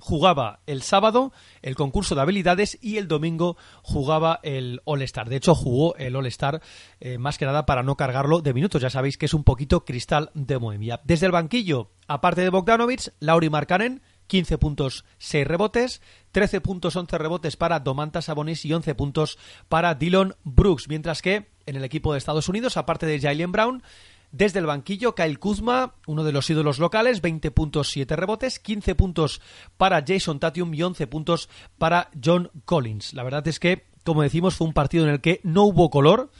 jugaba 0.00 0.60
el 0.66 0.82
sábado 0.82 1.32
el 1.62 1.76
concurso 1.76 2.14
de 2.14 2.22
habilidades 2.22 2.78
y 2.80 2.96
el 2.96 3.06
domingo 3.06 3.56
jugaba 3.82 4.40
el 4.42 4.80
All-Star. 4.84 5.28
De 5.28 5.36
hecho, 5.36 5.54
jugó 5.54 5.94
el 5.96 6.16
All-Star 6.16 6.60
eh, 7.00 7.18
más 7.18 7.38
que 7.38 7.46
nada 7.46 7.66
para 7.66 7.82
no 7.82 7.96
cargarlo 7.96 8.40
de 8.40 8.54
minutos. 8.54 8.82
Ya 8.82 8.90
sabéis 8.90 9.16
que 9.16 9.26
es 9.26 9.34
un 9.34 9.44
poquito 9.44 9.84
cristal 9.84 10.30
de 10.34 10.58
Moemia. 10.58 11.00
Desde 11.04 11.26
el 11.26 11.32
banquillo, 11.32 11.90
aparte 12.08 12.40
de 12.40 12.50
Bogdanovic, 12.50 13.12
Lauri 13.20 13.50
Markkanen, 13.50 14.02
15 14.26 14.58
puntos, 14.58 15.04
6 15.18 15.46
rebotes, 15.46 16.02
13 16.32 16.60
puntos, 16.60 16.94
11 16.94 17.18
rebotes 17.18 17.56
para 17.56 17.80
Domantas 17.80 18.26
Sabonis 18.26 18.64
y 18.64 18.72
11 18.72 18.94
puntos 18.94 19.38
para 19.68 19.94
Dylan 19.94 20.34
Brooks. 20.44 20.88
Mientras 20.88 21.20
que 21.20 21.48
en 21.66 21.76
el 21.76 21.84
equipo 21.84 22.12
de 22.12 22.18
Estados 22.18 22.48
Unidos, 22.48 22.76
aparte 22.76 23.06
de 23.06 23.20
Jalen 23.20 23.52
Brown, 23.52 23.82
desde 24.32 24.60
el 24.60 24.66
banquillo, 24.66 25.14
Kyle 25.14 25.38
Kuzma, 25.38 25.94
uno 26.06 26.22
de 26.24 26.32
los 26.32 26.48
ídolos 26.50 26.78
locales, 26.78 27.20
20 27.20 27.50
puntos, 27.50 27.88
7 27.90 28.14
rebotes, 28.14 28.60
15 28.60 28.94
puntos 28.94 29.40
para 29.76 30.04
Jason 30.06 30.38
Tatum 30.38 30.72
y 30.74 30.82
11 30.82 31.06
puntos 31.08 31.48
para 31.78 32.10
John 32.22 32.50
Collins. 32.64 33.14
La 33.14 33.24
verdad 33.24 33.46
es 33.48 33.58
que, 33.58 33.86
como 34.04 34.22
decimos, 34.22 34.54
fue 34.54 34.68
un 34.68 34.72
partido 34.72 35.04
en 35.04 35.10
el 35.10 35.20
que 35.20 35.40
no 35.42 35.64
hubo 35.64 35.90
color. 35.90 36.30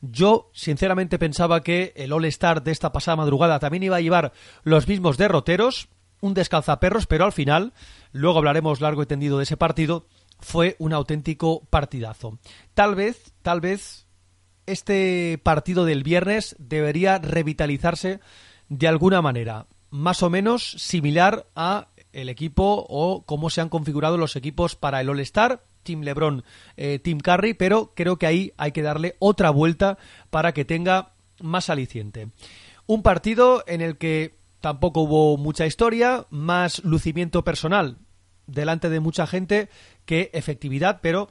Yo, 0.00 0.50
sinceramente, 0.52 1.18
pensaba 1.18 1.62
que 1.62 1.92
el 1.96 2.12
All-Star 2.12 2.62
de 2.62 2.70
esta 2.70 2.92
pasada 2.92 3.16
madrugada 3.16 3.58
también 3.58 3.82
iba 3.82 3.96
a 3.96 4.00
llevar 4.00 4.32
los 4.62 4.86
mismos 4.86 5.16
derroteros, 5.16 5.88
un 6.20 6.34
descalzaperros, 6.34 7.06
pero 7.06 7.24
al 7.24 7.32
final, 7.32 7.72
luego 8.12 8.38
hablaremos 8.38 8.80
largo 8.80 9.02
y 9.02 9.06
tendido 9.06 9.38
de 9.38 9.44
ese 9.44 9.56
partido, 9.56 10.06
fue 10.38 10.76
un 10.78 10.92
auténtico 10.92 11.64
partidazo. 11.70 12.38
Tal 12.74 12.94
vez, 12.94 13.32
tal 13.42 13.60
vez 13.60 14.07
este 14.68 15.40
partido 15.42 15.84
del 15.84 16.02
viernes 16.02 16.56
debería 16.58 17.18
revitalizarse 17.18 18.20
de 18.68 18.88
alguna 18.88 19.22
manera, 19.22 19.66
más 19.90 20.22
o 20.22 20.30
menos 20.30 20.72
similar 20.78 21.46
a 21.56 21.88
el 22.12 22.28
equipo 22.28 22.86
o 22.88 23.24
cómo 23.24 23.50
se 23.50 23.60
han 23.60 23.68
configurado 23.68 24.16
los 24.16 24.36
equipos 24.36 24.76
para 24.76 25.00
el 25.00 25.08
All-Star, 25.08 25.64
Team 25.82 26.02
LeBron, 26.02 26.44
eh, 26.76 26.98
Team 26.98 27.18
Curry, 27.18 27.54
pero 27.54 27.92
creo 27.94 28.18
que 28.18 28.26
ahí 28.26 28.52
hay 28.56 28.72
que 28.72 28.82
darle 28.82 29.16
otra 29.18 29.50
vuelta 29.50 29.98
para 30.30 30.52
que 30.52 30.64
tenga 30.64 31.12
más 31.40 31.70
aliciente. 31.70 32.28
Un 32.86 33.02
partido 33.02 33.62
en 33.66 33.80
el 33.80 33.96
que 33.96 34.38
tampoco 34.60 35.02
hubo 35.02 35.36
mucha 35.36 35.66
historia, 35.66 36.26
más 36.30 36.84
lucimiento 36.84 37.44
personal 37.44 37.98
delante 38.48 38.88
de 38.88 39.00
mucha 39.00 39.26
gente 39.26 39.68
que 40.04 40.30
efectividad, 40.32 41.00
pero 41.02 41.30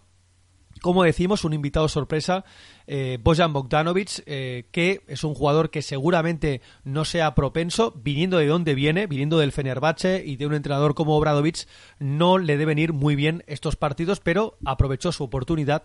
como 0.82 1.04
decimos, 1.04 1.44
un 1.44 1.54
invitado 1.54 1.88
sorpresa, 1.88 2.46
eh, 2.88 3.20
Bojan 3.22 3.54
Bogdanovic, 3.54 4.24
eh, 4.26 4.68
que 4.72 5.02
es 5.08 5.24
un 5.24 5.34
jugador 5.34 5.70
que 5.70 5.82
seguramente 5.82 6.62
no 6.84 7.06
sea 7.06 7.36
propenso, 7.36 7.94
viniendo 7.96 8.38
de 8.38 8.48
donde 8.48 8.76
viene, 8.76 9.08
viniendo 9.08 9.38
del 9.38 9.52
Fenerbahce 9.52 10.24
y 10.26 10.38
de 10.38 10.46
un 10.46 10.54
entrenador 10.54 10.96
como 10.96 11.18
Obradovic, 11.18 11.68
no 12.00 12.38
le 12.38 12.58
deben 12.58 12.80
ir 12.80 12.94
muy 12.94 13.16
bien 13.16 13.44
estos 13.48 13.76
partidos, 13.76 14.20
pero 14.20 14.58
aprovechó 14.66 15.12
su 15.12 15.24
oportunidad 15.24 15.84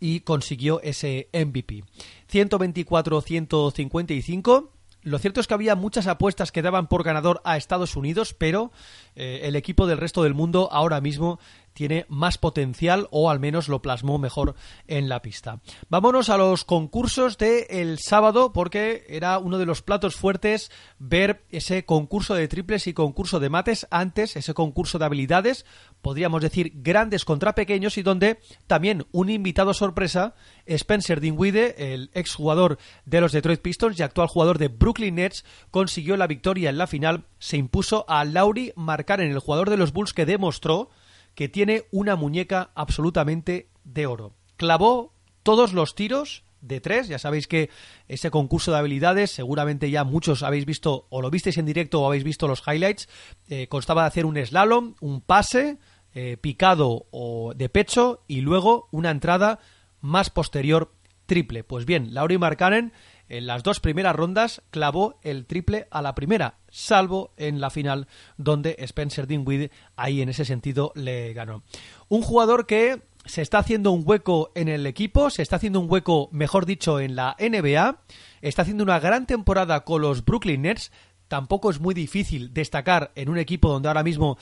y 0.00 0.20
consiguió 0.20 0.80
ese 0.82 1.28
MVP. 1.32 1.84
124-155. 2.30 4.68
Lo 5.02 5.18
cierto 5.18 5.40
es 5.40 5.48
que 5.48 5.54
había 5.54 5.74
muchas 5.74 6.06
apuestas 6.06 6.52
que 6.52 6.62
daban 6.62 6.86
por 6.86 7.02
ganador 7.02 7.40
a 7.44 7.56
Estados 7.56 7.96
Unidos, 7.96 8.34
pero 8.34 8.70
eh, 9.16 9.40
el 9.44 9.56
equipo 9.56 9.88
del 9.88 9.98
resto 9.98 10.22
del 10.22 10.34
mundo 10.34 10.68
ahora 10.70 11.00
mismo 11.00 11.40
tiene 11.72 12.06
más 12.08 12.38
potencial 12.38 13.08
o 13.10 13.30
al 13.30 13.40
menos 13.40 13.68
lo 13.68 13.82
plasmó 13.82 14.18
mejor 14.18 14.54
en 14.86 15.08
la 15.08 15.22
pista. 15.22 15.60
Vámonos 15.88 16.28
a 16.28 16.36
los 16.36 16.64
concursos 16.64 17.38
de 17.38 17.66
el 17.70 17.98
sábado 17.98 18.52
porque 18.52 19.04
era 19.08 19.38
uno 19.38 19.58
de 19.58 19.66
los 19.66 19.82
platos 19.82 20.16
fuertes 20.16 20.70
ver 20.98 21.44
ese 21.50 21.84
concurso 21.84 22.34
de 22.34 22.48
triples 22.48 22.86
y 22.86 22.94
concurso 22.94 23.40
de 23.40 23.50
mates 23.50 23.86
antes, 23.90 24.36
ese 24.36 24.54
concurso 24.54 24.98
de 24.98 25.04
habilidades, 25.04 25.64
podríamos 26.00 26.42
decir 26.42 26.72
grandes 26.76 27.24
contra 27.24 27.54
pequeños 27.54 27.98
y 27.98 28.02
donde 28.02 28.40
también 28.66 29.06
un 29.12 29.30
invitado 29.30 29.74
sorpresa, 29.74 30.34
Spencer 30.66 31.20
Dinwiddie, 31.20 31.74
el 31.76 32.10
exjugador 32.14 32.78
de 33.04 33.20
los 33.20 33.32
Detroit 33.32 33.60
Pistons 33.60 33.98
y 33.98 34.02
actual 34.02 34.28
jugador 34.28 34.58
de 34.58 34.68
Brooklyn 34.68 35.16
Nets, 35.16 35.44
consiguió 35.70 36.16
la 36.16 36.26
victoria 36.26 36.70
en 36.70 36.78
la 36.78 36.86
final, 36.86 37.24
se 37.38 37.56
impuso 37.56 38.04
a 38.08 38.24
Lauri 38.24 38.72
Markkanen, 38.76 39.30
el 39.30 39.38
jugador 39.38 39.70
de 39.70 39.76
los 39.76 39.92
Bulls 39.92 40.12
que 40.12 40.26
demostró 40.26 40.90
que 41.34 41.48
tiene 41.48 41.84
una 41.90 42.16
muñeca 42.16 42.70
absolutamente 42.74 43.68
de 43.84 44.06
oro. 44.06 44.34
Clavó 44.56 45.12
todos 45.42 45.72
los 45.72 45.94
tiros 45.94 46.44
de 46.60 46.80
tres. 46.80 47.08
Ya 47.08 47.18
sabéis 47.18 47.46
que 47.46 47.68
ese 48.08 48.30
concurso 48.30 48.72
de 48.72 48.78
habilidades, 48.78 49.30
seguramente 49.30 49.90
ya 49.90 50.04
muchos 50.04 50.42
habéis 50.42 50.64
visto 50.64 51.06
o 51.10 51.20
lo 51.20 51.30
visteis 51.30 51.58
en 51.58 51.66
directo 51.66 52.00
o 52.00 52.06
habéis 52.06 52.24
visto 52.24 52.48
los 52.48 52.62
highlights. 52.66 53.08
eh, 53.48 53.66
constaba 53.68 54.02
de 54.02 54.08
hacer 54.08 54.26
un 54.26 54.36
slalom, 54.36 54.94
un 55.00 55.20
pase, 55.20 55.78
eh, 56.14 56.36
picado 56.40 57.06
o 57.10 57.54
de 57.54 57.68
pecho 57.68 58.22
y 58.26 58.40
luego 58.40 58.88
una 58.90 59.10
entrada 59.10 59.58
más 60.00 60.30
posterior 60.30 60.92
triple. 61.26 61.64
Pues 61.64 61.84
bien, 61.84 62.14
Lauri 62.14 62.38
Markkanen 62.38 62.92
en 63.32 63.46
las 63.46 63.62
dos 63.62 63.80
primeras 63.80 64.14
rondas 64.14 64.60
clavó 64.70 65.18
el 65.22 65.46
triple 65.46 65.88
a 65.90 66.02
la 66.02 66.14
primera, 66.14 66.58
salvo 66.68 67.32
en 67.38 67.62
la 67.62 67.70
final 67.70 68.06
donde 68.36 68.76
Spencer 68.78 69.26
Dinwiddie 69.26 69.70
ahí 69.96 70.20
en 70.20 70.28
ese 70.28 70.44
sentido 70.44 70.92
le 70.94 71.32
ganó. 71.32 71.62
Un 72.08 72.20
jugador 72.20 72.66
que 72.66 73.00
se 73.24 73.40
está 73.40 73.58
haciendo 73.58 73.90
un 73.90 74.02
hueco 74.04 74.52
en 74.54 74.68
el 74.68 74.86
equipo, 74.86 75.30
se 75.30 75.40
está 75.40 75.56
haciendo 75.56 75.80
un 75.80 75.90
hueco, 75.90 76.28
mejor 76.30 76.66
dicho, 76.66 77.00
en 77.00 77.16
la 77.16 77.34
NBA, 77.38 78.02
está 78.42 78.62
haciendo 78.62 78.84
una 78.84 79.00
gran 79.00 79.26
temporada 79.26 79.80
con 79.80 80.02
los 80.02 80.26
Brooklyn 80.26 80.62
Nets, 80.62 80.92
tampoco 81.28 81.70
es 81.70 81.80
muy 81.80 81.94
difícil 81.94 82.52
destacar 82.52 83.12
en 83.14 83.30
un 83.30 83.38
equipo 83.38 83.70
donde 83.70 83.88
ahora 83.88 84.02
mismo 84.02 84.36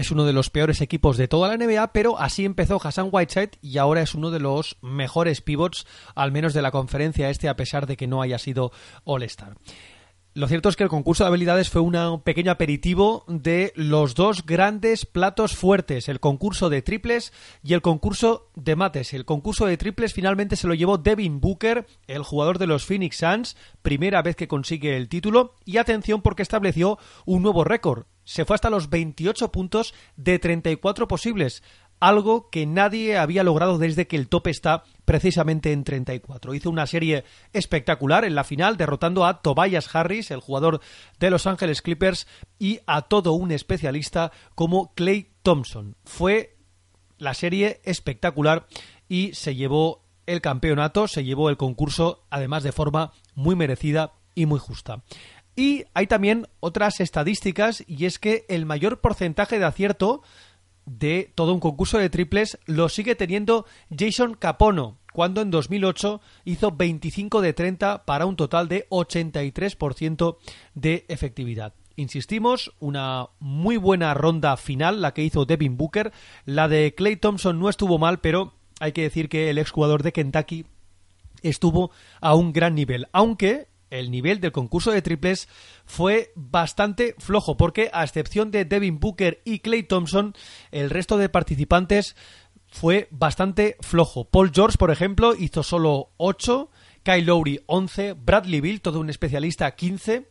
es 0.00 0.10
uno 0.10 0.24
de 0.24 0.32
los 0.32 0.50
peores 0.50 0.80
equipos 0.80 1.16
de 1.16 1.28
toda 1.28 1.48
la 1.48 1.64
NBA, 1.64 1.92
pero 1.92 2.18
así 2.18 2.44
empezó 2.44 2.80
Hassan 2.82 3.10
Whiteside 3.12 3.58
y 3.60 3.78
ahora 3.78 4.02
es 4.02 4.14
uno 4.14 4.30
de 4.30 4.40
los 4.40 4.78
mejores 4.80 5.42
pivots, 5.42 5.86
al 6.14 6.32
menos 6.32 6.54
de 6.54 6.62
la 6.62 6.70
conferencia 6.70 7.30
este, 7.30 7.48
a 7.48 7.56
pesar 7.56 7.86
de 7.86 7.96
que 7.96 8.06
no 8.06 8.22
haya 8.22 8.38
sido 8.38 8.72
All-Star. 9.04 9.56
Lo 10.32 10.46
cierto 10.46 10.68
es 10.68 10.76
que 10.76 10.84
el 10.84 10.88
concurso 10.88 11.24
de 11.24 11.28
habilidades 11.28 11.70
fue 11.70 11.82
un 11.82 12.22
pequeño 12.22 12.52
aperitivo 12.52 13.24
de 13.26 13.72
los 13.74 14.14
dos 14.14 14.46
grandes 14.46 15.04
platos 15.04 15.56
fuertes, 15.56 16.08
el 16.08 16.20
concurso 16.20 16.70
de 16.70 16.82
triples 16.82 17.32
y 17.64 17.74
el 17.74 17.82
concurso 17.82 18.48
de 18.54 18.76
mates. 18.76 19.12
El 19.12 19.24
concurso 19.24 19.66
de 19.66 19.76
triples 19.76 20.14
finalmente 20.14 20.54
se 20.54 20.68
lo 20.68 20.74
llevó 20.74 20.98
Devin 20.98 21.40
Booker, 21.40 21.84
el 22.06 22.22
jugador 22.22 22.58
de 22.58 22.68
los 22.68 22.86
Phoenix 22.86 23.16
Suns, 23.16 23.56
primera 23.82 24.22
vez 24.22 24.36
que 24.36 24.46
consigue 24.46 24.96
el 24.96 25.08
título, 25.08 25.56
y 25.64 25.78
atención 25.78 26.22
porque 26.22 26.42
estableció 26.42 26.96
un 27.26 27.42
nuevo 27.42 27.64
récord. 27.64 28.06
Se 28.30 28.44
fue 28.44 28.54
hasta 28.54 28.70
los 28.70 28.90
28 28.90 29.50
puntos 29.50 29.92
de 30.14 30.38
34 30.38 31.08
posibles 31.08 31.64
algo 31.98 32.48
que 32.48 32.64
nadie 32.64 33.18
había 33.18 33.42
logrado 33.42 33.76
desde 33.76 34.06
que 34.06 34.14
el 34.14 34.28
tope 34.28 34.50
está 34.50 34.84
precisamente 35.04 35.72
en 35.72 35.82
34. 35.82 36.54
Hizo 36.54 36.70
una 36.70 36.86
serie 36.86 37.24
espectacular 37.52 38.24
en 38.24 38.36
la 38.36 38.44
final, 38.44 38.76
derrotando 38.76 39.26
a 39.26 39.42
Tobias 39.42 39.92
Harris, 39.92 40.30
el 40.30 40.38
jugador 40.38 40.80
de 41.18 41.30
Los 41.30 41.48
Ángeles 41.48 41.82
Clippers, 41.82 42.28
y 42.56 42.78
a 42.86 43.02
todo 43.02 43.32
un 43.32 43.50
especialista 43.50 44.30
como 44.54 44.94
Clay 44.94 45.32
Thompson. 45.42 45.96
Fue 46.04 46.56
la 47.18 47.34
serie 47.34 47.80
espectacular 47.82 48.68
y 49.08 49.34
se 49.34 49.56
llevó 49.56 50.04
el 50.26 50.40
campeonato, 50.40 51.08
se 51.08 51.24
llevó 51.24 51.50
el 51.50 51.56
concurso, 51.56 52.22
además 52.30 52.62
de 52.62 52.70
forma 52.70 53.10
muy 53.34 53.56
merecida 53.56 54.12
y 54.36 54.46
muy 54.46 54.60
justa. 54.60 55.02
Y 55.60 55.84
hay 55.92 56.06
también 56.06 56.46
otras 56.60 57.00
estadísticas, 57.00 57.84
y 57.86 58.06
es 58.06 58.18
que 58.18 58.46
el 58.48 58.64
mayor 58.64 59.02
porcentaje 59.02 59.58
de 59.58 59.66
acierto 59.66 60.22
de 60.86 61.32
todo 61.34 61.52
un 61.52 61.60
concurso 61.60 61.98
de 61.98 62.08
triples 62.08 62.58
lo 62.64 62.88
sigue 62.88 63.14
teniendo 63.14 63.66
Jason 63.94 64.32
Capono, 64.32 64.96
cuando 65.12 65.42
en 65.42 65.50
2008 65.50 66.22
hizo 66.46 66.70
25 66.70 67.42
de 67.42 67.52
30 67.52 68.06
para 68.06 68.24
un 68.24 68.36
total 68.36 68.68
de 68.68 68.88
83% 68.88 70.38
de 70.72 71.04
efectividad. 71.08 71.74
Insistimos, 71.94 72.72
una 72.80 73.26
muy 73.38 73.76
buena 73.76 74.14
ronda 74.14 74.56
final 74.56 75.02
la 75.02 75.12
que 75.12 75.24
hizo 75.24 75.44
Devin 75.44 75.76
Booker. 75.76 76.10
La 76.46 76.68
de 76.68 76.94
Clay 76.94 77.16
Thompson 77.16 77.60
no 77.60 77.68
estuvo 77.68 77.98
mal, 77.98 78.20
pero 78.20 78.54
hay 78.80 78.92
que 78.92 79.02
decir 79.02 79.28
que 79.28 79.50
el 79.50 79.58
exjugador 79.58 80.02
de 80.02 80.14
Kentucky 80.14 80.64
estuvo 81.42 81.90
a 82.22 82.34
un 82.34 82.54
gran 82.54 82.74
nivel, 82.74 83.08
aunque 83.12 83.68
el 83.90 84.10
nivel 84.10 84.40
del 84.40 84.52
concurso 84.52 84.90
de 84.90 85.02
triples 85.02 85.48
fue 85.84 86.32
bastante 86.34 87.14
flojo, 87.18 87.56
porque 87.56 87.90
a 87.92 88.04
excepción 88.04 88.50
de 88.50 88.64
Devin 88.64 89.00
Booker 89.00 89.42
y 89.44 89.58
Clay 89.58 89.82
Thompson, 89.82 90.34
el 90.70 90.90
resto 90.90 91.18
de 91.18 91.28
participantes 91.28 92.16
fue 92.68 93.08
bastante 93.10 93.76
flojo. 93.80 94.24
Paul 94.24 94.52
George, 94.54 94.78
por 94.78 94.90
ejemplo, 94.90 95.34
hizo 95.34 95.62
solo 95.62 96.10
8, 96.16 96.70
Kyle 97.02 97.26
Lowry 97.26 97.60
11, 97.66 98.14
Bradley 98.14 98.60
Bill, 98.60 98.80
todo 98.80 99.00
un 99.00 99.10
especialista, 99.10 99.74
15, 99.74 100.28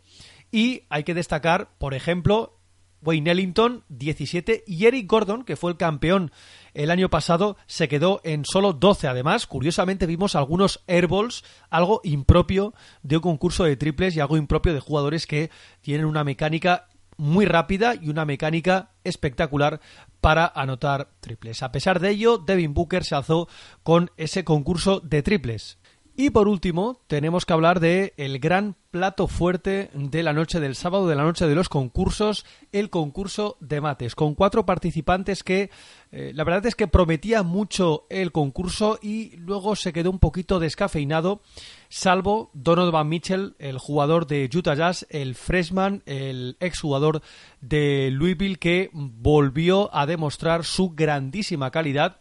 y 0.52 0.84
hay 0.90 1.04
que 1.04 1.14
destacar, 1.14 1.70
por 1.78 1.94
ejemplo, 1.94 2.60
Wayne 3.02 3.32
Ellington 3.32 3.84
17 3.90 4.64
y 4.68 4.86
Eric 4.86 5.08
Gordon, 5.08 5.44
que 5.44 5.56
fue 5.56 5.72
el 5.72 5.78
campeón 5.78 6.32
el 6.80 6.92
año 6.92 7.10
pasado, 7.10 7.58
se 7.68 7.90
quedó 7.90 8.22
en 8.24 8.46
solo 8.46 8.72
12. 8.72 9.10
Además, 9.10 9.48
curiosamente 9.48 10.06
vimos 10.06 10.36
algunos 10.36 10.82
airballs, 10.88 11.44
algo 11.70 12.00
impropio 12.06 12.74
de 13.04 13.18
un 13.18 13.22
concurso 13.22 13.66
de 13.66 13.76
triples 13.76 14.16
y 14.16 14.22
algo 14.22 14.38
impropio 14.38 14.74
de 14.74 14.80
jugadores 14.80 15.28
que 15.28 15.52
tienen 15.82 16.06
una 16.06 16.24
mecánica 16.24 16.88
muy 17.18 17.46
rápida 17.46 17.96
y 17.96 18.08
una 18.08 18.24
mecánica 18.24 18.92
espectacular 19.04 19.82
para 20.22 20.48
anotar 20.56 21.10
triples. 21.20 21.64
A 21.64 21.72
pesar 21.74 22.00
de 22.00 22.12
ello, 22.12 22.38
Devin 22.38 22.74
Booker 22.74 23.04
se 23.04 23.16
alzó 23.16 23.50
con 23.84 24.12
ese 24.16 24.46
concurso 24.46 25.02
de 25.02 25.22
triples. 25.22 25.80
Y 26.22 26.32
por 26.32 26.50
último, 26.50 27.00
tenemos 27.08 27.46
que 27.46 27.54
hablar 27.54 27.80
de 27.80 28.14
el 28.18 28.40
gran 28.40 28.76
plato 28.92 29.26
fuerte 29.30 29.90
de 29.94 30.22
la 30.22 30.34
noche 30.34 30.60
del 30.60 30.76
sábado, 30.76 31.08
de 31.08 31.16
la 31.16 31.24
noche 31.24 31.48
de 31.48 31.56
los 31.56 31.70
concursos, 31.70 32.46
el 32.74 32.90
concurso 32.90 33.56
de 33.62 33.80
mates, 33.80 34.16
con 34.16 34.36
cuatro 34.36 34.66
participantes 34.66 35.46
que 35.46 35.70
eh, 36.12 36.34
la 36.36 36.44
verdad 36.44 36.66
es 36.66 36.76
que 36.76 36.90
prometía 36.90 37.42
mucho 37.42 38.06
el 38.10 38.34
concurso 38.34 39.00
y 39.02 39.38
luego 39.38 39.78
se 39.78 39.94
quedó 39.94 40.10
un 40.10 40.20
poquito 40.20 40.60
descafeinado, 40.60 41.40
salvo 41.88 42.52
Donovan 42.52 43.08
Mitchell, 43.08 43.56
el 43.58 43.78
jugador 43.78 44.28
de 44.28 44.50
Utah 44.54 44.76
Jazz, 44.76 45.08
el 45.10 45.36
freshman, 45.36 46.04
el 46.06 46.58
exjugador 46.60 47.22
de 47.62 48.10
Louisville, 48.12 48.58
que 48.58 48.90
volvió 48.92 49.90
a 49.96 50.06
demostrar 50.06 50.66
su 50.66 50.90
grandísima 50.90 51.72
calidad 51.72 52.20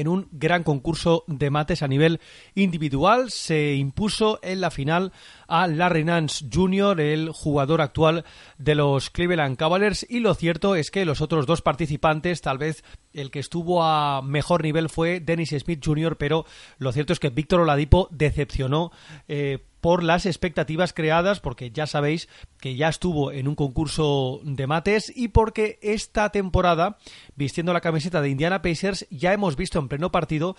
en 0.00 0.08
un 0.08 0.28
gran 0.30 0.62
concurso 0.62 1.24
de 1.26 1.50
mates 1.50 1.82
a 1.82 1.88
nivel 1.88 2.20
individual. 2.54 3.30
Se 3.30 3.74
impuso 3.74 4.38
en 4.42 4.60
la 4.60 4.70
final 4.70 5.12
a 5.48 5.66
Larry 5.66 6.04
Nance 6.04 6.46
Jr., 6.52 7.00
el 7.00 7.30
jugador 7.30 7.80
actual 7.80 8.24
de 8.58 8.74
los 8.74 9.08
Cleveland 9.10 9.56
Cavaliers. 9.56 10.06
Y 10.08 10.20
lo 10.20 10.34
cierto 10.34 10.74
es 10.76 10.90
que 10.90 11.06
los 11.06 11.20
otros 11.20 11.46
dos 11.46 11.62
participantes, 11.62 12.42
tal 12.42 12.58
vez 12.58 12.84
el 13.14 13.30
que 13.30 13.38
estuvo 13.38 13.82
a 13.82 14.20
mejor 14.22 14.62
nivel 14.62 14.90
fue 14.90 15.20
Dennis 15.20 15.54
Smith 15.58 15.82
Jr., 15.84 16.16
pero 16.18 16.44
lo 16.78 16.92
cierto 16.92 17.14
es 17.14 17.18
que 17.18 17.30
Víctor 17.30 17.60
Oladipo 17.60 18.08
decepcionó. 18.10 18.92
Eh, 19.28 19.64
por 19.86 20.02
las 20.02 20.26
expectativas 20.26 20.92
creadas, 20.92 21.38
porque 21.38 21.70
ya 21.70 21.86
sabéis 21.86 22.28
que 22.58 22.74
ya 22.74 22.88
estuvo 22.88 23.30
en 23.30 23.46
un 23.46 23.54
concurso 23.54 24.40
de 24.42 24.66
mates 24.66 25.12
y 25.14 25.28
porque 25.28 25.78
esta 25.80 26.30
temporada, 26.30 26.98
vistiendo 27.36 27.72
la 27.72 27.80
camiseta 27.80 28.20
de 28.20 28.30
Indiana 28.30 28.62
Pacers, 28.62 29.06
ya 29.10 29.32
hemos 29.32 29.54
visto 29.54 29.78
en 29.78 29.86
pleno 29.86 30.10
partido 30.10 30.56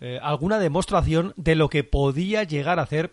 eh, 0.00 0.18
alguna 0.22 0.58
demostración 0.58 1.34
de 1.36 1.56
lo 1.56 1.68
que 1.68 1.84
podía 1.84 2.42
llegar 2.44 2.78
a 2.78 2.84
hacer 2.84 3.12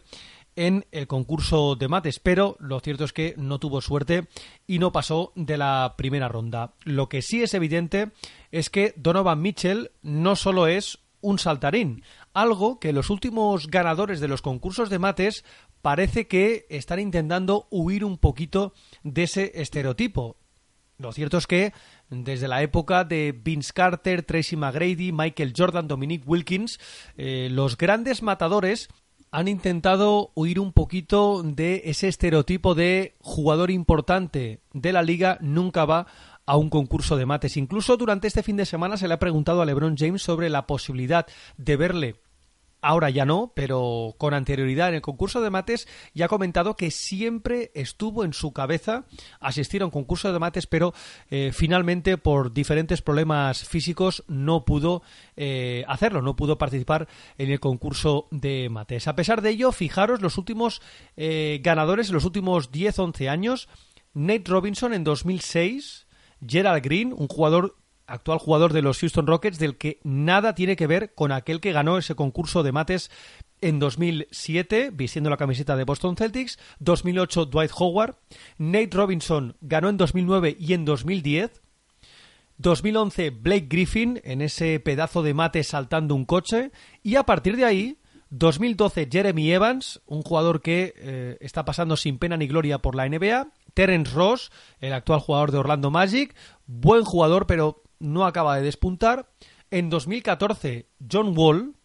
en 0.56 0.86
el 0.94 1.06
concurso 1.06 1.76
de 1.76 1.90
mates, 1.90 2.22
pero 2.22 2.56
lo 2.62 2.80
cierto 2.80 3.04
es 3.04 3.12
que 3.12 3.34
no 3.36 3.60
tuvo 3.60 3.82
suerte 3.82 4.26
y 4.68 4.80
no 4.80 4.94
pasó 4.94 5.34
de 5.36 5.58
la 5.58 5.96
primera 5.98 6.30
ronda. 6.30 6.76
Lo 6.86 7.10
que 7.10 7.22
sí 7.22 7.44
es 7.44 7.54
evidente 7.54 8.12
es 8.54 8.70
que 8.70 8.94
Donovan 8.96 9.42
Mitchell 9.42 9.92
no 10.02 10.38
solo 10.38 10.68
es 10.68 11.00
un 11.22 11.40
saltarín, 11.40 12.04
algo 12.34 12.80
que 12.80 12.94
los 12.94 13.10
últimos 13.10 13.68
ganadores 13.68 14.20
de 14.20 14.28
los 14.28 14.42
concursos 14.42 14.90
de 14.90 15.00
mates 15.00 15.44
parece 15.82 16.28
que 16.28 16.66
están 16.70 17.00
intentando 17.00 17.68
huir 17.70 18.04
un 18.04 18.18
poquito 18.18 18.74
de 19.04 19.24
ese 19.24 19.52
estereotipo. 19.56 20.38
Lo 20.98 21.12
cierto 21.12 21.38
es 21.38 21.46
que 21.46 21.74
desde 22.10 22.48
la 22.48 22.64
época 22.64 23.04
de 23.04 23.32
Vince 23.32 23.72
Carter, 23.74 24.24
Tracy 24.24 24.56
McGrady, 24.56 25.12
Michael 25.12 25.54
Jordan, 25.56 25.88
Dominic 25.88 26.24
Wilkins, 26.28 26.80
eh, 27.18 27.50
los 27.52 27.78
grandes 27.78 28.24
matadores 28.24 28.90
han 29.30 29.48
intentado 29.48 30.32
huir 30.36 30.60
un 30.60 30.72
poquito 30.72 31.44
de 31.44 31.84
ese 31.86 32.08
estereotipo 32.08 32.76
de 32.76 33.16
jugador 33.20 33.70
importante 33.72 34.62
de 34.74 34.94
la 34.94 35.04
liga 35.04 35.38
nunca 35.42 35.86
va 35.86 36.08
a 36.48 36.58
un 36.58 36.72
concurso 36.72 37.16
de 37.16 37.28
mates. 37.28 37.58
Incluso 37.58 37.98
durante 37.98 38.26
este 38.26 38.42
fin 38.42 38.58
de 38.58 38.66
semana 38.66 38.98
se 38.98 39.08
le 39.08 39.14
ha 39.14 39.20
preguntado 39.20 39.62
a 39.62 39.66
LeBron 39.66 39.96
James 39.96 40.24
sobre 40.24 40.50
la 40.50 40.66
posibilidad 40.66 41.28
de 41.58 41.78
verle 41.78 42.16
ahora 42.82 43.10
ya 43.10 43.26
no, 43.26 43.52
pero 43.56 44.16
con 44.18 44.34
anterioridad 44.34 44.90
en 44.90 44.96
el 44.96 45.02
concurso 45.02 45.42
de 45.42 45.50
mates 45.50 45.88
ya 46.14 46.26
ha 46.26 46.30
comentado 46.30 46.76
que 46.76 46.92
siempre 46.92 47.72
estuvo 47.74 48.24
en 48.24 48.34
su 48.34 48.54
cabeza 48.54 49.06
asistir 49.40 49.82
a 49.82 49.86
un 49.86 49.92
concurso 49.92 50.32
de 50.32 50.40
mates, 50.40 50.68
pero 50.68 50.94
eh, 51.30 51.52
finalmente 51.54 52.18
por 52.18 52.54
diferentes 52.54 53.02
problemas 53.02 53.68
físicos 53.68 54.24
no 54.28 54.64
pudo 54.66 55.02
eh, 55.36 55.84
hacerlo, 55.88 56.22
no 56.22 56.36
pudo 56.36 56.58
participar 56.58 57.08
en 57.38 57.52
el 57.52 57.60
concurso 57.60 58.28
de 58.32 58.70
mates. 58.70 59.08
A 59.08 59.16
pesar 59.16 59.42
de 59.42 59.50
ello, 59.50 59.72
fijaros 59.72 60.22
los 60.22 60.38
últimos 60.38 60.82
eh, 61.16 61.60
ganadores, 61.64 62.10
los 62.12 62.26
últimos 62.26 62.72
10-11 62.72 63.30
años, 63.30 63.68
Nate 64.14 64.44
Robinson 64.46 64.94
en 64.94 65.04
2006, 65.04 66.07
Gerald 66.46 66.84
Green, 66.84 67.14
un 67.16 67.28
jugador 67.28 67.76
actual 68.08 68.40
jugador 68.40 68.74
de 68.74 68.82
los 68.82 69.00
Houston 69.00 69.28
Rockets, 69.28 69.60
del 69.60 69.78
que 69.78 70.00
nada 70.04 70.56
tiene 70.56 70.76
que 70.76 70.88
ver 70.88 71.14
con 71.14 71.32
aquel 71.32 71.60
que 71.60 71.74
ganó 71.74 71.98
ese 71.98 72.16
concurso 72.16 72.64
de 72.64 72.72
mates 72.72 73.12
en 73.62 73.80
2007, 73.80 74.92
vistiendo 74.94 75.30
la 75.30 75.38
camiseta 75.38 75.76
de 75.76 75.84
Boston 75.84 76.16
Celtics, 76.16 76.58
2008 76.80 77.46
Dwight 77.46 77.72
Howard, 77.78 78.16
Nate 78.58 78.90
Robinson 78.92 79.56
ganó 79.62 79.90
en 79.90 79.98
2009 79.98 80.56
y 80.60 80.74
en 80.74 80.86
2010, 80.86 81.62
2011 82.58 83.30
Blake 83.32 83.68
Griffin 83.70 84.22
en 84.24 84.42
ese 84.42 84.80
pedazo 84.80 85.22
de 85.22 85.34
mate 85.34 85.64
saltando 85.64 86.16
un 86.16 86.26
coche 86.26 86.72
y 87.04 87.16
a 87.16 87.24
partir 87.24 87.56
de 87.56 87.66
ahí 87.66 87.98
2012 88.30 89.10
Jeremy 89.12 89.52
Evans, 89.52 90.02
un 90.06 90.22
jugador 90.22 90.62
que 90.62 90.94
eh, 90.98 91.38
está 91.40 91.66
pasando 91.66 91.96
sin 91.96 92.18
pena 92.18 92.38
ni 92.38 92.48
gloria 92.48 92.80
por 92.80 92.96
la 92.96 93.08
NBA, 93.08 93.48
Terence 93.78 94.12
Ross, 94.12 94.52
el 94.80 94.92
actual 94.92 95.20
jugador 95.20 95.52
de 95.52 95.60
Orlando 95.60 95.92
Magic, 95.92 96.36
buen 96.66 97.04
jugador 97.04 97.46
pero 97.46 97.84
no 98.00 98.26
acaba 98.26 98.56
de 98.56 98.64
despuntar. 98.64 99.30
En 99.70 99.92
2014 99.92 100.88
John 101.12 101.38
Wall, 101.38 101.76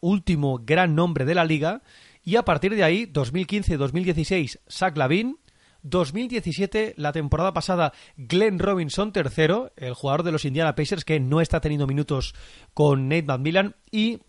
último 0.00 0.60
gran 0.64 0.94
nombre 0.94 1.26
de 1.26 1.34
la 1.34 1.44
liga, 1.44 1.82
y 2.22 2.36
a 2.36 2.46
partir 2.46 2.74
de 2.74 2.84
ahí 2.84 3.04
2015-2016 3.04 4.60
Zach 4.66 4.96
Lavin, 4.96 5.36
2017, 5.82 6.94
la 6.96 7.12
temporada 7.12 7.52
pasada, 7.52 7.92
Glenn 8.16 8.58
Robinson 8.58 9.12
tercero, 9.12 9.72
el 9.76 9.92
jugador 9.92 10.22
de 10.22 10.32
los 10.32 10.46
Indiana 10.46 10.74
Pacers 10.74 11.04
que 11.04 11.20
no 11.20 11.42
está 11.42 11.60
teniendo 11.60 11.86
minutos 11.86 12.34
con 12.72 13.10
Nate 13.10 13.24
McMillan 13.24 13.76
y 13.90 14.20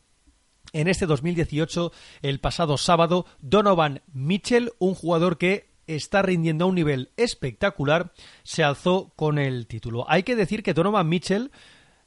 en 0.73 0.89
este 0.89 1.05
2018, 1.05 1.93
el 2.21 2.41
pasado 2.41 2.77
sábado, 2.77 3.25
Donovan 3.39 4.01
Mitchell, 4.11 4.73
un 4.77 4.93
jugador 4.93 5.37
que 5.37 5.73
está 5.87 6.21
rindiendo 6.21 6.65
a 6.65 6.67
un 6.67 6.75
nivel 6.75 7.11
espectacular, 7.17 8.13
se 8.43 8.63
alzó 8.63 9.11
con 9.15 9.37
el 9.37 9.67
título. 9.67 10.05
Hay 10.09 10.23
que 10.23 10.35
decir 10.35 10.63
que 10.63 10.73
Donovan 10.73 11.07
Mitchell 11.07 11.51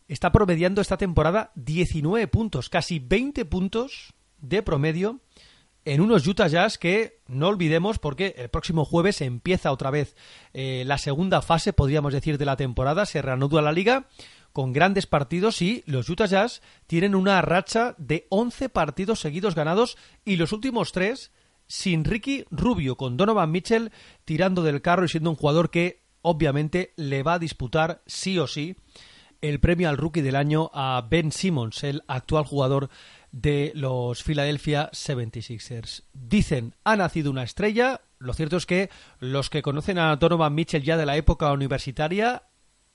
está 0.09 0.33
promediando 0.33 0.81
esta 0.81 0.97
temporada 0.97 1.53
19 1.55 2.27
puntos, 2.29 2.69
casi 2.69 2.99
20 2.99 3.45
puntos 3.45 4.15
de 4.41 4.63
promedio 4.63 5.21
en 5.85 6.01
unos 6.01 6.27
Utah 6.27 6.49
Jazz 6.49 6.77
que 6.77 7.21
no 7.29 7.49
olvidemos 7.49 7.99
porque 7.99 8.35
el 8.37 8.51
próximo 8.51 8.85
jueves 8.85 9.21
empieza 9.21 9.73
otra 9.73 9.91
vez 9.91 10.17
eh, 10.53 10.83
la 10.87 10.99
segunda 10.99 11.41
fase, 11.41 11.73
podríamos 11.73 12.13
decir, 12.13 12.37
de 12.37 12.45
la 12.45 12.57
temporada, 12.57 13.07
se 13.07 13.23
reanuda 13.23 13.63
la 13.63 13.73
liga 13.73 14.07
con 14.53 14.73
grandes 14.73 15.07
partidos 15.07 15.63
y 15.63 15.85
los 15.87 16.09
Utah 16.09 16.27
Jazz 16.27 16.63
tienen 16.87 17.15
una 17.15 17.41
racha 17.43 17.95
de 17.99 18.27
11 18.31 18.69
partidos 18.71 19.21
seguidos 19.21 19.55
ganados 19.55 19.97
y 20.25 20.37
los 20.37 20.53
últimos 20.53 20.93
tres 20.93 21.33
sin 21.69 22.05
Ricky 22.05 22.45
Rubio, 22.51 22.97
con 22.97 23.17
Donovan 23.17 23.51
Mitchell 23.51 23.93
tirando 24.25 24.63
del 24.63 24.83
carro 24.83 25.05
y 25.05 25.09
siendo 25.09 25.31
un 25.31 25.37
jugador 25.37 25.71
que 25.71 26.03
obviamente 26.23 26.93
le 26.97 27.23
va 27.23 27.35
a 27.35 27.39
disputar 27.39 28.03
sí 28.07 28.39
o 28.39 28.47
sí 28.47 28.77
el 29.41 29.61
premio 29.61 29.89
al 29.89 29.97
rookie 29.97 30.23
del 30.23 30.35
año 30.35 30.71
a 30.75 31.07
Ben 31.09 31.31
Simmons, 31.31 31.85
el 31.85 32.03
actual 32.09 32.45
jugador 32.45 32.91
de 33.31 33.73
los 33.75 34.25
Philadelphia 34.25 34.91
76ers. 34.93 36.03
Dicen, 36.13 36.75
ha 36.83 36.97
nacido 36.97 37.31
una 37.31 37.45
estrella. 37.45 38.01
Lo 38.19 38.33
cierto 38.33 38.57
es 38.57 38.67
que 38.67 38.91
los 39.21 39.49
que 39.49 39.63
conocen 39.63 39.99
a 39.99 40.17
Donovan 40.17 40.55
Mitchell 40.55 40.83
ya 40.83 40.97
de 40.97 41.07
la 41.07 41.17
época 41.17 41.53
universitaria, 41.53 42.43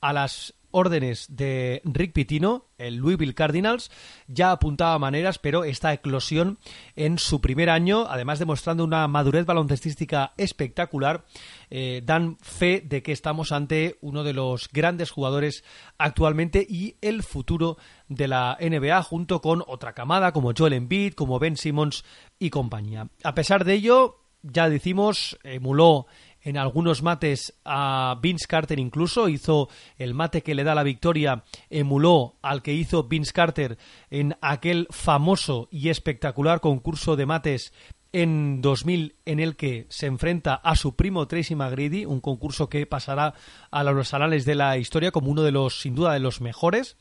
a 0.01 0.11
las 0.11 0.53
órdenes 0.73 1.27
de 1.29 1.81
Rick 1.85 2.11
Pitino, 2.11 2.65
el 2.77 2.97
Louisville 2.97 3.33
Cardinals, 3.33 3.89
ya 4.27 4.51
apuntaba 4.51 4.99
maneras, 4.99 5.39
pero 5.39 5.63
esta 5.63 5.93
eclosión 5.93 6.57
en 6.95 7.17
su 7.19 7.39
primer 7.39 7.69
año, 7.69 8.07
además 8.09 8.39
demostrando 8.39 8.83
una 8.83 9.07
madurez 9.07 9.45
baloncestística 9.45 10.33
espectacular, 10.35 11.23
eh, 11.69 12.01
dan 12.03 12.37
fe 12.41 12.81
de 12.85 13.01
que 13.01 13.13
estamos 13.13 13.51
ante 13.51 13.97
uno 14.01 14.23
de 14.23 14.33
los 14.33 14.67
grandes 14.73 15.11
jugadores 15.11 15.63
actualmente 15.97 16.65
y 16.67 16.97
el 17.01 17.23
futuro 17.23 17.77
de 18.09 18.27
la 18.27 18.57
NBA, 18.59 19.01
junto 19.03 19.41
con 19.41 19.63
otra 19.67 19.93
camada 19.93 20.33
como 20.33 20.53
Joel 20.57 20.73
Embiid, 20.73 21.13
como 21.13 21.39
Ben 21.39 21.55
Simmons 21.55 22.03
y 22.39 22.49
compañía. 22.49 23.07
A 23.23 23.35
pesar 23.35 23.63
de 23.63 23.75
ello, 23.75 24.23
ya 24.41 24.69
decimos, 24.69 25.39
emuló 25.43 26.07
en 26.43 26.57
algunos 26.57 27.01
mates 27.01 27.53
a 27.65 28.17
Vince 28.21 28.47
Carter 28.47 28.79
incluso, 28.79 29.29
hizo 29.29 29.69
el 29.97 30.13
mate 30.13 30.43
que 30.43 30.55
le 30.55 30.63
da 30.63 30.75
la 30.75 30.83
victoria, 30.83 31.43
emuló 31.69 32.35
al 32.41 32.61
que 32.61 32.73
hizo 32.73 33.03
Vince 33.03 33.33
Carter 33.33 33.77
en 34.09 34.35
aquel 34.41 34.87
famoso 34.91 35.67
y 35.71 35.89
espectacular 35.89 36.59
concurso 36.59 37.15
de 37.15 37.25
mates 37.25 37.73
en 38.13 38.61
2000 38.61 39.15
en 39.25 39.39
el 39.39 39.55
que 39.55 39.87
se 39.89 40.05
enfrenta 40.05 40.53
a 40.53 40.75
su 40.75 40.95
primo 40.95 41.27
Tracy 41.27 41.55
McGrady, 41.55 42.05
un 42.05 42.21
concurso 42.21 42.69
que 42.69 42.85
pasará 42.85 43.33
a 43.71 43.83
los 43.83 44.13
anales 44.13 44.45
de 44.45 44.55
la 44.55 44.77
historia 44.77 45.11
como 45.11 45.31
uno 45.31 45.41
de 45.41 45.51
los, 45.51 45.81
sin 45.81 45.95
duda, 45.95 46.13
de 46.13 46.19
los 46.19 46.39
mejores. 46.39 46.95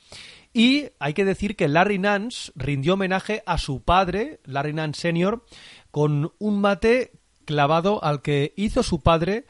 Y 0.55 0.86
hay 0.99 1.12
que 1.12 1.26
decir 1.26 1.55
que 1.55 1.68
Larry 1.68 1.99
Nance 1.99 2.51
rindió 2.57 2.95
homenaje 2.95 3.43
a 3.47 3.59
su 3.59 3.82
padre, 3.82 4.40
Larry 4.45 4.72
Nance 4.72 5.12
Sr., 5.12 5.43
con 5.90 6.32
un 6.38 6.61
mate 6.61 7.12
clavado 7.45 8.03
al 8.03 8.22
que 8.22 8.53
hizo 8.57 8.82
su 8.82 9.01
padre 9.01 9.45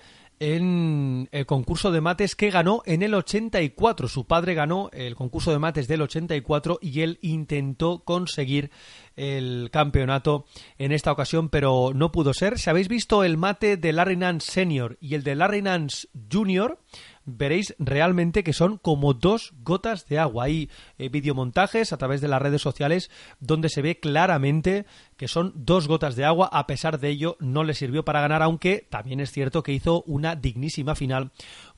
en 0.44 1.28
el 1.30 1.46
concurso 1.46 1.92
de 1.92 2.00
mates 2.00 2.34
que 2.34 2.50
ganó 2.50 2.82
en 2.84 3.04
el 3.04 3.14
84. 3.14 4.08
Su 4.08 4.26
padre 4.26 4.54
ganó 4.54 4.90
el 4.92 5.14
concurso 5.14 5.52
de 5.52 5.60
mates 5.60 5.86
del 5.86 6.02
84 6.02 6.80
y 6.82 7.02
él 7.02 7.20
intentó 7.22 8.00
conseguir 8.00 8.72
el 9.14 9.70
campeonato 9.70 10.46
en 10.78 10.90
esta 10.90 11.12
ocasión, 11.12 11.48
pero 11.48 11.92
no 11.94 12.10
pudo 12.10 12.34
ser. 12.34 12.58
Si 12.58 12.68
habéis 12.68 12.88
visto 12.88 13.22
el 13.22 13.36
mate 13.36 13.76
de 13.76 13.92
Larry 13.92 14.16
Nance 14.16 14.50
Senior 14.50 14.98
y 15.00 15.14
el 15.14 15.22
de 15.22 15.36
Larry 15.36 15.62
Nance 15.62 16.08
Junior, 16.32 16.80
veréis 17.24 17.74
realmente 17.78 18.42
que 18.44 18.52
son 18.52 18.78
como 18.78 19.14
dos 19.14 19.52
gotas 19.62 20.06
de 20.08 20.18
agua. 20.18 20.44
Hay 20.44 20.70
eh, 20.98 21.08
videomontajes 21.08 21.92
a 21.92 21.96
través 21.96 22.20
de 22.20 22.28
las 22.28 22.42
redes 22.42 22.62
sociales 22.62 23.10
donde 23.40 23.68
se 23.68 23.82
ve 23.82 23.98
claramente 23.98 24.86
que 25.16 25.28
son 25.28 25.52
dos 25.54 25.88
gotas 25.88 26.16
de 26.16 26.24
agua. 26.24 26.48
A 26.52 26.66
pesar 26.66 26.98
de 26.98 27.08
ello, 27.08 27.36
no 27.40 27.64
le 27.64 27.74
sirvió 27.74 28.04
para 28.04 28.20
ganar, 28.20 28.42
aunque 28.42 28.86
también 28.88 29.20
es 29.20 29.30
cierto 29.30 29.62
que 29.62 29.72
hizo 29.72 30.02
una 30.02 30.36
dignísima 30.36 30.94
final 30.94 31.30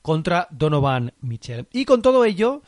contra 0.03 0.49
Donovan 0.51 1.13
Mitchell. 1.21 1.67
Y 1.73 1.85
con 1.85 2.03
todo 2.03 2.25
ello, 2.25 2.63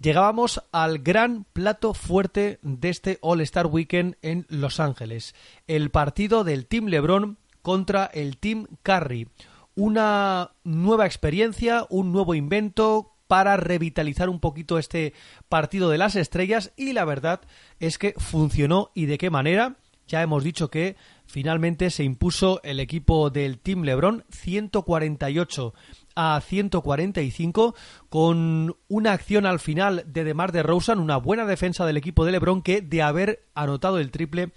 llegábamos 0.00 0.62
al 0.72 0.98
gran 0.98 1.44
plato 1.52 1.94
fuerte 1.94 2.58
de 2.62 2.88
este 2.88 3.18
All-Star 3.20 3.66
Weekend 3.66 4.16
en 4.22 4.46
Los 4.48 4.80
Ángeles. 4.80 5.34
El 5.66 5.90
partido 5.90 6.44
del 6.44 6.66
Team 6.66 6.86
LeBron 6.86 7.38
contra 7.62 8.06
el 8.06 8.36
Team 8.38 8.66
Curry 8.82 9.28
una 9.74 10.52
nueva 10.64 11.06
experiencia, 11.06 11.86
un 11.90 12.12
nuevo 12.12 12.34
invento 12.34 13.12
para 13.26 13.56
revitalizar 13.56 14.28
un 14.28 14.40
poquito 14.40 14.78
este 14.78 15.14
partido 15.48 15.88
de 15.88 15.98
las 15.98 16.16
estrellas 16.16 16.72
y 16.76 16.92
la 16.92 17.04
verdad 17.04 17.40
es 17.80 17.96
que 17.96 18.14
funcionó 18.18 18.90
y 18.94 19.06
de 19.06 19.18
qué 19.18 19.30
manera. 19.30 19.76
Ya 20.06 20.20
hemos 20.20 20.44
dicho 20.44 20.68
que 20.68 20.96
finalmente 21.24 21.88
se 21.88 22.04
impuso 22.04 22.60
el 22.64 22.80
equipo 22.80 23.30
del 23.30 23.58
Team 23.58 23.84
LeBron 23.84 24.24
148 24.28 25.72
a 26.14 26.40
145 26.40 27.74
con 28.10 28.76
una 28.88 29.12
acción 29.12 29.46
al 29.46 29.58
final 29.58 30.04
de 30.06 30.24
DeMar 30.24 30.52
DeRozan, 30.52 30.98
una 30.98 31.16
buena 31.16 31.46
defensa 31.46 31.86
del 31.86 31.96
equipo 31.96 32.26
de 32.26 32.32
LeBron 32.32 32.60
que 32.60 32.82
de 32.82 33.00
haber 33.00 33.46
anotado 33.54 33.98
el 33.98 34.10
triple 34.10 34.52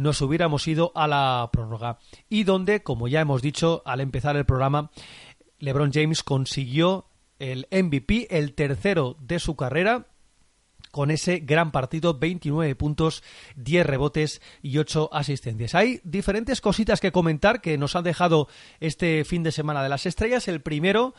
nos 0.00 0.20
hubiéramos 0.22 0.66
ido 0.66 0.92
a 0.94 1.06
la 1.06 1.48
prórroga 1.52 1.98
y 2.28 2.44
donde, 2.44 2.82
como 2.82 3.06
ya 3.06 3.20
hemos 3.20 3.42
dicho 3.42 3.82
al 3.84 4.00
empezar 4.00 4.36
el 4.36 4.46
programa, 4.46 4.90
LeBron 5.58 5.92
James 5.92 6.22
consiguió 6.22 7.06
el 7.38 7.66
MVP, 7.70 8.28
el 8.36 8.54
tercero 8.54 9.16
de 9.20 9.38
su 9.38 9.56
carrera, 9.56 10.06
con 10.90 11.10
ese 11.10 11.38
gran 11.38 11.70
partido, 11.70 12.18
29 12.18 12.74
puntos, 12.74 13.22
10 13.56 13.86
rebotes 13.86 14.42
y 14.62 14.78
8 14.78 15.10
asistencias. 15.12 15.74
Hay 15.74 16.00
diferentes 16.02 16.60
cositas 16.60 17.00
que 17.00 17.12
comentar 17.12 17.60
que 17.60 17.78
nos 17.78 17.94
han 17.94 18.04
dejado 18.04 18.48
este 18.80 19.24
fin 19.24 19.42
de 19.42 19.52
semana 19.52 19.82
de 19.82 19.88
las 19.88 20.06
estrellas. 20.06 20.48
El 20.48 20.62
primero, 20.62 21.14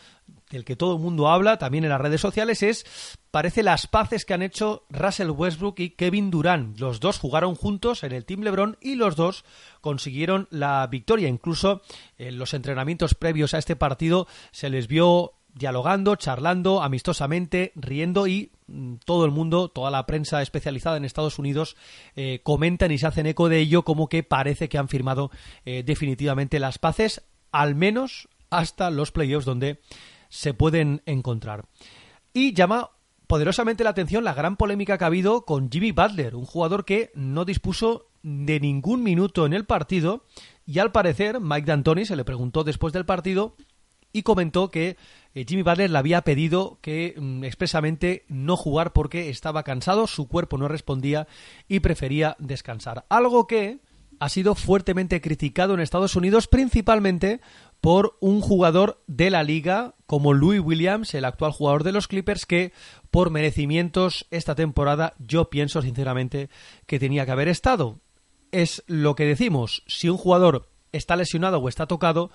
del 0.52 0.66
que 0.66 0.76
todo 0.76 0.96
el 0.96 1.02
mundo 1.02 1.30
habla, 1.30 1.58
también 1.58 1.84
en 1.84 1.90
las 1.90 2.02
redes 2.02 2.22
sociales, 2.22 2.62
es 2.62 2.86
parece 3.32 3.64
las 3.64 3.88
paces 3.88 4.26
que 4.26 4.34
han 4.34 4.42
hecho 4.42 4.86
Russell 4.90 5.30
Westbrook 5.30 5.80
y 5.80 5.92
Kevin 5.92 6.30
Durant. 6.30 6.80
Los 6.80 7.00
dos 7.00 7.18
jugaron 7.18 7.56
juntos 7.56 8.04
en 8.04 8.12
el 8.12 8.26
Team 8.26 8.42
LeBron 8.42 8.78
y 8.82 8.96
los 8.96 9.16
dos 9.16 9.46
consiguieron 9.80 10.48
la 10.52 10.86
victoria. 10.88 11.30
Incluso 11.30 11.82
en 12.18 12.38
los 12.38 12.54
entrenamientos 12.54 13.16
previos 13.16 13.54
a 13.54 13.58
este 13.58 13.76
partido 13.76 14.28
se 14.52 14.70
les 14.70 14.88
vio 14.88 15.34
dialogando, 15.54 16.16
charlando, 16.16 16.82
amistosamente, 16.82 17.72
riendo 17.76 18.28
y 18.28 18.52
mm, 18.68 18.96
todo 19.06 19.26
el 19.26 19.32
mundo, 19.32 19.70
toda 19.70 19.92
la 19.92 20.06
prensa 20.06 20.42
especializada 20.42 20.98
en 20.98 21.06
Estados 21.06 21.40
Unidos 21.40 21.76
eh, 22.16 22.40
comentan 22.44 22.92
y 22.92 22.98
se 22.98 23.08
hacen 23.08 23.26
eco 23.26 23.50
de 23.50 23.60
ello 23.60 23.84
como 23.84 24.08
que 24.08 24.24
parece 24.24 24.70
que 24.70 24.78
han 24.78 24.88
firmado 24.88 25.32
eh, 25.66 25.84
definitivamente 25.86 26.60
las 26.60 26.78
paces, 26.78 27.24
al 27.52 27.76
menos 27.76 28.30
hasta 28.50 28.90
los 28.92 29.12
playoffs 29.12 29.46
donde 29.46 29.82
se 30.32 30.54
pueden 30.54 31.04
encontrar. 31.06 31.66
Y 32.34 32.54
llama 32.54 32.90
poderosamente 33.28 33.84
la 33.84 33.92
atención 33.92 34.24
la 34.24 34.34
gran 34.34 34.56
polémica 34.56 34.98
que 34.98 35.04
ha 35.04 35.08
habido 35.08 35.46
con 35.46 35.70
Jimmy 35.70 35.92
Butler, 35.92 36.36
un 36.36 36.46
jugador 36.46 36.86
que 36.86 37.12
no 37.14 37.46
dispuso 37.46 38.08
de 38.24 38.60
ningún 38.60 39.04
minuto 39.04 39.46
en 39.46 39.54
el 39.54 39.66
partido 39.66 40.26
y 40.66 40.80
al 40.80 40.92
parecer 40.92 41.40
Mike 41.40 41.66
D'Antoni 41.66 42.06
se 42.06 42.16
le 42.16 42.24
preguntó 42.24 42.64
después 42.64 42.94
del 42.94 43.06
partido 43.06 43.56
y 44.14 44.24
comentó 44.24 44.72
que 44.72 44.98
eh, 45.34 45.46
Jimmy 45.48 45.64
Butler 45.64 45.90
le 45.90 45.98
había 45.98 46.22
pedido 46.22 46.80
que 46.82 47.16
mm, 47.18 47.44
expresamente 47.44 48.26
no 48.30 48.56
jugar 48.56 48.94
porque 48.94 49.30
estaba 49.30 49.64
cansado, 49.64 50.08
su 50.08 50.28
cuerpo 50.28 50.58
no 50.58 50.68
respondía 50.68 51.28
y 51.68 51.82
prefería 51.82 52.36
descansar. 52.40 53.06
Algo 53.10 53.48
que 53.48 53.80
ha 54.20 54.30
sido 54.30 54.54
fuertemente 54.54 55.20
criticado 55.20 55.74
en 55.74 55.80
Estados 55.80 56.16
Unidos, 56.16 56.48
principalmente 56.48 57.42
por 57.82 58.16
un 58.20 58.42
jugador 58.42 59.02
de 59.08 59.32
la 59.32 59.44
liga 59.44 59.96
como 60.06 60.34
Louis 60.34 60.62
Williams, 60.62 61.14
el 61.16 61.26
actual 61.26 61.52
jugador 61.52 61.84
de 61.84 61.92
los 61.92 62.08
Clippers, 62.08 62.46
que 62.46 62.72
por 63.10 63.32
merecimientos 63.32 64.28
esta 64.30 64.56
temporada 64.56 65.16
yo 65.18 65.50
pienso 65.50 65.82
sinceramente 65.82 66.50
que 66.86 67.00
tenía 67.00 67.26
que 67.26 67.32
haber 67.32 67.48
estado. 67.48 68.00
Es 68.52 68.84
lo 68.86 69.16
que 69.16 69.26
decimos, 69.26 69.84
si 69.88 70.10
un 70.10 70.18
jugador 70.18 70.70
está 70.92 71.16
lesionado 71.16 71.58
o 71.58 71.70
está 71.70 71.88
tocado, 71.88 72.30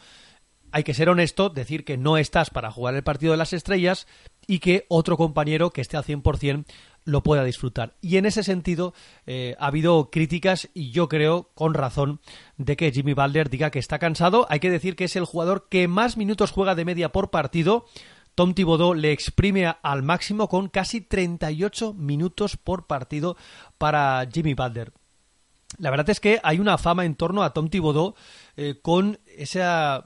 hay 0.72 0.82
que 0.82 0.94
ser 0.94 1.08
honesto, 1.08 1.48
decir 1.48 1.84
que 1.84 1.96
no 1.96 2.16
estás 2.16 2.50
para 2.50 2.72
jugar 2.72 2.96
el 2.96 3.04
partido 3.04 3.32
de 3.32 3.38
las 3.38 3.52
estrellas 3.52 4.08
y 4.48 4.58
que 4.58 4.84
otro 4.88 5.16
compañero 5.16 5.70
que 5.70 5.80
esté 5.80 5.96
al 5.96 6.04
100% 6.04 6.64
lo 7.06 7.22
pueda 7.22 7.44
disfrutar. 7.44 7.94
Y 8.02 8.18
en 8.18 8.26
ese 8.26 8.42
sentido 8.42 8.92
eh, 9.26 9.56
ha 9.58 9.68
habido 9.68 10.10
críticas 10.10 10.68
y 10.74 10.90
yo 10.90 11.08
creo 11.08 11.50
con 11.54 11.72
razón 11.72 12.20
de 12.58 12.76
que 12.76 12.92
Jimmy 12.92 13.14
Butler 13.14 13.48
diga 13.48 13.70
que 13.70 13.78
está 13.78 13.98
cansado. 13.98 14.46
Hay 14.50 14.60
que 14.60 14.70
decir 14.70 14.96
que 14.96 15.04
es 15.04 15.16
el 15.16 15.24
jugador 15.24 15.68
que 15.70 15.88
más 15.88 16.18
minutos 16.18 16.50
juega 16.50 16.74
de 16.74 16.84
media 16.84 17.12
por 17.12 17.30
partido. 17.30 17.86
Tom 18.34 18.52
Thibodeau 18.52 18.92
le 18.92 19.12
exprime 19.12 19.74
al 19.82 20.02
máximo 20.02 20.48
con 20.48 20.68
casi 20.68 21.00
38 21.00 21.94
minutos 21.94 22.58
por 22.58 22.86
partido 22.86 23.36
para 23.78 24.28
Jimmy 24.30 24.52
Butler. 24.52 24.92
La 25.78 25.90
verdad 25.90 26.10
es 26.10 26.20
que 26.20 26.40
hay 26.42 26.58
una 26.58 26.76
fama 26.76 27.04
en 27.04 27.14
torno 27.14 27.42
a 27.42 27.52
Tom 27.52 27.70
Thibodeau 27.70 28.14
eh, 28.56 28.78
con 28.82 29.20
esa 29.26 30.04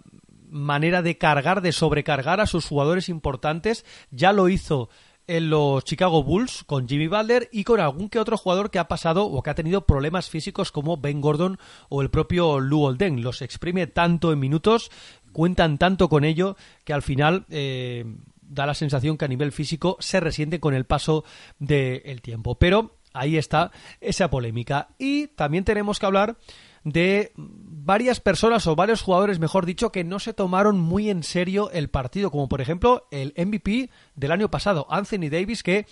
manera 0.51 1.01
de 1.01 1.17
cargar, 1.17 1.63
de 1.63 1.73
sobrecargar 1.73 2.41
a 2.41 2.47
sus 2.47 2.67
jugadores 2.67 3.09
importantes. 3.09 3.87
Ya 4.11 4.33
lo 4.33 4.49
hizo 4.49 4.91
en 5.31 5.49
los 5.49 5.85
Chicago 5.85 6.25
Bulls 6.25 6.65
con 6.65 6.89
Jimmy 6.89 7.07
Butler 7.07 7.49
y 7.53 7.63
con 7.63 7.79
algún 7.79 8.09
que 8.09 8.19
otro 8.19 8.37
jugador 8.37 8.73
que 8.73 8.81
ha 8.81 8.89
pasado 8.89 9.27
o 9.27 9.43
que 9.45 9.51
ha 9.51 9.55
tenido 9.55 9.87
problemas 9.87 10.29
físicos 10.29 10.73
como 10.73 10.97
Ben 10.97 11.21
Gordon 11.21 11.57
o 11.89 12.03
el 12.03 12.11
propio 12.11 12.59
Lou 12.59 12.83
Olden. 12.83 13.23
Los 13.23 13.41
exprime 13.41 13.87
tanto 13.87 14.33
en 14.33 14.41
minutos, 14.41 14.91
cuentan 15.31 15.79
tanto 15.79 16.09
con 16.09 16.25
ello 16.25 16.57
que 16.83 16.93
al 16.93 17.03
final 17.03 17.47
eh, 17.49 18.05
da 18.43 18.67
la 18.67 18.75
sensación 18.75 19.17
que 19.17 19.25
a 19.25 19.29
nivel 19.29 19.53
físico 19.53 19.97
se 20.01 20.19
resiente 20.19 20.59
con 20.59 20.75
el 20.75 20.85
paso 20.85 21.23
del 21.61 22.23
tiempo. 22.23 22.57
Pero 22.57 22.97
ahí 23.13 23.37
está 23.37 23.71
esa 24.01 24.31
polémica. 24.31 24.89
Y 24.99 25.29
también 25.29 25.63
tenemos 25.63 26.01
que 26.01 26.07
hablar 26.07 26.39
de 26.85 27.33
varias 27.37 28.21
personas 28.21 28.67
o 28.67 28.77
varios 28.77 29.03
jugadores, 29.03 29.39
mejor 29.39 29.67
dicho, 29.67 29.93
que 29.93 30.05
no 30.05 30.19
se 30.19 30.33
tomaron 30.33 30.81
muy 30.81 31.11
en 31.11 31.23
serio 31.23 31.71
el 31.73 31.91
partido, 31.91 32.31
como 32.31 32.49
por 32.49 32.61
ejemplo 32.61 33.07
el 33.11 33.35
MVP 33.37 33.91
del 34.15 34.33
año 34.33 34.51
pasado, 34.51 34.87
Anthony 34.91 35.29
Davis, 35.31 35.63
que 35.63 35.87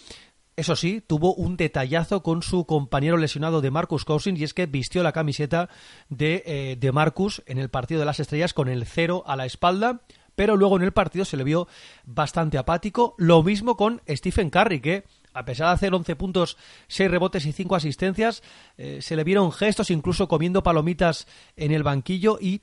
eso 0.58 0.74
sí, 0.74 1.00
tuvo 1.06 1.34
un 1.34 1.56
detallazo 1.56 2.24
con 2.24 2.42
su 2.42 2.66
compañero 2.66 3.16
lesionado 3.16 3.60
de 3.60 3.70
Marcus 3.70 4.04
Cousins 4.04 4.40
y 4.40 4.44
es 4.44 4.54
que 4.54 4.66
vistió 4.66 5.04
la 5.04 5.12
camiseta 5.12 5.68
de, 6.08 6.42
eh, 6.46 6.76
de 6.76 6.92
Marcus 6.92 7.44
en 7.46 7.58
el 7.58 7.68
partido 7.68 8.00
de 8.00 8.06
las 8.06 8.18
estrellas 8.18 8.54
con 8.54 8.68
el 8.68 8.84
cero 8.84 9.22
a 9.26 9.36
la 9.36 9.46
espalda, 9.46 10.00
pero 10.34 10.56
luego 10.56 10.76
en 10.76 10.82
el 10.82 10.92
partido 10.92 11.24
se 11.24 11.36
le 11.36 11.44
vio 11.44 11.68
bastante 12.04 12.58
apático. 12.58 13.14
Lo 13.18 13.44
mismo 13.44 13.76
con 13.76 14.02
Stephen 14.08 14.50
Curry, 14.50 14.80
que 14.80 15.04
a 15.32 15.44
pesar 15.44 15.68
de 15.68 15.74
hacer 15.74 15.94
11 15.94 16.16
puntos, 16.16 16.56
6 16.88 17.10
rebotes 17.10 17.46
y 17.46 17.52
5 17.52 17.76
asistencias, 17.76 18.42
eh, 18.76 18.98
se 19.00 19.16
le 19.16 19.24
vieron 19.24 19.52
gestos, 19.52 19.90
incluso 19.90 20.28
comiendo 20.28 20.62
palomitas 20.62 21.26
en 21.56 21.72
el 21.72 21.82
banquillo 21.82 22.38
y 22.40 22.62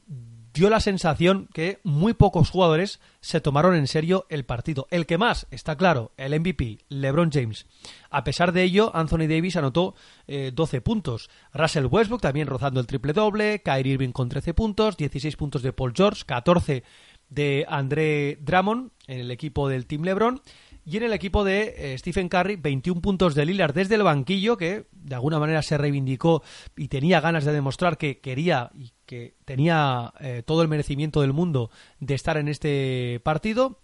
dio 0.55 0.69
la 0.69 0.79
sensación 0.79 1.49
que 1.53 1.79
muy 1.83 2.13
pocos 2.13 2.49
jugadores 2.49 3.01
se 3.19 3.41
tomaron 3.41 3.75
en 3.75 3.87
serio 3.87 4.25
el 4.29 4.45
partido. 4.45 4.87
El 4.89 5.05
que 5.05 5.17
más, 5.17 5.47
está 5.51 5.75
claro, 5.75 6.13
el 6.15 6.39
MVP, 6.39 6.79
LeBron 6.87 7.29
James. 7.31 7.65
A 8.09 8.23
pesar 8.23 8.53
de 8.53 8.63
ello, 8.63 8.89
Anthony 8.95 9.27
Davis 9.27 9.57
anotó 9.57 9.95
12 10.27 10.79
puntos. 10.79 11.29
Russell 11.53 11.87
Westbrook 11.87 12.21
también 12.21 12.47
rozando 12.47 12.79
el 12.79 12.87
triple 12.87 13.11
doble, 13.11 13.61
Kyrie 13.63 13.93
Irving 13.93 14.11
con 14.11 14.29
13 14.29 14.53
puntos, 14.53 14.95
16 14.95 15.35
puntos 15.35 15.61
de 15.61 15.73
Paul 15.73 15.91
George, 15.93 16.23
14 16.25 16.83
de 17.29 17.65
André 17.67 18.37
Drummond 18.41 18.91
en 19.07 19.19
el 19.19 19.31
equipo 19.31 19.67
del 19.67 19.85
Team 19.85 20.03
LeBron 20.03 20.41
y 20.85 20.97
en 20.97 21.03
el 21.03 21.13
equipo 21.13 21.43
de 21.43 21.93
eh, 21.93 21.97
Stephen 21.97 22.29
Curry, 22.29 22.57
21 22.57 23.01
puntos 23.01 23.33
de 23.33 23.45
Lillard 23.45 23.73
desde 23.73 23.95
el 23.95 24.03
banquillo, 24.03 24.55
que 24.55 24.85
de 24.91 25.15
alguna 25.15 25.39
manera 25.39 25.63
se 25.63 25.79
reivindicó 25.79 26.43
y 26.77 26.89
tenía 26.89 27.19
ganas 27.21 27.43
de 27.43 27.53
demostrar 27.53 27.97
que 27.97 28.19
quería 28.19 28.69
y 28.75 28.93
que 29.07 29.35
tenía 29.45 30.13
eh, 30.19 30.43
todo 30.45 30.61
el 30.61 30.67
merecimiento 30.67 31.21
del 31.21 31.33
mundo 31.33 31.71
de 31.99 32.13
estar 32.13 32.37
en 32.37 32.47
este 32.47 33.19
partido. 33.23 33.81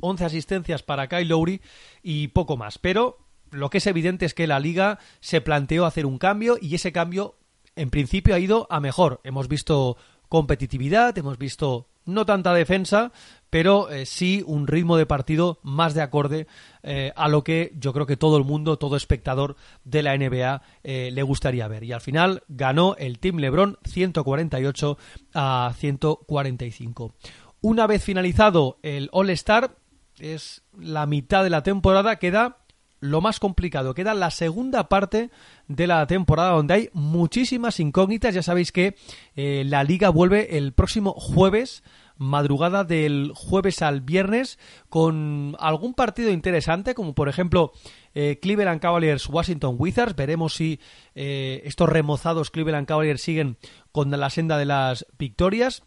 11 0.00 0.24
asistencias 0.24 0.82
para 0.82 1.08
Kyle 1.08 1.28
Lowry 1.28 1.60
y 2.02 2.28
poco 2.28 2.56
más. 2.56 2.78
Pero 2.78 3.18
lo 3.52 3.70
que 3.70 3.78
es 3.78 3.86
evidente 3.86 4.26
es 4.26 4.34
que 4.34 4.48
la 4.48 4.58
liga 4.58 4.98
se 5.20 5.40
planteó 5.40 5.86
hacer 5.86 6.04
un 6.04 6.18
cambio 6.18 6.58
y 6.60 6.74
ese 6.74 6.92
cambio 6.92 7.36
en 7.76 7.90
principio 7.90 8.34
ha 8.34 8.40
ido 8.40 8.66
a 8.70 8.80
mejor. 8.80 9.20
Hemos 9.22 9.46
visto 9.46 9.96
competitividad, 10.28 11.16
hemos 11.16 11.38
visto 11.38 11.88
no 12.08 12.26
tanta 12.26 12.54
defensa, 12.54 13.12
pero 13.50 13.90
eh, 13.90 14.06
sí 14.06 14.42
un 14.46 14.66
ritmo 14.66 14.96
de 14.96 15.06
partido 15.06 15.58
más 15.62 15.94
de 15.94 16.02
acorde 16.02 16.46
eh, 16.82 17.12
a 17.16 17.28
lo 17.28 17.44
que 17.44 17.72
yo 17.76 17.92
creo 17.92 18.06
que 18.06 18.16
todo 18.16 18.36
el 18.36 18.44
mundo, 18.44 18.78
todo 18.78 18.96
espectador 18.96 19.56
de 19.84 20.02
la 20.02 20.16
NBA 20.16 20.62
eh, 20.82 21.10
le 21.12 21.22
gustaría 21.22 21.68
ver. 21.68 21.84
Y 21.84 21.92
al 21.92 22.00
final 22.00 22.42
ganó 22.48 22.96
el 22.96 23.18
Team 23.18 23.36
LeBron 23.36 23.78
148 23.84 24.98
a 25.34 25.72
145. 25.76 27.14
Una 27.60 27.86
vez 27.86 28.02
finalizado 28.02 28.78
el 28.82 29.08
All-Star, 29.12 29.76
es 30.18 30.62
la 30.76 31.06
mitad 31.06 31.44
de 31.44 31.50
la 31.50 31.62
temporada, 31.62 32.16
queda 32.16 32.58
lo 33.00 33.20
más 33.20 33.40
complicado. 33.40 33.94
Queda 33.94 34.14
la 34.14 34.30
segunda 34.30 34.88
parte 34.88 35.30
de 35.66 35.86
la 35.86 36.06
temporada 36.06 36.50
donde 36.50 36.74
hay 36.74 36.90
muchísimas 36.92 37.80
incógnitas. 37.80 38.34
Ya 38.34 38.42
sabéis 38.42 38.72
que 38.72 38.96
la 39.36 39.84
liga 39.84 40.08
vuelve 40.10 40.58
el 40.58 40.72
próximo 40.72 41.12
jueves 41.12 41.82
madrugada 42.18 42.84
del 42.84 43.32
jueves 43.34 43.80
al 43.80 44.00
viernes 44.00 44.58
con 44.88 45.56
algún 45.58 45.94
partido 45.94 46.30
interesante, 46.30 46.94
como 46.94 47.14
por 47.14 47.28
ejemplo 47.28 47.72
eh, 48.14 48.38
Cleveland 48.42 48.80
Cavaliers 48.80 49.28
Washington 49.28 49.76
Wizards. 49.78 50.16
Veremos 50.16 50.54
si 50.54 50.80
eh, 51.14 51.62
estos 51.64 51.88
remozados 51.88 52.50
Cleveland 52.50 52.86
Cavaliers 52.86 53.22
siguen 53.22 53.56
con 53.92 54.10
la 54.10 54.30
senda 54.30 54.58
de 54.58 54.66
las 54.66 55.06
victorias. 55.18 55.84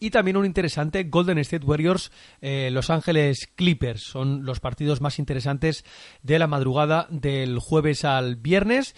Y 0.00 0.10
también 0.10 0.36
un 0.36 0.46
interesante 0.46 1.04
Golden 1.04 1.38
State 1.38 1.66
Warriors 1.66 2.12
eh, 2.40 2.70
Los 2.72 2.90
Ángeles 2.90 3.48
Clippers. 3.54 4.02
Son 4.02 4.44
los 4.44 4.60
partidos 4.60 5.00
más 5.00 5.18
interesantes 5.18 5.84
de 6.22 6.38
la 6.38 6.46
madrugada 6.46 7.08
del 7.10 7.58
jueves 7.58 8.04
al 8.04 8.36
viernes. 8.36 8.94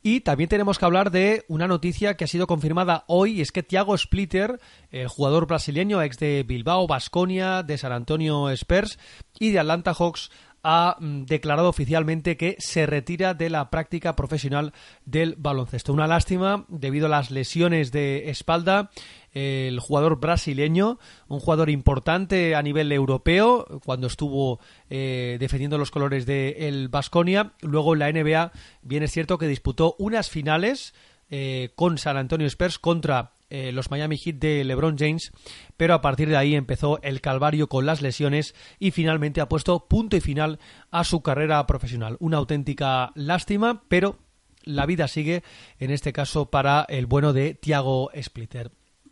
Y 0.00 0.20
también 0.20 0.48
tenemos 0.48 0.78
que 0.78 0.84
hablar 0.84 1.10
de 1.10 1.44
una 1.48 1.66
noticia 1.66 2.16
que 2.16 2.24
ha 2.24 2.28
sido 2.28 2.46
confirmada 2.46 3.04
hoy, 3.08 3.40
es 3.40 3.50
que 3.50 3.64
Thiago 3.64 3.98
Splitter, 3.98 4.60
el 4.90 5.08
jugador 5.08 5.48
brasileño, 5.48 6.00
ex 6.00 6.18
de 6.18 6.44
Bilbao, 6.44 6.86
Basconia, 6.86 7.64
de 7.64 7.78
San 7.78 7.92
Antonio 7.92 8.48
Spurs 8.50 8.98
y 9.40 9.50
de 9.50 9.58
Atlanta 9.58 9.92
Hawks, 9.92 10.30
ha 10.62 10.96
mm, 10.98 11.24
declarado 11.24 11.68
oficialmente 11.68 12.36
que 12.36 12.56
se 12.58 12.86
retira 12.86 13.34
de 13.34 13.50
la 13.50 13.70
práctica 13.70 14.16
profesional 14.16 14.72
del 15.04 15.34
baloncesto. 15.36 15.92
Una 15.92 16.06
lástima 16.06 16.64
debido 16.68 17.06
a 17.06 17.10
las 17.10 17.30
lesiones 17.30 17.92
de 17.92 18.30
espalda. 18.30 18.90
El 19.38 19.78
jugador 19.78 20.18
brasileño, 20.18 20.98
un 21.28 21.38
jugador 21.38 21.70
importante 21.70 22.56
a 22.56 22.62
nivel 22.62 22.90
europeo, 22.90 23.66
cuando 23.84 24.08
estuvo 24.08 24.58
eh, 24.90 25.36
defendiendo 25.38 25.78
los 25.78 25.92
colores 25.92 26.26
del 26.26 26.56
el 26.56 26.88
Basconia. 26.88 27.52
Luego 27.60 27.92
en 27.92 28.00
la 28.00 28.10
NBA, 28.10 28.52
bien 28.82 29.02
es 29.04 29.12
cierto 29.12 29.38
que 29.38 29.46
disputó 29.46 29.94
unas 29.98 30.28
finales 30.28 30.92
eh, 31.30 31.70
con 31.76 31.98
San 31.98 32.16
Antonio 32.16 32.46
Spurs 32.48 32.78
contra 32.78 33.34
eh, 33.50 33.70
los 33.72 33.90
Miami 33.90 34.18
Heat 34.18 34.36
de 34.36 34.64
LeBron 34.64 34.98
James, 34.98 35.32
pero 35.76 35.94
a 35.94 36.00
partir 36.00 36.28
de 36.28 36.36
ahí 36.36 36.54
empezó 36.54 37.00
el 37.02 37.20
calvario 37.20 37.68
con 37.68 37.86
las 37.86 38.02
lesiones 38.02 38.54
y 38.78 38.90
finalmente 38.90 39.40
ha 39.40 39.48
puesto 39.48 39.86
punto 39.86 40.16
y 40.16 40.20
final 40.20 40.58
a 40.90 41.04
su 41.04 41.22
carrera 41.22 41.66
profesional. 41.66 42.16
Una 42.18 42.38
auténtica 42.38 43.12
lástima, 43.14 43.84
pero 43.88 44.18
la 44.64 44.84
vida 44.84 45.08
sigue, 45.08 45.44
en 45.78 45.90
este 45.90 46.12
caso 46.12 46.50
para 46.50 46.84
el 46.88 47.06
bueno 47.06 47.32
de 47.32 47.54
Thiago 47.54 48.10
Splitter. 48.20 48.70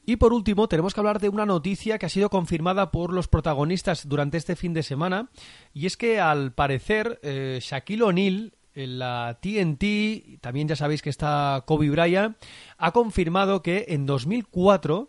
Y 0.08 0.16
por 0.16 0.32
último, 0.32 0.68
tenemos 0.68 0.94
que 0.94 1.00
hablar 1.00 1.18
de 1.18 1.28
una 1.28 1.46
noticia 1.46 1.98
que 1.98 2.06
ha 2.06 2.08
sido 2.08 2.30
confirmada 2.30 2.92
por 2.92 3.12
los 3.12 3.26
protagonistas 3.26 4.08
durante 4.08 4.36
este 4.36 4.54
fin 4.54 4.72
de 4.72 4.84
semana, 4.84 5.30
y 5.74 5.86
es 5.86 5.96
que 5.96 6.20
al 6.20 6.52
parecer 6.52 7.18
eh, 7.24 7.58
Shaquille 7.60 8.04
O'Neal, 8.04 8.52
en 8.76 8.98
la 9.00 9.38
TNT, 9.40 10.40
también 10.40 10.68
ya 10.68 10.76
sabéis 10.76 11.02
que 11.02 11.10
está 11.10 11.64
Kobe 11.66 11.90
Bryant, 11.90 12.36
ha 12.78 12.92
confirmado 12.92 13.62
que 13.62 13.86
en 13.88 14.06
2004 14.06 15.08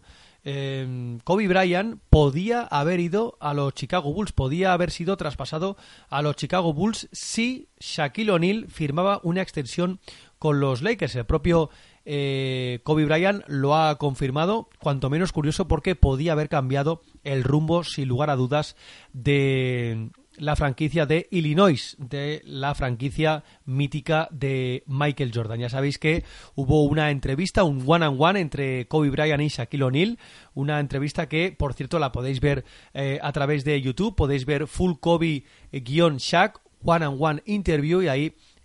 eh, 0.49 1.17
Kobe 1.25 1.47
Bryant 1.49 2.01
podía 2.09 2.61
haber 2.61 3.01
ido 3.01 3.37
a 3.41 3.53
los 3.53 3.73
Chicago 3.73 4.13
Bulls, 4.13 4.31
podía 4.31 4.71
haber 4.71 4.91
sido 4.91 5.17
traspasado 5.17 5.75
a 6.09 6.21
los 6.21 6.37
Chicago 6.37 6.73
Bulls 6.73 7.09
si 7.11 7.67
Shaquille 7.79 8.31
O'Neal 8.31 8.67
firmaba 8.69 9.19
una 9.23 9.41
extensión 9.41 9.99
con 10.39 10.61
los 10.61 10.81
Lakers. 10.81 11.17
El 11.17 11.25
propio 11.25 11.69
eh, 12.09 12.79
Kobe 12.83 13.03
Bryant 13.03 13.43
lo 13.47 13.75
ha 13.75 13.97
confirmado, 13.97 14.69
cuanto 14.79 15.09
menos 15.09 15.33
curioso 15.33 15.67
porque 15.67 15.95
podía 15.95 16.31
haber 16.31 16.47
cambiado 16.47 17.01
el 17.25 17.43
rumbo, 17.43 17.83
sin 17.83 18.07
lugar 18.07 18.29
a 18.29 18.37
dudas, 18.37 18.77
de 19.11 20.09
la 20.37 20.55
franquicia 20.55 21.05
de 21.05 21.27
Illinois, 21.31 21.97
de 21.99 22.41
la 22.45 22.75
franquicia 22.75 23.43
mítica 23.65 24.29
de 24.31 24.83
Michael 24.87 25.31
Jordan. 25.33 25.59
Ya 25.59 25.69
sabéis 25.69 25.97
que 25.97 26.23
hubo 26.55 26.83
una 26.83 27.11
entrevista, 27.11 27.65
un 27.65 27.83
one-on-one 27.85 28.39
entre 28.39 28.87
Kobe 28.87 29.09
Bryant 29.09 29.43
y 29.43 29.49
Shaquille 29.49 29.83
O'Neal, 29.83 30.17
una 30.53 30.79
entrevista 30.79 31.27
que, 31.27 31.51
por 31.51 31.73
cierto, 31.73 31.99
la 31.99 32.13
podéis 32.13 32.39
ver 32.39 32.63
eh, 32.93 33.19
a 33.21 33.33
través 33.33 33.65
de 33.65 33.81
YouTube, 33.81 34.15
podéis 34.15 34.45
ver 34.45 34.67
Full 34.67 34.93
Kobe-Shaq, 35.01 36.61
one-on-one 36.83 37.41
interview, 37.45 38.01
y 38.01 38.07
ahí 38.07 38.35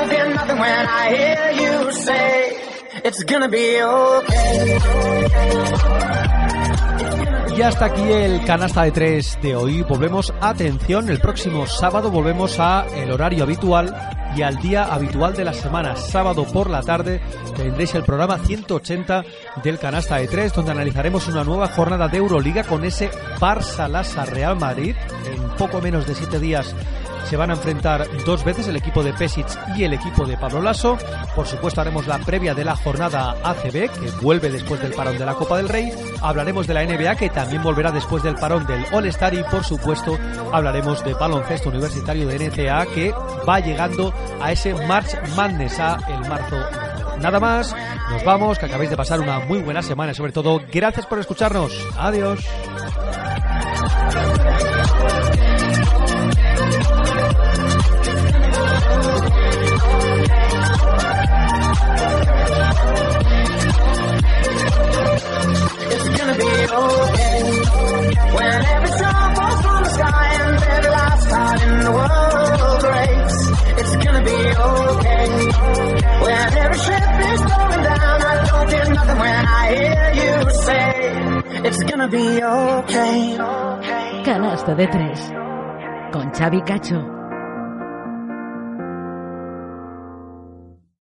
don't 0.00 0.10
feel 0.10 0.30
nothing 0.34 0.58
when 0.58 0.86
I 0.86 1.08
hear 1.14 1.52
you 1.62 1.92
say 1.92 2.56
it's 3.04 3.24
gonna 3.24 3.48
be 3.48 3.82
okay. 3.82 4.78
Y 7.56 7.62
hasta 7.62 7.86
aquí 7.86 8.10
el 8.10 8.44
canasta 8.46 8.84
de 8.84 8.92
tres 8.92 9.38
de 9.42 9.54
hoy. 9.54 9.82
Volvemos, 9.82 10.32
atención, 10.40 11.10
el 11.10 11.20
próximo 11.20 11.66
sábado 11.66 12.10
volvemos 12.10 12.58
a 12.58 12.86
el 12.96 13.10
horario 13.10 13.44
habitual 13.44 13.94
y 14.34 14.42
al 14.42 14.56
día 14.56 14.84
habitual 14.84 15.34
de 15.34 15.44
la 15.44 15.52
semana. 15.52 15.96
Sábado 15.96 16.44
por 16.44 16.70
la 16.70 16.80
tarde 16.80 17.20
tendréis 17.56 17.94
el 17.94 18.04
programa 18.04 18.38
180 18.38 19.24
del 19.62 19.78
canasta 19.78 20.16
de 20.16 20.28
tres, 20.28 20.54
donde 20.54 20.70
analizaremos 20.70 21.28
una 21.28 21.44
nueva 21.44 21.68
jornada 21.68 22.08
de 22.08 22.18
Euroliga 22.18 22.62
con 22.64 22.84
ese 22.84 23.10
Barça 23.38 23.88
Lassa 23.88 24.24
Real 24.24 24.56
Madrid. 24.56 24.94
En 25.30 25.50
poco 25.58 25.82
menos 25.82 26.06
de 26.06 26.14
siete 26.14 26.38
días 26.38 26.74
se 27.28 27.36
van 27.36 27.50
a 27.50 27.54
enfrentar 27.54 28.06
dos 28.24 28.44
veces 28.44 28.68
el 28.68 28.76
equipo 28.76 29.02
de 29.02 29.12
Pesic 29.12 29.46
y 29.76 29.84
el 29.84 29.94
equipo 29.94 30.26
de 30.26 30.36
Pablo 30.36 30.60
Lasso. 30.62 30.98
Por 31.34 31.46
supuesto 31.46 31.80
haremos 31.80 32.06
la 32.06 32.18
previa 32.18 32.54
de 32.54 32.64
la 32.64 32.76
jornada 32.76 33.36
ACB 33.42 33.90
que 33.90 34.10
vuelve 34.20 34.50
después 34.50 34.80
del 34.80 34.92
parón 34.92 35.18
de 35.18 35.26
la 35.26 35.34
Copa 35.34 35.56
del 35.56 35.68
Rey. 35.68 35.92
Hablaremos 36.20 36.66
de 36.66 36.74
la 36.74 36.84
NBA 36.84 37.16
que 37.16 37.30
también 37.30 37.62
volverá 37.62 37.90
después 37.92 38.22
del 38.22 38.34
parón 38.36 38.66
del 38.66 38.84
All 38.92 39.06
Star 39.06 39.34
y 39.34 39.42
por 39.44 39.64
supuesto 39.64 40.18
hablaremos 40.52 41.04
de 41.04 41.14
baloncesto 41.14 41.68
universitario 41.68 42.26
de 42.26 42.38
NCAA 42.38 42.86
que 42.86 43.14
va 43.48 43.60
llegando 43.60 44.12
a 44.40 44.52
ese 44.52 44.74
March 44.86 45.16
Madness 45.36 45.78
a 45.78 45.98
el 46.08 46.28
marzo. 46.28 46.56
Nada 47.20 47.38
más, 47.38 47.76
nos 48.10 48.24
vamos, 48.24 48.58
que 48.58 48.66
acabéis 48.66 48.90
de 48.90 48.96
pasar 48.96 49.20
una 49.20 49.40
muy 49.40 49.60
buena 49.60 49.82
semana 49.82 50.14
sobre 50.14 50.32
todo 50.32 50.60
gracias 50.72 51.06
por 51.06 51.18
escucharnos. 51.18 51.72
Adiós. 51.98 52.44
Canasta 84.24 84.74
de 84.74 84.86
tres. 84.86 85.32
Con 86.12 86.30
Xavi 86.32 86.62
Cacho. 86.62 87.19